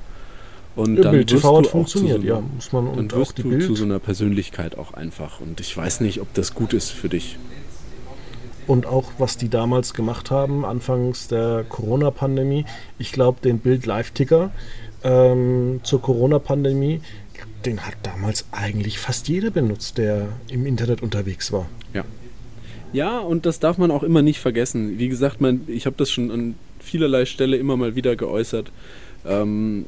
Und 0.75 0.97
ja, 0.97 1.03
dann 1.03 1.11
Bild 1.11 1.31
wirst 1.31 1.43
hat 1.43 1.67
funktioniert, 1.67 2.21
so, 2.21 2.27
ja, 2.27 2.41
muss 2.41 2.71
man 2.71 2.87
und 2.87 3.11
dann 3.11 3.19
wirst 3.19 3.37
du 3.37 3.43
Bild. 3.43 3.63
zu 3.63 3.75
so 3.75 3.83
einer 3.83 3.99
Persönlichkeit 3.99 4.77
auch 4.77 4.93
einfach. 4.93 5.39
Und 5.39 5.59
ich 5.59 5.75
weiß 5.75 6.01
nicht, 6.01 6.19
ob 6.21 6.33
das 6.33 6.55
gut 6.55 6.73
ist 6.73 6.89
für 6.89 7.09
dich. 7.09 7.37
Und 8.67 8.85
auch 8.85 9.11
was 9.17 9.37
die 9.37 9.49
damals 9.49 9.93
gemacht 9.93 10.31
haben, 10.31 10.65
anfangs 10.65 11.27
der 11.27 11.65
Corona-Pandemie. 11.67 12.65
Ich 12.97 13.11
glaube, 13.11 13.39
den 13.41 13.59
Bild-Live-Ticker 13.59 14.51
ähm, 15.03 15.81
zur 15.83 16.01
Corona-Pandemie, 16.01 17.01
den 17.65 17.85
hat 17.85 17.95
damals 18.03 18.45
eigentlich 18.51 18.99
fast 18.99 19.27
jeder 19.27 19.51
benutzt, 19.51 19.97
der 19.97 20.27
im 20.49 20.65
Internet 20.65 21.01
unterwegs 21.01 21.51
war. 21.51 21.65
Ja. 21.93 22.03
Ja, 22.93 23.19
und 23.19 23.45
das 23.45 23.59
darf 23.59 23.77
man 23.77 23.89
auch 23.89 24.03
immer 24.03 24.21
nicht 24.21 24.39
vergessen. 24.39 24.99
Wie 24.99 25.09
gesagt, 25.09 25.41
man, 25.41 25.61
ich 25.67 25.87
habe 25.87 25.95
das 25.97 26.11
schon 26.11 26.29
an 26.29 26.55
vielerlei 26.79 27.25
Stelle 27.25 27.57
immer 27.57 27.75
mal 27.75 27.95
wieder 27.95 28.15
geäußert. 28.15 28.71
Ähm, 29.25 29.85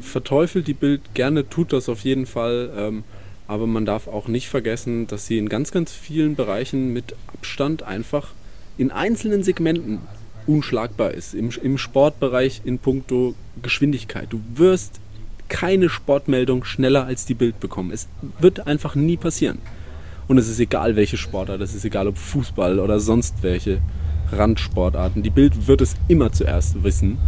verteufelt 0.00 0.66
die 0.66 0.74
Bild 0.74 1.14
gerne, 1.14 1.48
tut 1.48 1.72
das 1.72 1.88
auf 1.88 2.00
jeden 2.00 2.24
Fall. 2.24 2.70
Ähm, 2.76 3.04
aber 3.48 3.66
man 3.66 3.86
darf 3.86 4.08
auch 4.08 4.28
nicht 4.28 4.48
vergessen, 4.48 5.06
dass 5.06 5.26
sie 5.26 5.38
in 5.38 5.48
ganz, 5.48 5.70
ganz 5.70 5.92
vielen 5.92 6.34
Bereichen 6.34 6.92
mit 6.92 7.14
Abstand 7.32 7.82
einfach 7.82 8.28
in 8.78 8.90
einzelnen 8.90 9.42
Segmenten 9.42 10.00
unschlagbar 10.46 11.12
ist. 11.12 11.34
Im, 11.34 11.50
im 11.62 11.78
Sportbereich 11.78 12.62
in 12.64 12.78
puncto 12.78 13.34
Geschwindigkeit. 13.62 14.26
Du 14.30 14.40
wirst 14.54 15.00
keine 15.48 15.88
Sportmeldung 15.88 16.64
schneller 16.64 17.04
als 17.04 17.24
die 17.26 17.34
Bild 17.34 17.60
bekommen. 17.60 17.90
Es 17.92 18.08
wird 18.40 18.66
einfach 18.66 18.94
nie 18.94 19.16
passieren. 19.16 19.58
Und 20.28 20.38
es 20.38 20.48
ist 20.48 20.58
egal, 20.58 20.96
welche 20.96 21.16
Sportart, 21.16 21.60
es 21.60 21.74
ist 21.74 21.84
egal, 21.84 22.08
ob 22.08 22.18
Fußball 22.18 22.80
oder 22.80 22.98
sonst 22.98 23.42
welche 23.42 23.78
Randsportarten. 24.32 25.22
Die 25.22 25.30
Bild 25.30 25.68
wird 25.68 25.80
es 25.80 25.94
immer 26.08 26.32
zuerst 26.32 26.82
wissen. 26.82 27.18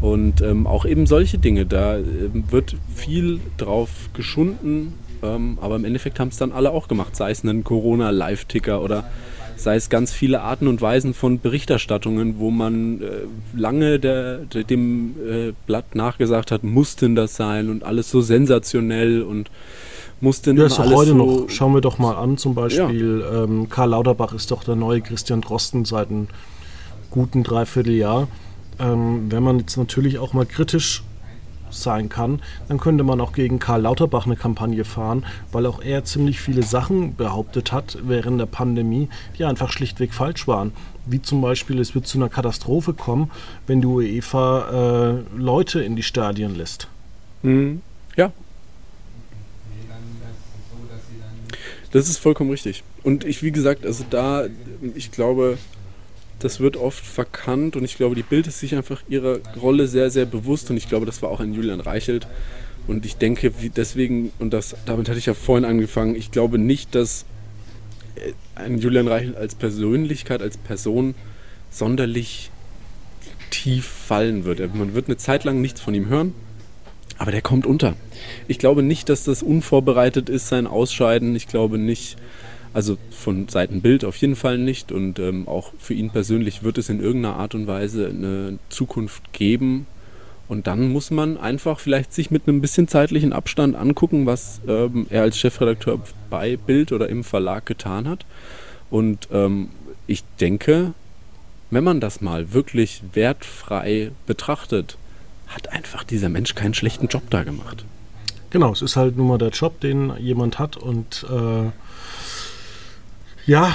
Und 0.00 0.40
ähm, 0.40 0.66
auch 0.66 0.84
eben 0.84 1.06
solche 1.06 1.38
Dinge, 1.38 1.64
da 1.64 1.98
ähm, 1.98 2.44
wird 2.50 2.74
viel 2.92 3.38
drauf 3.56 3.90
geschunden, 4.14 4.94
ähm, 5.22 5.58
aber 5.60 5.76
im 5.76 5.84
Endeffekt 5.84 6.20
haben 6.20 6.28
es 6.28 6.36
dann 6.36 6.52
alle 6.52 6.70
auch 6.70 6.88
gemacht, 6.88 7.16
sei 7.16 7.30
es 7.30 7.44
ein 7.44 7.64
Corona-Live-Ticker 7.64 8.82
oder 8.82 9.04
sei 9.56 9.76
es 9.76 9.88
ganz 9.88 10.12
viele 10.12 10.42
Arten 10.42 10.66
und 10.66 10.80
Weisen 10.82 11.14
von 11.14 11.40
Berichterstattungen, 11.40 12.38
wo 12.38 12.50
man 12.50 13.00
äh, 13.00 13.06
lange 13.54 13.98
der, 13.98 14.38
der, 14.38 14.64
dem 14.64 15.14
äh, 15.28 15.52
Blatt 15.66 15.94
nachgesagt 15.94 16.50
hat, 16.50 16.64
muss 16.64 16.96
denn 16.96 17.14
das 17.14 17.36
sein 17.36 17.70
und 17.70 17.84
alles 17.84 18.10
so 18.10 18.20
sensationell 18.20 19.22
und 19.22 19.50
muss 20.20 20.42
denn 20.42 20.56
ja, 20.56 20.66
ist 20.66 20.78
doch 20.78 20.90
heute 20.90 21.10
so 21.10 21.16
noch. 21.16 21.50
Schauen 21.50 21.74
wir 21.74 21.80
doch 21.80 21.98
mal 21.98 22.14
an, 22.14 22.38
zum 22.38 22.54
Beispiel 22.54 23.20
ja. 23.20 23.44
ähm, 23.44 23.68
Karl 23.68 23.90
Lauterbach 23.90 24.32
ist 24.32 24.50
doch 24.50 24.64
der 24.64 24.76
neue 24.76 25.00
Christian 25.00 25.40
Drosten 25.40 25.84
seit 25.84 26.10
einem 26.10 26.28
guten 27.10 27.42
Dreivierteljahr. 27.42 28.28
Ähm, 28.78 29.30
wenn 29.30 29.42
man 29.42 29.58
jetzt 29.58 29.76
natürlich 29.76 30.18
auch 30.18 30.32
mal 30.32 30.46
kritisch 30.46 31.02
sein 31.72 32.08
kann, 32.08 32.40
dann 32.68 32.78
könnte 32.78 33.04
man 33.04 33.20
auch 33.20 33.32
gegen 33.32 33.58
Karl 33.58 33.82
Lauterbach 33.82 34.26
eine 34.26 34.36
Kampagne 34.36 34.84
fahren, 34.84 35.24
weil 35.50 35.66
auch 35.66 35.82
er 35.82 36.04
ziemlich 36.04 36.40
viele 36.40 36.62
Sachen 36.62 37.16
behauptet 37.16 37.72
hat 37.72 37.98
während 38.02 38.40
der 38.40 38.46
Pandemie, 38.46 39.08
die 39.38 39.44
einfach 39.44 39.72
schlichtweg 39.72 40.14
falsch 40.14 40.46
waren. 40.46 40.72
Wie 41.06 41.20
zum 41.20 41.40
Beispiel, 41.40 41.80
es 41.80 41.94
wird 41.94 42.06
zu 42.06 42.18
einer 42.18 42.28
Katastrophe 42.28 42.94
kommen, 42.94 43.30
wenn 43.66 43.80
die 43.80 43.86
UEFA 43.86 45.16
äh, 45.18 45.36
Leute 45.36 45.82
in 45.82 45.96
die 45.96 46.02
Stadien 46.02 46.54
lässt. 46.56 46.88
Mhm. 47.42 47.82
Ja, 48.16 48.30
Das 51.92 52.08
ist 52.08 52.18
vollkommen 52.18 52.50
richtig. 52.50 52.82
Und 53.02 53.24
ich, 53.24 53.42
wie 53.42 53.52
gesagt, 53.52 53.84
also 53.84 54.04
da, 54.08 54.46
ich 54.94 55.12
glaube, 55.12 55.58
das 56.44 56.60
wird 56.60 56.76
oft 56.76 57.04
verkannt 57.04 57.76
und 57.76 57.84
ich 57.84 57.96
glaube, 57.96 58.14
die 58.14 58.22
Bild 58.22 58.46
ist 58.46 58.60
sich 58.60 58.74
einfach 58.74 59.02
ihrer 59.08 59.40
Rolle 59.60 59.86
sehr, 59.86 60.10
sehr 60.10 60.26
bewusst 60.26 60.70
und 60.70 60.76
ich 60.76 60.88
glaube, 60.88 61.06
das 61.06 61.22
war 61.22 61.30
auch 61.30 61.40
ein 61.40 61.54
Julian 61.54 61.80
Reichelt. 61.80 62.26
Und 62.86 63.06
ich 63.06 63.16
denke, 63.16 63.52
deswegen, 63.76 64.32
und 64.40 64.52
das, 64.52 64.74
damit 64.86 65.08
hatte 65.08 65.18
ich 65.18 65.26
ja 65.26 65.34
vorhin 65.34 65.64
angefangen, 65.64 66.16
ich 66.16 66.32
glaube 66.32 66.58
nicht, 66.58 66.94
dass 66.94 67.24
äh, 68.16 68.32
ein 68.56 68.78
Julian 68.78 69.06
Reichelt 69.06 69.36
als 69.36 69.54
Persönlichkeit, 69.54 70.42
als 70.42 70.56
Person 70.56 71.14
sonderlich 71.70 72.50
tief 73.50 73.86
fallen 73.86 74.44
wird. 74.44 74.74
Man 74.74 74.94
wird 74.94 75.06
eine 75.06 75.16
Zeit 75.16 75.44
lang 75.44 75.60
nichts 75.60 75.80
von 75.80 75.94
ihm 75.94 76.08
hören, 76.08 76.34
aber 77.18 77.30
der 77.30 77.42
kommt 77.42 77.66
unter. 77.66 77.94
Ich 78.48 78.58
glaube 78.58 78.82
nicht, 78.82 79.08
dass 79.08 79.24
das 79.24 79.42
unvorbereitet 79.42 80.28
ist, 80.28 80.48
sein 80.48 80.66
Ausscheiden. 80.66 81.36
Ich 81.36 81.46
glaube 81.46 81.78
nicht, 81.78 82.16
also 82.72 82.96
von 83.10 83.48
Seiten 83.48 83.80
Bild 83.80 84.04
auf 84.04 84.16
jeden 84.16 84.36
Fall 84.36 84.58
nicht. 84.58 84.92
Und 84.92 85.18
ähm, 85.18 85.48
auch 85.48 85.72
für 85.78 85.94
ihn 85.94 86.10
persönlich 86.10 86.62
wird 86.62 86.78
es 86.78 86.88
in 86.88 87.00
irgendeiner 87.00 87.36
Art 87.36 87.54
und 87.54 87.66
Weise 87.66 88.08
eine 88.08 88.58
Zukunft 88.68 89.32
geben. 89.32 89.86
Und 90.48 90.66
dann 90.66 90.88
muss 90.88 91.10
man 91.10 91.38
einfach 91.38 91.80
vielleicht 91.80 92.12
sich 92.12 92.30
mit 92.30 92.46
einem 92.46 92.60
bisschen 92.60 92.88
zeitlichen 92.88 93.32
Abstand 93.32 93.76
angucken, 93.76 94.26
was 94.26 94.60
ähm, 94.66 95.06
er 95.08 95.22
als 95.22 95.38
Chefredakteur 95.38 96.00
bei 96.28 96.56
Bild 96.56 96.92
oder 96.92 97.08
im 97.08 97.24
Verlag 97.24 97.64
getan 97.66 98.08
hat. 98.08 98.26
Und 98.90 99.28
ähm, 99.32 99.70
ich 100.06 100.24
denke, 100.40 100.92
wenn 101.70 101.84
man 101.84 102.00
das 102.00 102.20
mal 102.20 102.52
wirklich 102.52 103.02
wertfrei 103.14 104.10
betrachtet, 104.26 104.98
hat 105.46 105.72
einfach 105.72 106.04
dieser 106.04 106.28
Mensch 106.28 106.54
keinen 106.54 106.74
schlechten 106.74 107.06
Job 107.06 107.22
da 107.30 107.44
gemacht. 107.44 107.84
Genau, 108.50 108.72
es 108.72 108.82
ist 108.82 108.96
halt 108.96 109.16
nun 109.16 109.28
mal 109.28 109.38
der 109.38 109.48
Job, 109.48 109.80
den 109.80 110.12
jemand 110.18 110.58
hat 110.58 110.76
und 110.76 111.24
äh, 111.30 111.70
ja, 113.46 113.74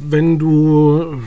wenn 0.00 0.38
du 0.38 1.22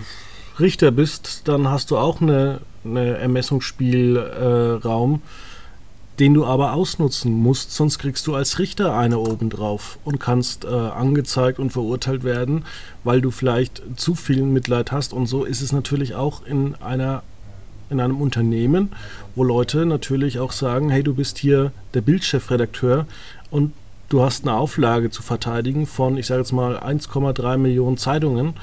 Richter 0.59 0.91
bist, 0.91 1.47
dann 1.47 1.69
hast 1.69 1.91
du 1.91 1.97
auch 1.97 2.21
eine, 2.21 2.61
eine 2.83 3.17
Ermessungsspielraum, 3.17 5.15
äh, 5.15 5.19
den 6.19 6.33
du 6.33 6.45
aber 6.45 6.73
ausnutzen 6.73 7.31
musst, 7.31 7.71
sonst 7.71 7.97
kriegst 7.97 8.27
du 8.27 8.35
als 8.35 8.59
Richter 8.59 8.93
eine 8.93 9.19
obendrauf 9.19 9.99
und 10.03 10.19
kannst 10.19 10.65
äh, 10.65 10.67
angezeigt 10.67 11.59
und 11.59 11.71
verurteilt 11.71 12.25
werden, 12.25 12.65
weil 13.05 13.21
du 13.21 13.31
vielleicht 13.31 13.81
zu 13.95 14.15
viel 14.15 14.43
Mitleid 14.43 14.91
hast. 14.91 15.13
Und 15.13 15.27
so 15.27 15.45
ist 15.45 15.61
es 15.61 15.71
natürlich 15.71 16.15
auch 16.15 16.45
in 16.45 16.75
einer 16.75 17.23
in 17.89 17.99
einem 17.99 18.21
Unternehmen, 18.21 18.91
wo 19.33 19.43
Leute 19.43 19.85
natürlich 19.85 20.37
auch 20.37 20.51
sagen, 20.51 20.91
hey, 20.91 21.01
du 21.01 21.15
bist 21.15 21.39
hier 21.39 21.71
der 21.95 22.01
Bildchefredakteur 22.01 23.07
und 23.49 23.73
du 24.09 24.21
hast 24.23 24.43
eine 24.43 24.55
Auflage 24.55 25.11
zu 25.11 25.21
verteidigen 25.21 25.85
von, 25.87 26.17
ich 26.17 26.27
sage 26.27 26.41
jetzt 26.41 26.51
mal, 26.51 26.77
1,3 26.77 27.57
Millionen 27.57 27.97
Zeitungen. 27.97 28.55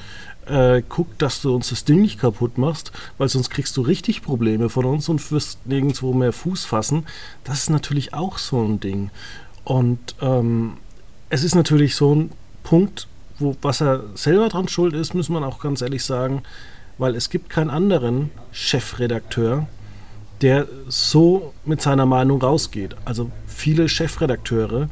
Äh, 0.45 0.81
guck, 0.87 1.17
dass 1.17 1.41
du 1.41 1.53
uns 1.53 1.69
das 1.69 1.83
Ding 1.83 2.01
nicht 2.01 2.19
kaputt 2.19 2.57
machst, 2.57 2.91
weil 3.17 3.27
sonst 3.27 3.49
kriegst 3.49 3.75
du 3.75 3.81
richtig 3.81 4.21
Probleme 4.21 4.69
von 4.69 4.85
uns 4.85 5.09
und 5.09 5.31
wirst 5.31 5.65
nirgendwo 5.65 6.13
mehr 6.13 6.31
Fuß 6.31 6.63
fassen. 6.63 7.05
Das 7.43 7.59
ist 7.59 7.69
natürlich 7.69 8.13
auch 8.13 8.37
so 8.37 8.63
ein 8.63 8.79
Ding. 8.79 9.09
Und 9.65 10.15
ähm, 10.21 10.77
es 11.29 11.43
ist 11.43 11.55
natürlich 11.55 11.95
so 11.95 12.15
ein 12.15 12.31
Punkt, 12.63 13.07
wo 13.39 13.57
was 13.61 13.81
er 13.81 14.03
selber 14.15 14.47
dran 14.47 14.69
schuld 14.69 14.93
ist, 14.93 15.13
muss 15.13 15.29
man 15.29 15.43
auch 15.43 15.59
ganz 15.59 15.81
ehrlich 15.81 16.03
sagen, 16.05 16.43
weil 16.97 17.15
es 17.15 17.29
gibt 17.29 17.49
keinen 17.49 17.69
anderen 17.69 18.31
Chefredakteur, 18.51 19.67
der 20.41 20.67
so 20.87 21.53
mit 21.65 21.81
seiner 21.81 22.05
Meinung 22.05 22.41
rausgeht. 22.41 22.95
Also 23.05 23.31
viele 23.45 23.89
Chefredakteure, 23.89 24.89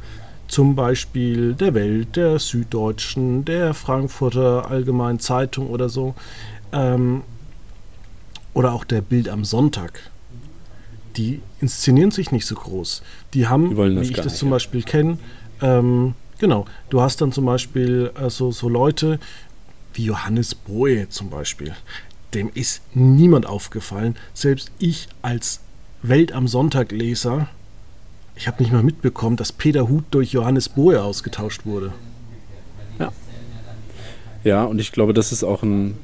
zum 0.48 0.74
Beispiel 0.74 1.54
der 1.54 1.74
Welt, 1.74 2.16
der 2.16 2.38
Süddeutschen, 2.38 3.44
der 3.44 3.74
Frankfurter 3.74 4.70
Allgemeinen 4.70 5.18
Zeitung 5.18 5.68
oder 5.68 5.88
so, 5.88 6.14
ähm, 6.72 7.22
oder 8.54 8.72
auch 8.72 8.84
der 8.84 9.00
Bild 9.00 9.28
am 9.28 9.44
Sonntag, 9.44 10.10
die 11.16 11.40
inszenieren 11.60 12.10
sich 12.10 12.32
nicht 12.32 12.46
so 12.46 12.54
groß. 12.54 13.02
Die 13.34 13.48
haben, 13.48 13.70
die 13.70 13.76
wie 13.76 14.00
ich 14.00 14.12
das 14.12 14.26
nicht, 14.26 14.36
zum 14.36 14.50
Beispiel 14.50 14.82
kenne, 14.82 15.18
ähm, 15.60 16.14
genau, 16.38 16.66
du 16.90 17.00
hast 17.00 17.20
dann 17.20 17.32
zum 17.32 17.44
Beispiel 17.44 18.12
äh, 18.18 18.30
so, 18.30 18.52
so 18.52 18.68
Leute, 18.68 19.18
wie 19.94 20.04
Johannes 20.04 20.54
Boe 20.54 21.08
zum 21.08 21.30
Beispiel. 21.30 21.74
Dem 22.34 22.50
ist 22.52 22.82
niemand 22.94 23.46
aufgefallen. 23.46 24.16
Selbst 24.34 24.70
ich 24.78 25.08
als 25.22 25.60
Welt 26.02 26.32
am 26.32 26.48
Sonntag 26.48 26.92
Leser, 26.92 27.48
ich 28.36 28.46
habe 28.46 28.62
nicht 28.62 28.72
mal 28.72 28.82
mitbekommen, 28.82 29.36
dass 29.36 29.50
Peter 29.52 29.88
Huth 29.88 30.04
durch 30.10 30.32
Johannes 30.32 30.68
Boe 30.68 31.02
ausgetauscht 31.02 31.64
wurde. 31.64 31.92
Ja. 32.98 33.12
Ja, 34.44 34.64
und 34.64 34.78
ich 34.78 34.92
glaube, 34.92 35.14
das 35.14 35.32
ist 35.32 35.42
auch 35.42 35.62
ein, 35.62 35.96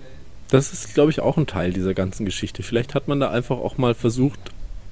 das 0.49 0.73
ist, 0.73 0.95
glaube 0.95 1.11
ich, 1.11 1.21
auch 1.21 1.37
ein 1.37 1.47
Teil 1.47 1.73
dieser 1.73 1.95
ganzen 1.95 2.25
Geschichte. 2.25 2.63
Vielleicht 2.63 2.95
hat 2.95 3.07
man 3.07 3.21
da 3.21 3.31
einfach 3.31 3.59
auch 3.59 3.79
mal 3.79 3.95
versucht, 3.95 4.41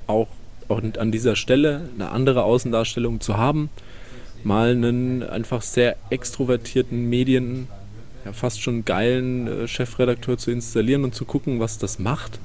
auch, 0.06 0.28
auch 0.68 0.82
an 0.98 1.10
dieser 1.10 1.34
Stelle 1.34 1.88
eine 1.94 2.10
andere 2.10 2.44
Außendarstellung 2.44 3.20
zu 3.20 3.38
haben. 3.38 3.70
Mal 4.44 4.70
einen 4.70 5.22
einfach 5.22 5.62
sehr 5.62 5.96
extrovertierten 6.10 7.08
Medien 7.08 7.68
ja, 8.24 8.32
fast 8.32 8.60
schon 8.60 8.84
geilen 8.84 9.46
äh, 9.46 9.68
Chefredakteur 9.68 10.36
zu 10.36 10.50
installieren 10.50 11.04
und 11.04 11.14
zu 11.14 11.24
gucken, 11.24 11.60
was 11.60 11.78
das 11.78 11.98
macht. 11.98 12.38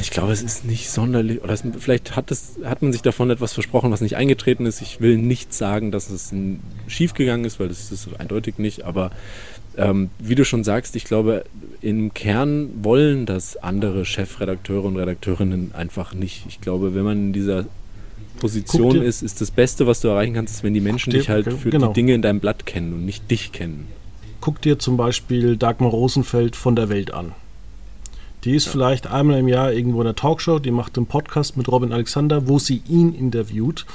Ich 0.00 0.10
glaube, 0.10 0.32
es 0.32 0.42
ist 0.42 0.64
nicht 0.64 0.90
sonderlich, 0.90 1.42
oder 1.42 1.52
es, 1.52 1.62
vielleicht 1.78 2.16
hat, 2.16 2.30
es, 2.30 2.54
hat 2.64 2.82
man 2.82 2.92
sich 2.92 3.02
davon 3.02 3.30
etwas 3.30 3.52
versprochen, 3.52 3.90
was 3.90 4.00
nicht 4.00 4.16
eingetreten 4.16 4.66
ist. 4.66 4.80
Ich 4.80 5.00
will 5.00 5.16
nicht 5.16 5.52
sagen, 5.52 5.90
dass 5.90 6.10
es 6.10 6.32
schief 6.86 7.14
gegangen 7.14 7.44
ist, 7.44 7.60
weil 7.60 7.68
das 7.68 7.92
ist 7.92 8.08
eindeutig 8.18 8.58
nicht, 8.58 8.84
aber 8.84 9.10
ähm, 9.76 10.10
wie 10.18 10.34
du 10.34 10.44
schon 10.44 10.64
sagst, 10.64 10.96
ich 10.96 11.04
glaube, 11.04 11.44
im 11.80 12.12
Kern 12.12 12.70
wollen 12.82 13.26
das 13.26 13.56
andere 13.56 14.04
Chefredakteure 14.04 14.84
und 14.84 14.96
Redakteurinnen 14.96 15.74
einfach 15.74 16.12
nicht. 16.14 16.44
Ich 16.48 16.60
glaube, 16.60 16.94
wenn 16.94 17.04
man 17.04 17.18
in 17.18 17.32
dieser 17.32 17.66
Position 18.40 18.94
dir, 18.94 19.02
ist, 19.02 19.22
ist 19.22 19.40
das 19.40 19.50
Beste, 19.50 19.86
was 19.86 20.00
du 20.00 20.08
erreichen 20.08 20.34
kannst, 20.34 20.56
ist, 20.56 20.64
wenn 20.64 20.74
die 20.74 20.80
Menschen 20.80 21.10
dir, 21.10 21.18
dich 21.18 21.28
halt 21.28 21.52
für 21.52 21.70
genau. 21.70 21.88
die 21.88 21.92
Dinge 21.94 22.14
in 22.14 22.22
deinem 22.22 22.40
Blatt 22.40 22.66
kennen 22.66 22.92
und 22.94 23.04
nicht 23.04 23.30
dich 23.30 23.52
kennen. 23.52 23.86
Guck 24.40 24.60
dir 24.62 24.78
zum 24.78 24.96
Beispiel 24.96 25.56
Dagmar 25.56 25.90
Rosenfeld 25.90 26.56
von 26.56 26.74
der 26.74 26.88
Welt 26.88 27.12
an. 27.12 27.32
Die 28.44 28.54
ist 28.54 28.66
ja. 28.66 28.72
vielleicht 28.72 29.06
einmal 29.06 29.38
im 29.38 29.48
Jahr 29.48 29.72
irgendwo 29.72 30.00
in 30.00 30.06
der 30.06 30.16
Talkshow, 30.16 30.58
die 30.58 30.70
macht 30.70 30.96
einen 30.96 31.06
Podcast 31.06 31.56
mit 31.56 31.68
Robin 31.68 31.92
Alexander, 31.92 32.48
wo 32.48 32.58
sie 32.58 32.82
ihn 32.88 33.14
interviewt. 33.14 33.86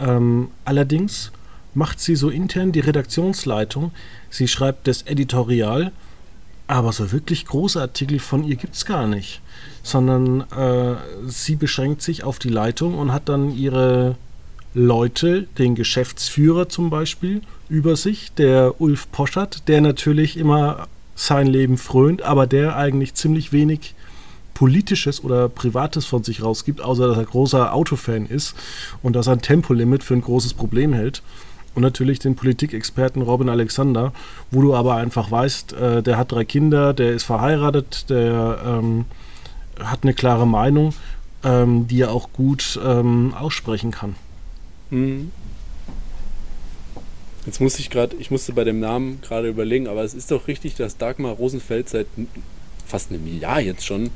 Ähm, 0.00 0.48
allerdings 0.64 1.30
macht 1.74 2.00
sie 2.00 2.16
so 2.16 2.30
intern 2.30 2.72
die 2.72 2.80
Redaktionsleitung. 2.80 3.92
Sie 4.30 4.48
schreibt 4.48 4.86
das 4.88 5.02
Editorial, 5.02 5.92
aber 6.66 6.92
so 6.92 7.12
wirklich 7.12 7.46
große 7.46 7.80
Artikel 7.80 8.18
von 8.18 8.44
ihr 8.44 8.56
gibt 8.56 8.74
es 8.74 8.84
gar 8.84 9.06
nicht. 9.06 9.40
Sondern 9.82 10.42
äh, 10.50 10.96
sie 11.26 11.56
beschränkt 11.56 12.02
sich 12.02 12.24
auf 12.24 12.38
die 12.38 12.48
Leitung 12.48 12.98
und 12.98 13.12
hat 13.12 13.28
dann 13.28 13.54
ihre 13.56 14.16
Leute, 14.72 15.46
den 15.58 15.76
Geschäftsführer 15.76 16.68
zum 16.68 16.90
Beispiel, 16.90 17.42
über 17.68 17.96
sich, 17.96 18.32
der 18.32 18.80
Ulf 18.80 19.10
Poschert, 19.12 19.68
der 19.68 19.80
natürlich 19.80 20.36
immer 20.36 20.88
sein 21.14 21.46
Leben 21.46 21.78
frönt, 21.78 22.22
aber 22.22 22.46
der 22.46 22.76
eigentlich 22.76 23.14
ziemlich 23.14 23.52
wenig 23.52 23.94
Politisches 24.54 25.22
oder 25.22 25.48
Privates 25.48 26.06
von 26.06 26.22
sich 26.22 26.42
rausgibt, 26.42 26.80
außer 26.80 27.08
dass 27.08 27.18
er 27.18 27.24
großer 27.24 27.74
Autofan 27.74 28.26
ist 28.26 28.54
und 29.02 29.14
dass 29.16 29.26
er 29.26 29.34
ein 29.34 29.42
Tempolimit 29.42 30.02
für 30.02 30.14
ein 30.14 30.22
großes 30.22 30.54
Problem 30.54 30.92
hält. 30.92 31.22
Und 31.74 31.82
natürlich 31.82 32.20
den 32.20 32.36
Politikexperten 32.36 33.20
Robin 33.20 33.48
Alexander, 33.48 34.12
wo 34.52 34.62
du 34.62 34.74
aber 34.76 34.94
einfach 34.94 35.30
weißt, 35.30 35.72
äh, 35.72 36.02
der 36.04 36.16
hat 36.16 36.30
drei 36.30 36.44
Kinder, 36.44 36.94
der 36.94 37.12
ist 37.12 37.24
verheiratet, 37.24 38.08
der 38.10 38.60
ähm, 38.64 39.06
hat 39.80 40.04
eine 40.04 40.14
klare 40.14 40.46
Meinung, 40.46 40.94
ähm, 41.42 41.88
die 41.88 42.00
er 42.02 42.12
auch 42.12 42.32
gut 42.32 42.78
ähm, 42.84 43.34
aussprechen 43.36 43.90
kann. 43.90 44.14
Mhm. 44.90 45.32
Jetzt 47.46 47.60
muss 47.60 47.78
ich 47.78 47.90
gerade, 47.90 48.16
ich 48.16 48.30
musste 48.30 48.52
bei 48.52 48.64
dem 48.64 48.80
Namen 48.80 49.20
gerade 49.20 49.48
überlegen, 49.48 49.86
aber 49.86 50.02
es 50.02 50.14
ist 50.14 50.30
doch 50.30 50.48
richtig, 50.48 50.76
dass 50.76 50.96
Dagmar 50.96 51.32
Rosenfeld 51.32 51.88
seit 51.88 52.06
fast 52.86 53.10
einem 53.10 53.26
Jahr 53.38 53.60
jetzt 53.60 53.84
schon 53.84 54.10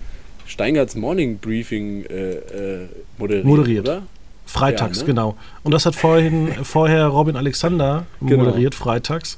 Steingarts 0.46 0.94
Morning 0.94 1.38
Briefing 1.38 2.04
äh, 2.06 2.32
äh, 2.32 2.88
moderiert, 3.18 3.44
moderiert. 3.44 3.88
Oder? 3.88 4.02
Freitags, 4.46 4.98
ja, 4.98 5.02
ne? 5.02 5.06
genau. 5.08 5.36
Und 5.62 5.72
das 5.72 5.84
hat 5.84 5.94
vorhin, 5.94 6.48
vorher 6.62 7.06
Robin 7.06 7.36
Alexander 7.36 8.06
genau. 8.20 8.44
moderiert, 8.44 8.74
freitags. 8.74 9.36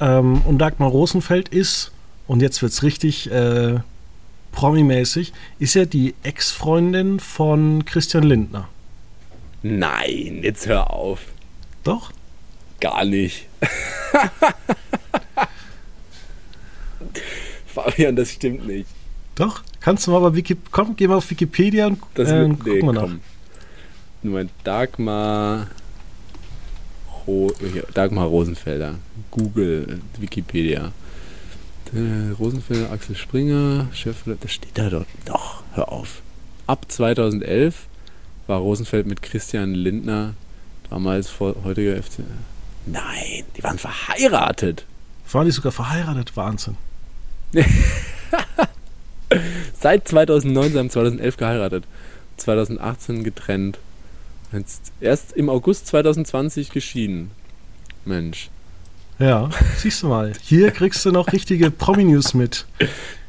Ähm, 0.00 0.42
und 0.42 0.58
Dagmar 0.58 0.88
Rosenfeld 0.88 1.48
ist, 1.48 1.90
und 2.28 2.42
jetzt 2.42 2.62
wird 2.62 2.72
es 2.72 2.84
richtig 2.84 3.30
äh, 3.30 3.80
promi-mäßig, 4.52 5.32
ist 5.58 5.74
ja 5.74 5.84
die 5.84 6.14
Ex-Freundin 6.22 7.18
von 7.18 7.84
Christian 7.84 8.22
Lindner. 8.22 8.68
Nein, 9.62 10.40
jetzt 10.42 10.68
hör 10.68 10.92
auf. 10.92 11.20
Doch? 11.82 12.12
Gar 12.80 13.04
nicht. 13.04 13.46
Fabian, 17.66 18.16
das 18.16 18.30
stimmt 18.32 18.66
nicht. 18.66 18.88
Doch? 19.34 19.62
Kannst 19.80 20.06
du 20.06 20.10
mal 20.10 20.20
bei 20.20 20.34
Wikipedia, 20.34 20.70
komm, 20.72 20.96
geh 20.96 21.06
mal 21.06 21.16
auf 21.16 21.30
Wikipedia 21.30 21.86
und 21.86 21.98
das 22.14 22.30
äh, 22.30 22.48
guck 22.48 22.66
nee, 22.66 22.82
mal 22.82 22.92
nach. 22.92 23.02
Komm. 23.02 23.20
Moment, 24.22 24.50
Dagmar, 24.64 25.68
Ro 27.26 27.52
Dagmar 27.94 28.26
Rosenfelder. 28.26 28.96
Google, 29.30 30.00
Wikipedia. 30.18 30.92
Äh, 31.94 32.32
Rosenfelder, 32.32 32.90
Axel 32.90 33.14
Springer, 33.14 33.88
Chef, 33.92 34.24
das 34.40 34.52
steht 34.52 34.76
da 34.76 34.90
dort. 34.90 35.06
Doch, 35.26 35.62
hör 35.74 35.92
auf. 35.92 36.22
Ab 36.66 36.86
2011 36.88 37.86
war 38.48 38.58
Rosenfeld 38.58 39.06
mit 39.06 39.22
Christian 39.22 39.74
Lindner, 39.74 40.34
damals 40.90 41.28
vor, 41.28 41.54
heutiger 41.62 42.02
FC. 42.02 42.20
Nein, 42.86 43.44
die 43.56 43.62
waren 43.62 43.78
verheiratet. 43.78 44.86
Waren 45.30 45.46
die 45.46 45.52
sogar 45.52 45.72
verheiratet? 45.72 46.36
Wahnsinn. 46.36 46.76
Seit 49.80 50.06
2009, 50.08 50.72
sie 50.72 50.78
haben 50.78 50.90
2011 50.90 51.36
geheiratet. 51.36 51.84
2018 52.36 53.24
getrennt. 53.24 53.78
Jetzt 54.52 54.92
erst 55.00 55.32
im 55.32 55.48
August 55.48 55.88
2020 55.88 56.70
geschieden. 56.70 57.32
Mensch. 58.04 58.50
Ja, 59.18 59.50
siehst 59.76 60.02
du 60.02 60.08
mal. 60.08 60.32
Hier 60.42 60.70
kriegst 60.70 61.04
du 61.04 61.10
noch 61.10 61.32
richtige 61.32 61.70
Promi-News 61.70 62.34
mit. 62.34 62.66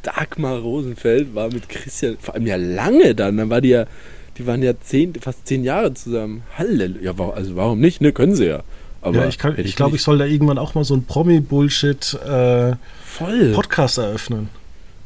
Dagmar 0.03 0.60
Rosenfeld 0.60 1.34
war 1.34 1.51
mit 1.51 1.70
Christian, 1.70 2.18
vor 2.20 2.36
allem 2.36 2.45
ja 2.45 2.58
lange 2.58 3.16
dann. 3.16 3.38
Dann 3.38 3.49
war 3.49 3.62
die 3.62 3.70
ja, 3.70 3.86
die 4.38 4.45
waren 4.45 4.62
ja 4.62 4.80
zehn, 4.80 5.16
fast 5.16 5.47
zehn 5.47 5.64
Jahre 5.64 5.93
zusammen. 5.93 6.43
Halleluja. 6.58 7.14
Ja, 7.18 7.30
also 7.30 7.55
warum 7.55 7.80
nicht? 7.80 8.01
Ne, 8.01 8.12
können 8.12 8.36
sie 8.36 8.45
ja. 8.45 8.64
Aber 9.02 9.20
ja, 9.20 9.28
ich, 9.28 9.38
ich, 9.43 9.66
ich 9.66 9.76
glaube, 9.76 9.95
ich 9.95 10.02
soll 10.02 10.18
da 10.18 10.26
irgendwann 10.26 10.58
auch 10.58 10.76
mal 10.76 10.84
so 10.84 10.95
ein 10.95 11.04
Promi-Bullshit 11.04 12.14
äh, 12.26 12.76
Podcast 13.54 13.98
eröffnen. 13.98 14.50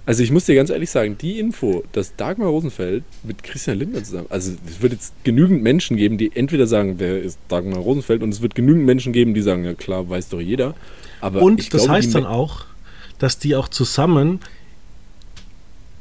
Also 0.05 0.23
ich 0.23 0.31
muss 0.31 0.45
dir 0.45 0.55
ganz 0.55 0.69
ehrlich 0.71 0.89
sagen, 0.89 1.17
die 1.17 1.39
Info, 1.39 1.83
dass 1.91 2.15
Dagmar 2.15 2.49
Rosenfeld 2.49 3.03
mit 3.23 3.43
Christian 3.43 3.77
Lindner 3.77 4.03
zusammen, 4.03 4.27
also 4.29 4.53
es 4.67 4.81
wird 4.81 4.93
jetzt 4.93 5.13
genügend 5.23 5.61
Menschen 5.61 5.95
geben, 5.95 6.17
die 6.17 6.35
entweder 6.35 6.65
sagen, 6.65 6.95
wer 6.97 7.21
ist 7.21 7.37
Dagmar 7.49 7.79
Rosenfeld, 7.79 8.23
und 8.23 8.29
es 8.29 8.41
wird 8.41 8.55
genügend 8.55 8.85
Menschen 8.85 9.13
geben, 9.13 9.33
die 9.33 9.41
sagen, 9.41 9.63
ja 9.63 9.73
klar, 9.75 10.09
weiß 10.09 10.29
doch 10.29 10.41
jeder. 10.41 10.73
Aber 11.21 11.41
und 11.41 11.59
das 11.59 11.83
glaube, 11.83 11.89
heißt 11.93 12.15
dann 12.15 12.25
auch, 12.25 12.65
dass 13.19 13.37
die 13.37 13.55
auch 13.55 13.67
zusammen 13.67 14.39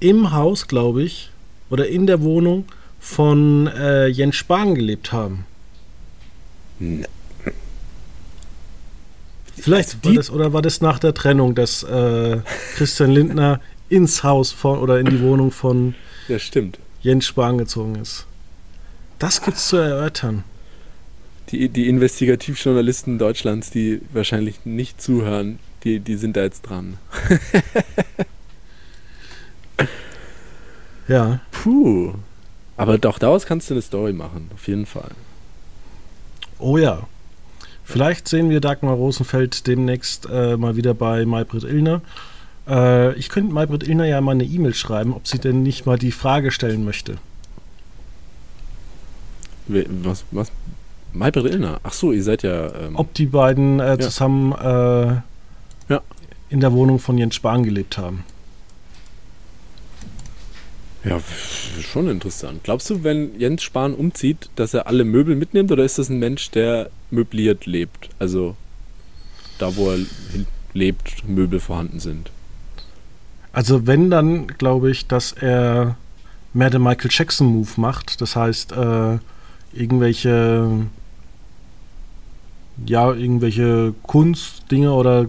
im 0.01 0.32
Haus, 0.32 0.66
glaube 0.66 1.03
ich, 1.03 1.30
oder 1.68 1.86
in 1.86 2.07
der 2.07 2.22
Wohnung 2.22 2.64
von 2.99 3.66
äh, 3.66 4.07
Jens 4.07 4.36
Spahn 4.36 4.74
gelebt 4.74 5.12
haben. 5.12 5.45
Ne. 6.78 7.07
Vielleicht 9.61 10.04
war 10.04 10.14
das, 10.14 10.30
oder 10.30 10.52
war 10.52 10.62
das 10.62 10.80
nach 10.80 10.98
der 10.98 11.14
Trennung, 11.14 11.54
dass 11.54 11.82
äh, 11.82 12.38
Christian 12.74 13.11
Lindner 13.11 13.61
ins 13.88 14.22
Haus 14.22 14.52
von, 14.52 14.78
oder 14.78 15.00
in 15.00 15.06
die 15.06 15.20
Wohnung 15.20 15.50
von 15.50 15.94
ja, 16.28 16.38
stimmt. 16.38 16.78
Jens 17.02 17.26
Spahn 17.26 17.58
gezogen 17.58 17.96
ist. 17.96 18.26
Das 19.18 19.42
gibt's 19.42 19.68
zu 19.68 19.76
erörtern. 19.76 20.44
Die, 21.50 21.68
die 21.68 21.88
Investigativjournalisten 21.88 23.18
Deutschlands, 23.18 23.70
die 23.70 24.00
wahrscheinlich 24.12 24.64
nicht 24.64 25.02
zuhören, 25.02 25.58
die, 25.82 25.98
die 25.98 26.16
sind 26.16 26.36
da 26.36 26.42
jetzt 26.42 26.62
dran. 26.62 26.98
ja. 31.08 31.40
Puh. 31.50 32.14
Aber 32.76 32.98
doch, 32.98 33.18
daraus 33.18 33.46
kannst 33.46 33.68
du 33.68 33.74
eine 33.74 33.82
Story 33.82 34.12
machen, 34.12 34.48
auf 34.54 34.68
jeden 34.68 34.86
Fall. 34.86 35.11
Oh 36.58 36.78
ja. 36.78 37.08
Vielleicht 37.91 38.28
sehen 38.28 38.51
wir 38.51 38.61
Dagmar 38.61 38.95
Rosenfeld 38.95 39.66
demnächst 39.66 40.28
äh, 40.30 40.57
mal 40.57 40.76
wieder 40.76 40.95
bei 40.95 41.26
Maybrit 41.26 41.64
Illner. 41.64 42.03
Äh, 42.68 43.14
ich 43.14 43.30
könnte 43.30 43.53
Maybrit 43.53 43.82
Illner 43.82 44.05
ja 44.05 44.20
mal 44.20 44.30
eine 44.30 44.45
E-Mail 44.45 44.74
schreiben, 44.74 45.12
ob 45.12 45.26
sie 45.26 45.41
denn 45.41 45.64
nicht 45.64 45.86
mal 45.86 45.99
die 45.99 46.12
Frage 46.12 46.53
stellen 46.53 46.84
möchte. 46.84 47.16
Was? 49.66 50.24
was? 50.30 50.53
Maybrit 51.12 51.47
Illner? 51.47 51.80
Ach 51.82 51.93
so, 51.93 52.12
ihr 52.12 52.22
seid 52.22 52.45
ja. 52.45 52.72
Ähm 52.76 52.95
ob 52.95 53.12
die 53.14 53.26
beiden 53.26 53.80
äh, 53.80 53.99
zusammen 53.99 54.53
äh, 54.53 55.93
ja. 55.93 56.01
in 56.49 56.61
der 56.61 56.72
Wohnung 56.72 57.01
von 57.01 57.18
Jens 57.18 57.34
Spahn 57.34 57.64
gelebt 57.64 57.99
haben. 57.99 58.24
Ja, 61.05 61.18
schon 61.80 62.09
interessant. 62.09 62.62
Glaubst 62.62 62.90
du, 62.90 63.03
wenn 63.03 63.38
Jens 63.38 63.62
Spahn 63.62 63.94
umzieht, 63.94 64.51
dass 64.57 64.74
er 64.74 64.86
alle 64.86 65.05
Möbel 65.05 65.34
mitnimmt 65.34 65.72
oder 65.72 65.84
ist 65.84 65.98
das 65.98 66.11
ein 66.11 66.18
Mensch, 66.18 66.51
der 66.51 66.90
möbliert 67.11 67.66
lebt? 67.66 68.11
Also 68.18 68.55
da, 69.59 69.74
wo 69.76 69.90
er 69.90 69.98
lebt, 70.74 71.26
Möbel 71.26 71.59
vorhanden 71.59 72.01
sind? 72.01 72.30
Also 73.53 73.86
wenn, 73.86 74.11
dann 74.11 74.46
glaube 74.46 74.90
ich, 74.90 75.07
dass 75.07 75.32
er 75.32 75.96
mehr 76.53 76.70
den 76.70 76.82
Michael 76.82 77.11
Jackson-Move 77.11 77.70
macht. 77.76 78.20
Das 78.20 78.36
heißt, 78.36 78.72
äh, 78.72 79.18
irgendwelche 79.72 80.86
ja, 82.86 83.12
irgendwelche 83.12 83.94
Kunstdinge 84.03 84.92
oder 84.92 85.26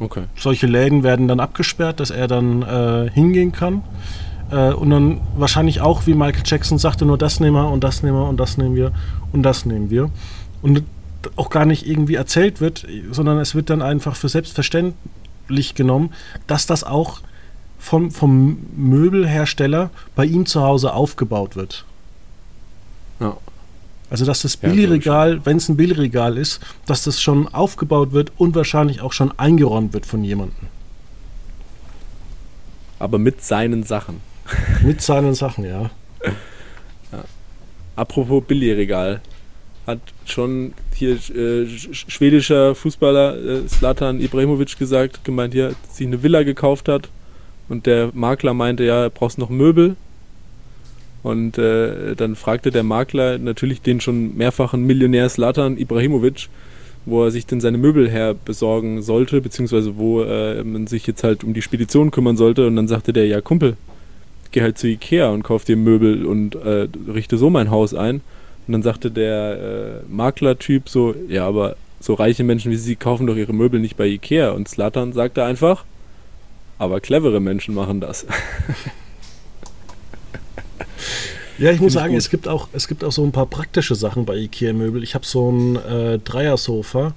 okay. 0.00 0.24
solche 0.36 0.66
Läden 0.66 1.02
werden 1.02 1.28
dann 1.28 1.40
abgesperrt, 1.40 2.00
dass 2.00 2.10
er 2.10 2.28
dann 2.28 2.62
äh, 2.62 3.10
hingehen 3.10 3.52
kann. 3.52 3.82
Äh, 4.54 4.72
und 4.72 4.90
dann 4.90 5.20
wahrscheinlich 5.36 5.80
auch, 5.80 6.06
wie 6.06 6.14
Michael 6.14 6.44
Jackson 6.46 6.78
sagte, 6.78 7.04
nur 7.04 7.18
das 7.18 7.40
nehmen 7.40 7.56
wir 7.56 7.68
und 7.68 7.82
das 7.82 8.02
nehmen 8.02 8.16
wir 8.16 8.28
und 8.28 8.36
das 8.36 8.56
nehmen 8.56 8.76
wir 8.76 8.92
und 9.32 9.42
das 9.42 9.66
nehmen 9.66 9.90
wir. 9.90 10.10
Und 10.62 10.84
auch 11.36 11.50
gar 11.50 11.64
nicht 11.64 11.86
irgendwie 11.86 12.14
erzählt 12.14 12.60
wird, 12.60 12.86
sondern 13.10 13.38
es 13.38 13.54
wird 13.54 13.70
dann 13.70 13.82
einfach 13.82 14.14
für 14.14 14.28
selbstverständlich 14.28 15.74
genommen, 15.74 16.12
dass 16.46 16.66
das 16.66 16.84
auch 16.84 17.20
vom, 17.78 18.10
vom 18.10 18.58
Möbelhersteller 18.76 19.90
bei 20.14 20.24
ihm 20.24 20.46
zu 20.46 20.62
Hause 20.62 20.92
aufgebaut 20.92 21.56
wird. 21.56 21.84
Ja. 23.20 23.36
Also 24.10 24.24
dass 24.24 24.42
das 24.42 24.58
Ja, 24.62 24.68
Billigregal, 24.68 25.44
wenn 25.44 25.56
es 25.56 25.68
ein 25.68 25.76
Billigregal 25.76 26.38
ist, 26.38 26.60
dass 26.86 27.02
das 27.02 27.20
schon 27.20 27.48
aufgebaut 27.52 28.12
wird 28.12 28.32
und 28.36 28.54
wahrscheinlich 28.54 29.00
auch 29.00 29.12
schon 29.12 29.36
eingeräumt 29.36 29.94
wird 29.94 30.06
von 30.06 30.22
jemandem. 30.22 30.68
Aber 33.00 33.18
mit 33.18 33.42
seinen 33.42 33.82
Sachen. 33.82 34.20
Mit 34.82 35.00
seinen 35.00 35.34
Sachen, 35.34 35.64
ja. 35.64 35.90
Apropos 37.96 38.42
Billigregal. 38.44 39.20
Hat 39.86 40.00
schon 40.24 40.72
hier 40.94 41.12
äh, 41.12 41.66
sch- 41.66 42.10
schwedischer 42.10 42.74
Fußballer 42.74 43.36
äh, 43.36 43.66
Zlatan 43.66 44.20
Ibrahimovic 44.20 44.78
gesagt, 44.78 45.24
gemeint, 45.24 45.52
hier, 45.52 45.74
sich 45.92 46.06
eine 46.06 46.22
Villa 46.22 46.42
gekauft 46.42 46.88
hat. 46.88 47.08
Und 47.68 47.86
der 47.86 48.10
Makler 48.14 48.54
meinte, 48.54 48.84
ja, 48.84 49.08
brauchst 49.10 49.38
noch 49.38 49.50
Möbel. 49.50 49.96
Und 51.22 51.56
äh, 51.58 52.14
dann 52.14 52.34
fragte 52.34 52.70
der 52.70 52.82
Makler 52.82 53.38
natürlich 53.38 53.80
den 53.80 54.00
schon 54.00 54.36
mehrfachen 54.36 54.84
Millionär 54.84 55.28
Zlatan 55.28 55.78
Ibrahimovic, 55.78 56.48
wo 57.06 57.24
er 57.24 57.30
sich 57.30 57.46
denn 57.46 57.60
seine 57.60 57.78
Möbel 57.78 58.10
her 58.10 58.34
besorgen 58.34 59.02
sollte, 59.02 59.40
beziehungsweise 59.40 59.96
wo 59.96 60.22
äh, 60.22 60.64
man 60.64 60.86
sich 60.86 61.06
jetzt 61.06 61.24
halt 61.24 61.44
um 61.44 61.54
die 61.54 61.62
Spedition 61.62 62.10
kümmern 62.10 62.36
sollte. 62.36 62.66
Und 62.66 62.76
dann 62.76 62.88
sagte 62.88 63.12
der, 63.12 63.26
ja 63.26 63.40
Kumpel, 63.40 63.76
geh 64.54 64.62
halt 64.62 64.78
zu 64.78 64.86
Ikea 64.86 65.30
und 65.30 65.42
kauf 65.42 65.64
dir 65.64 65.76
Möbel 65.76 66.24
und 66.24 66.54
äh, 66.54 66.88
richte 67.08 67.36
so 67.36 67.50
mein 67.50 67.70
Haus 67.70 67.92
ein. 67.92 68.22
Und 68.66 68.72
dann 68.72 68.82
sagte 68.82 69.10
der 69.10 70.02
äh, 70.06 70.12
Maklertyp 70.12 70.88
so, 70.88 71.14
ja, 71.28 71.46
aber 71.46 71.76
so 72.00 72.14
reiche 72.14 72.44
Menschen 72.44 72.70
wie 72.70 72.76
Sie 72.76 72.96
kaufen 72.96 73.26
doch 73.26 73.36
ihre 73.36 73.52
Möbel 73.52 73.80
nicht 73.80 73.96
bei 73.96 74.06
Ikea. 74.06 74.52
Und 74.52 74.68
Slatan 74.68 75.12
sagte 75.12 75.44
einfach, 75.44 75.84
aber 76.78 77.00
clevere 77.00 77.40
Menschen 77.40 77.74
machen 77.74 78.00
das. 78.00 78.26
Ja, 81.56 81.70
ich 81.70 81.78
muss 81.80 81.92
ich 81.92 82.00
sagen, 82.00 82.14
gut. 82.14 82.18
es 82.18 82.30
gibt, 82.30 82.48
auch, 82.48 82.66
es 82.72 82.88
gibt 82.88 83.04
auch 83.04 83.12
so 83.12 83.22
ein 83.22 83.30
paar 83.30 83.46
praktische 83.46 83.94
Sachen 83.94 84.24
bei 84.24 84.34
IKEA-Möbel. 84.34 85.04
Ich 85.04 85.14
habe 85.14 85.24
so 85.24 85.52
ein 85.52 85.76
äh, 85.76 86.18
Dreiersofa, 86.18 87.14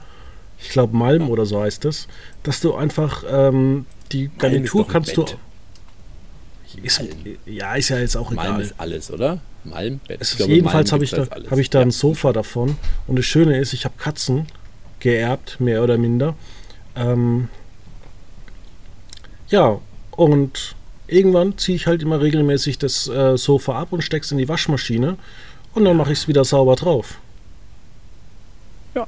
ich 0.60 0.70
glaube 0.70 0.96
Malm 0.96 1.32
oder 1.32 1.48
so 1.48 1.60
heißt 1.60 1.86
es, 1.86 2.08
dass 2.44 2.62
du 2.62 2.76
einfach 2.76 3.24
ähm, 3.28 3.88
die 4.12 4.30
Garnitur 4.38 4.84
doch 4.84 4.90
ein 4.90 4.94
kannst 4.94 5.18
du. 5.18 5.26
Ist, 6.84 7.02
ja, 7.46 7.76
ist 7.76 7.90
ja 7.90 8.00
jetzt 8.00 8.16
auch 8.18 8.32
Malm 8.32 8.56
egal. 8.56 8.62
ist 8.62 8.76
alles, 8.78 9.12
oder? 9.12 9.40
Malm, 9.64 10.00
Bett. 10.08 10.22
Es 10.22 10.30
Ich 10.30 10.34
ist, 10.34 10.38
glaube, 10.38 10.54
jedenfalls 10.54 10.92
Malm 10.92 11.02
habe 11.02 11.04
ich, 11.06 11.12
da, 11.12 11.28
hab 11.50 11.58
ich 11.58 11.70
da 11.70 11.80
ja. 11.80 11.86
ein 11.86 11.92
Sofa 11.92 12.34
davon. 12.34 12.78
Und 13.08 13.18
das 13.18 13.26
Schöne 13.26 13.58
ist, 13.58 13.74
ich 13.74 13.86
habe 13.86 13.96
Katzen 13.98 14.48
geerbt, 15.00 15.60
mehr 15.60 15.84
oder 15.84 15.98
minder. 15.98 16.36
Ähm, 16.96 17.50
ja, 19.50 19.80
und 20.12 20.76
irgendwann 21.08 21.58
ziehe 21.58 21.76
ich 21.76 21.88
halt 21.88 22.02
immer 22.02 22.22
regelmäßig 22.22 22.78
das 22.78 23.08
äh, 23.08 23.38
Sofa 23.38 23.80
ab 23.80 23.90
und 23.92 24.02
stecke 24.02 24.26
es 24.26 24.32
in 24.32 24.38
die 24.38 24.50
Waschmaschine. 24.50 25.18
Und 25.74 25.86
dann 25.86 25.96
mache 25.96 26.12
ich 26.12 26.20
es 26.20 26.28
wieder 26.28 26.44
sauber 26.44 26.76
drauf. 26.76 27.20
Ja. 28.96 29.08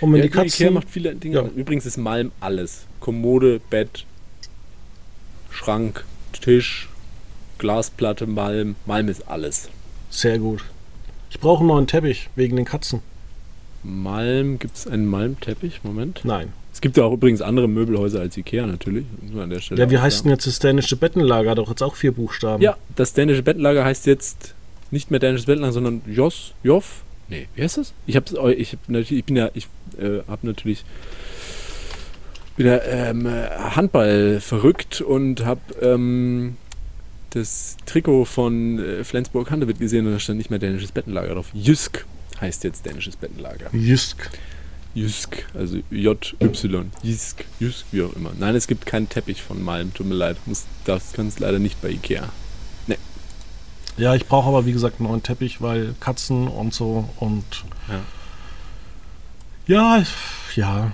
Und 0.00 0.12
wenn 0.12 0.20
ja, 0.20 0.22
die 0.22 0.28
Ikea 0.28 0.42
Katzen. 0.42 0.74
macht 0.74 0.90
viele 0.90 1.14
Dinge. 1.14 1.34
Ja. 1.34 1.42
Übrigens 1.54 1.86
ist 1.86 1.96
Malm 1.96 2.32
alles. 2.40 2.86
Kommode, 2.98 3.60
Bett, 3.70 4.04
Schrank, 5.50 6.04
Tisch, 6.40 6.88
Glasplatte, 7.58 8.26
Malm. 8.26 8.76
Malm 8.86 9.08
ist 9.08 9.28
alles. 9.28 9.68
Sehr 10.10 10.38
gut. 10.38 10.64
Ich 11.30 11.40
brauche 11.40 11.60
einen 11.60 11.68
neuen 11.68 11.86
Teppich 11.86 12.28
wegen 12.36 12.56
den 12.56 12.64
Katzen. 12.64 13.00
Malm, 13.82 14.58
gibt 14.58 14.76
es 14.76 14.86
einen 14.86 15.06
Malmteppich? 15.06 15.80
Moment. 15.82 16.20
Nein. 16.24 16.52
Es 16.72 16.80
gibt 16.80 16.96
ja 16.96 17.04
auch 17.04 17.12
übrigens 17.12 17.42
andere 17.42 17.68
Möbelhäuser 17.68 18.20
als 18.20 18.36
Ikea 18.36 18.66
natürlich. 18.66 19.04
An 19.36 19.50
der 19.50 19.60
Stelle 19.60 19.80
Ja, 19.80 19.90
wie 19.90 19.98
heißt 19.98 20.24
denn 20.24 20.30
jetzt 20.30 20.46
das 20.46 20.58
dänische 20.58 20.96
Bettenlager? 20.96 21.50
Hat 21.50 21.58
doch 21.58 21.68
jetzt 21.68 21.82
auch 21.82 21.96
vier 21.96 22.12
Buchstaben. 22.12 22.62
Ja, 22.62 22.76
das 22.96 23.12
dänische 23.12 23.42
Bettlager 23.42 23.84
heißt 23.84 24.06
jetzt 24.06 24.54
nicht 24.90 25.10
mehr 25.10 25.20
dänisches 25.20 25.46
Bettlager, 25.46 25.72
sondern 25.72 26.02
Jos, 26.06 26.54
Joff. 26.62 27.02
Nee, 27.28 27.48
wie 27.54 27.62
heißt 27.62 27.78
das? 27.78 27.92
Ich 28.06 28.16
hab's, 28.16 28.32
ich 28.32 28.72
hab 28.72 29.10
ich 29.10 29.24
bin 29.24 29.36
ja, 29.36 29.50
ich 29.54 29.68
äh, 29.98 30.20
hab 30.28 30.44
natürlich 30.44 30.84
bin 32.62 32.72
ja 32.72 32.80
ähm, 32.82 33.26
äh, 33.26 33.48
Handball 33.76 34.40
verrückt 34.40 35.00
und 35.00 35.44
hab 35.44 35.58
ähm, 35.82 36.56
das 37.30 37.76
Trikot 37.86 38.24
von 38.24 38.78
äh, 38.78 39.04
Flensburg 39.04 39.50
Handewitt 39.50 39.78
gesehen 39.78 40.06
und 40.06 40.12
da 40.12 40.18
stand 40.18 40.38
nicht 40.38 40.50
mehr 40.50 40.58
dänisches 40.58 40.92
Bettenlager 40.92 41.34
drauf. 41.34 41.46
Jysk 41.52 42.04
heißt 42.40 42.64
jetzt 42.64 42.86
dänisches 42.86 43.16
Bettenlager. 43.16 43.66
Jysk. 43.72 44.30
Jysk, 44.94 45.46
also 45.54 45.78
J-Y, 45.90 46.90
Jysk, 47.02 47.44
Jysk, 47.58 47.86
wie 47.92 48.02
auch 48.02 48.12
immer. 48.14 48.32
Nein, 48.38 48.54
es 48.54 48.66
gibt 48.66 48.84
keinen 48.84 49.08
Teppich 49.08 49.42
von 49.42 49.62
Malm, 49.62 49.94
tut 49.94 50.06
mir 50.06 50.14
leid. 50.14 50.36
Muss, 50.44 50.64
das 50.84 51.14
kann 51.14 51.28
es 51.28 51.38
leider 51.38 51.58
nicht 51.58 51.80
bei 51.80 51.88
Ikea. 51.88 52.28
Ja, 53.96 54.14
ich 54.14 54.26
brauche 54.26 54.48
aber 54.48 54.64
wie 54.64 54.72
gesagt 54.72 55.00
einen 55.00 55.08
neuen 55.08 55.22
Teppich, 55.22 55.60
weil 55.60 55.94
Katzen 56.00 56.48
und 56.48 56.72
so 56.72 57.08
und 57.20 57.44
Ja. 59.66 59.98
ja, 59.98 60.04
ja. 60.56 60.92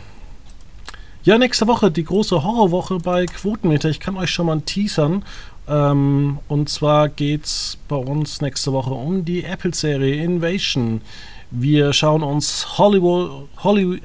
Ja, 1.29 1.37
nächste 1.37 1.67
Woche 1.67 1.91
die 1.91 2.05
große 2.05 2.43
Horrorwoche 2.43 3.01
bei 3.01 3.27
Quotenmeter. 3.27 3.91
Ich 3.91 4.01
kann 4.01 4.17
euch 4.17 4.31
schon 4.31 4.47
mal 4.47 4.63
teasern. 4.63 5.27
Ähm, 5.69 6.39
und 6.49 6.71
zwar 6.71 7.11
geht's 7.11 7.77
bei 7.87 7.97
uns 7.97 8.41
nächste 8.41 8.73
Woche 8.73 8.95
um 8.95 9.27
die 9.27 9.45
Apple-Serie 9.45 10.25
Invasion. 10.25 11.03
Wir 11.51 11.93
schauen 11.93 12.23
uns 12.23 12.79
Hollywood, 12.79 13.47
Holly, 13.59 14.01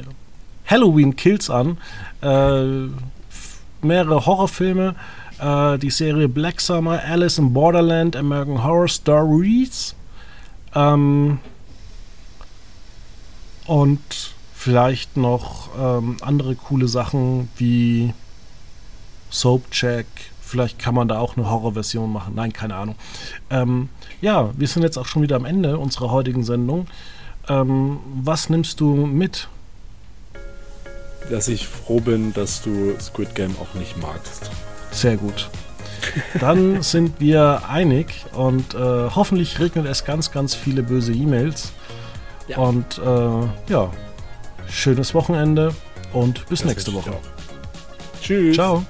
Halloween 0.66 1.16
Kills 1.16 1.50
an. 1.50 1.78
Äh, 2.22 2.90
mehrere 3.82 4.26
Horrorfilme. 4.26 4.94
Äh, 5.40 5.78
die 5.78 5.92
Serie 5.92 6.28
Black 6.28 6.60
Summer, 6.60 7.02
Alice 7.08 7.38
in 7.38 7.54
Borderland, 7.54 8.18
American 8.18 8.62
Horror 8.66 8.90
Stories. 8.90 9.96
Ähm, 10.76 11.40
und 13.66 14.34
vielleicht 14.64 15.18
noch 15.18 15.70
ähm, 15.78 16.16
andere 16.22 16.56
coole 16.56 16.88
Sachen 16.88 17.50
wie 17.58 18.14
Soapcheck. 19.30 20.06
Vielleicht 20.42 20.80
kann 20.80 20.96
man 20.96 21.10
da 21.10 21.20
auch 21.20 21.36
eine 21.36 21.50
Horrorversion 21.50 22.12
machen. 22.12 22.34
Nein, 22.36 22.54
keine 22.54 22.76
Ahnung. 22.76 22.96
Ähm, 23.50 23.90
ja, 24.22 24.52
wir 24.56 24.68
sind 24.70 24.84
jetzt 24.84 24.98
auch 24.98 25.06
schon 25.06 25.22
wieder 25.22 25.36
am 25.36 25.44
Ende 25.44 25.78
unserer 25.78 26.12
heutigen 26.12 26.46
Sendung. 26.46 26.88
Ähm, 27.50 28.00
was 28.22 28.50
nimmst 28.50 28.80
du 28.80 29.06
mit? 29.06 29.50
Dass 31.30 31.50
ich 31.50 31.68
froh 31.68 32.00
bin, 32.00 32.34
dass 32.34 32.62
du 32.62 32.98
Squid 33.02 33.36
Game 33.36 33.56
auch 33.62 33.74
nicht 33.78 33.98
magst. 34.02 34.50
Sehr 34.92 35.18
gut. 35.18 35.50
Dann 36.40 36.82
sind 36.84 37.20
wir 37.20 37.64
einig 37.68 38.26
und 38.32 38.76
äh, 38.76 38.78
hoffentlich 38.78 39.60
regnet 39.60 39.88
es 39.88 40.06
ganz, 40.06 40.32
ganz 40.32 40.56
viele 40.56 40.84
böse 40.84 41.12
E-Mails. 41.12 41.74
Ja. 42.48 42.60
Und 42.60 42.98
äh, 43.00 43.72
ja, 43.72 43.92
schönes 44.74 45.14
Wochenende 45.14 45.74
und 46.12 46.48
bis 46.50 46.60
Das 46.60 46.70
nächste 46.70 46.94
Woche. 46.94 47.14
Tschüss. 48.22 48.56
Ciao. 48.56 48.86